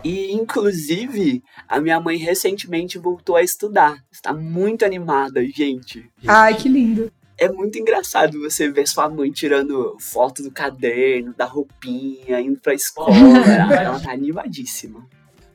E, 0.02 0.32
inclusive, 0.32 1.42
a 1.68 1.78
minha 1.78 2.00
mãe 2.00 2.16
recentemente 2.16 2.98
voltou 2.98 3.36
a 3.36 3.42
estudar. 3.42 3.98
Está 4.10 4.32
muito 4.32 4.86
animada, 4.86 5.44
gente. 5.44 6.10
Ai, 6.26 6.54
que 6.54 6.68
lindo 6.68 7.12
é 7.38 7.50
muito 7.50 7.78
engraçado 7.78 8.40
você 8.40 8.70
ver 8.70 8.88
sua 8.88 9.08
mãe 9.08 9.30
tirando 9.30 9.96
foto 10.00 10.42
do 10.42 10.50
caderno, 10.50 11.34
da 11.36 11.44
roupinha, 11.44 12.40
indo 12.40 12.58
pra 12.58 12.72
escola. 12.72 13.12
ela 13.78 14.00
tá 14.00 14.12
animadíssima. 14.12 15.06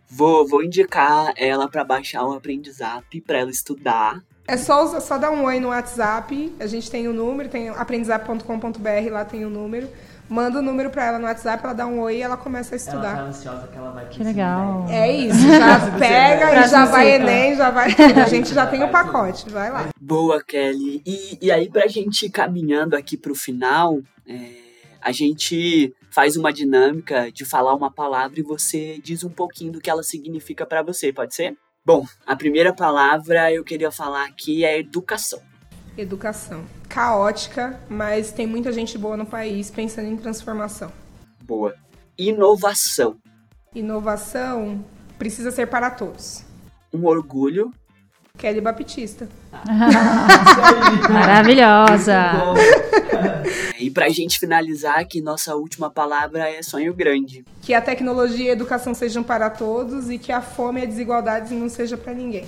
Vou, 0.07 0.47
vou 0.47 0.63
indicar 0.63 1.34
ela 1.36 1.67
para 1.67 1.84
baixar 1.84 2.24
o 2.26 2.34
aprendizap 2.34 3.19
para 3.22 3.39
ela 3.39 3.49
estudar. 3.49 4.22
É 4.52 4.58
só, 4.58 4.99
só 4.99 5.18
dar 5.18 5.32
um 5.32 5.45
oi 5.45 5.62
no 5.62 5.70
WhatsApp. 5.70 6.54
A 6.60 6.68
gente 6.68 6.91
tem 6.91 7.08
o 7.08 7.14
número, 7.14 7.47
tem 7.47 7.70
aprendizado.com.br, 7.70 9.10
lá 9.10 9.24
tem 9.24 9.45
o 9.45 9.49
número. 9.49 9.88
Manda 10.28 10.60
o 10.60 10.62
número 10.62 10.89
para 10.89 11.06
ela 11.06 11.20
no 11.20 11.26
WhatsApp, 11.26 11.64
ela 11.64 11.72
dá 11.74 11.88
um 11.88 12.02
oi 12.02 12.18
e 12.18 12.22
ela 12.22 12.36
começa 12.36 12.76
a 12.76 12.78
estudar. 12.78 13.12
Ela 13.12 13.18
tá 13.18 13.24
ansiosa 13.24 13.68
que 13.68 13.78
ela 13.78 13.91
vai 13.91 14.10
Que 14.10 14.22
legal. 14.22 14.88
É 14.89 15.10
isso, 15.10 15.39
já 15.39 15.80
pega 15.97 16.66
e 16.66 16.68
já 16.68 16.86
vai 16.86 17.12
Enem, 17.12 17.56
já 17.56 17.70
vai. 17.72 17.95
A 18.22 18.28
gente 18.28 18.54
já 18.54 18.68
tem 18.68 18.84
o 18.84 18.89
pacote, 18.89 19.49
vai 19.49 19.72
lá. 19.72 19.88
Boa, 19.97 20.43
Kelly. 20.43 21.02
E, 21.06 21.38
e 21.41 21.49
aí, 21.49 21.70
pra 21.70 21.88
gente 21.88 22.26
ir 22.26 22.30
caminhando 22.30 22.97
aqui 22.97 23.16
pro 23.16 23.34
final, 23.34 24.02
é, 24.28 24.36
a 25.02 25.14
gente 25.14 25.95
faz 26.10 26.36
uma 26.36 26.52
dinâmica 26.52 27.32
de 27.32 27.45
falar 27.45 27.74
uma 27.74 27.89
palavra 27.89 28.38
e 28.38 28.43
você 28.43 28.99
diz 29.02 29.24
um 29.24 29.30
pouquinho 29.30 29.72
do 29.72 29.80
que 29.80 29.89
ela 29.89 30.04
significa 30.04 30.66
para 30.66 30.84
você, 30.84 31.14
pode 31.14 31.34
ser? 31.36 31.56
Bom, 31.84 32.05
a 32.27 32.36
primeira 32.36 32.71
palavra 32.71 33.51
eu 33.51 33.63
queria 33.63 33.89
falar 33.91 34.25
aqui 34.25 34.63
é 34.63 34.77
educação. 34.77 35.41
Educação. 35.97 36.63
Caótica, 36.88 37.79
mas 37.89 38.32
tem 38.32 38.45
muita 38.45 38.71
gente 38.71 38.99
boa 38.99 39.17
no 39.17 39.25
país 39.25 39.71
pensando 39.71 40.07
em 40.07 40.15
transformação. 40.15 40.91
Boa. 41.43 41.73
Inovação. 42.15 43.17
Inovação 43.73 44.86
precisa 45.17 45.49
ser 45.49 45.65
para 45.67 45.89
todos. 45.89 46.43
Um 46.93 47.03
orgulho. 47.05 47.71
Kelly 48.38 48.61
Baptista. 48.61 49.27
Maravilhosa. 51.09 52.32
E 53.80 53.89
pra 53.89 54.10
gente 54.10 54.39
finalizar 54.39 55.00
aqui, 55.00 55.22
nossa 55.22 55.56
última 55.56 55.89
palavra 55.89 56.50
é 56.50 56.62
sonho 56.62 56.94
grande. 56.94 57.44
Que 57.62 57.74
a 57.74 57.82
tecnologia 57.82 58.46
e 58.46 58.50
a 58.50 58.54
educação 58.54 58.94
sejam 58.94 59.24
para 59.24 59.50
todos 59.50 60.10
e 60.10 60.18
que 60.18 60.32
a 60.32 60.42
fome 60.42 60.82
e 60.82 60.84
a 60.84 60.88
desigualdade 60.88 61.54
não 61.54 61.70
seja 61.70 61.98
para 61.98 62.14
ninguém. 62.14 62.46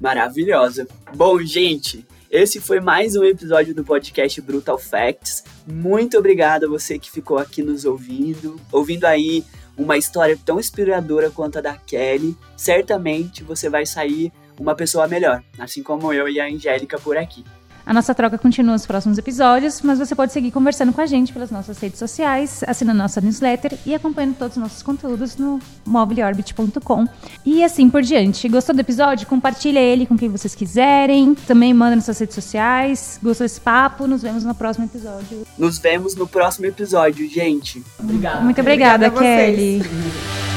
maravilhosa. 0.00 0.88
Bom, 1.14 1.40
gente, 1.42 2.06
esse 2.30 2.58
foi 2.58 2.80
mais 2.80 3.14
um 3.14 3.22
episódio 3.22 3.74
do 3.74 3.84
podcast 3.84 4.40
Brutal 4.40 4.78
Facts. 4.78 5.44
Muito 5.66 6.18
obrigado 6.18 6.64
a 6.64 6.68
você 6.68 6.98
que 6.98 7.10
ficou 7.10 7.38
aqui 7.38 7.62
nos 7.62 7.84
ouvindo, 7.84 8.58
ouvindo 8.72 9.04
aí 9.04 9.44
uma 9.80 9.96
história 9.96 10.38
tão 10.44 10.60
inspiradora 10.60 11.30
quanto 11.30 11.58
a 11.58 11.62
da 11.62 11.74
Kelly. 11.74 12.36
Certamente 12.56 13.42
você 13.42 13.70
vai 13.70 13.86
sair 13.86 14.30
uma 14.58 14.74
pessoa 14.74 15.08
melhor, 15.08 15.42
assim 15.58 15.82
como 15.82 16.12
eu 16.12 16.28
e 16.28 16.38
a 16.38 16.44
Angélica 16.44 16.98
por 16.98 17.16
aqui. 17.16 17.42
A 17.84 17.92
nossa 17.92 18.14
troca 18.14 18.38
continua 18.38 18.72
nos 18.72 18.86
próximos 18.86 19.18
episódios, 19.18 19.80
mas 19.82 19.98
você 19.98 20.14
pode 20.14 20.32
seguir 20.32 20.50
conversando 20.50 20.92
com 20.92 21.00
a 21.00 21.06
gente 21.06 21.32
pelas 21.32 21.50
nossas 21.50 21.78
redes 21.78 21.98
sociais, 21.98 22.62
assinando 22.66 22.98
nossa 22.98 23.20
newsletter 23.20 23.76
e 23.84 23.94
acompanhando 23.94 24.36
todos 24.36 24.56
os 24.56 24.62
nossos 24.62 24.82
conteúdos 24.82 25.36
no 25.36 25.58
mobileorbit.com. 25.86 27.08
E 27.44 27.64
assim 27.64 27.88
por 27.88 28.02
diante. 28.02 28.48
Gostou 28.48 28.74
do 28.74 28.80
episódio? 28.80 29.26
Compartilha 29.26 29.80
ele 29.80 30.06
com 30.06 30.16
quem 30.16 30.28
vocês 30.28 30.54
quiserem. 30.54 31.34
Também 31.34 31.72
manda 31.74 31.96
nas 31.96 32.04
suas 32.04 32.18
redes 32.18 32.34
sociais. 32.34 33.18
Gostou 33.22 33.44
desse 33.44 33.60
papo? 33.60 34.06
Nos 34.06 34.22
vemos 34.22 34.44
no 34.44 34.54
próximo 34.54 34.84
episódio. 34.84 35.46
Nos 35.58 35.78
vemos 35.78 36.14
no 36.14 36.26
próximo 36.26 36.66
episódio, 36.66 37.28
gente. 37.28 37.82
Obrigado. 37.98 38.44
Muito 38.44 38.60
obrigada, 38.60 39.08
obrigada 39.08 39.36
Kelly. 39.36 39.82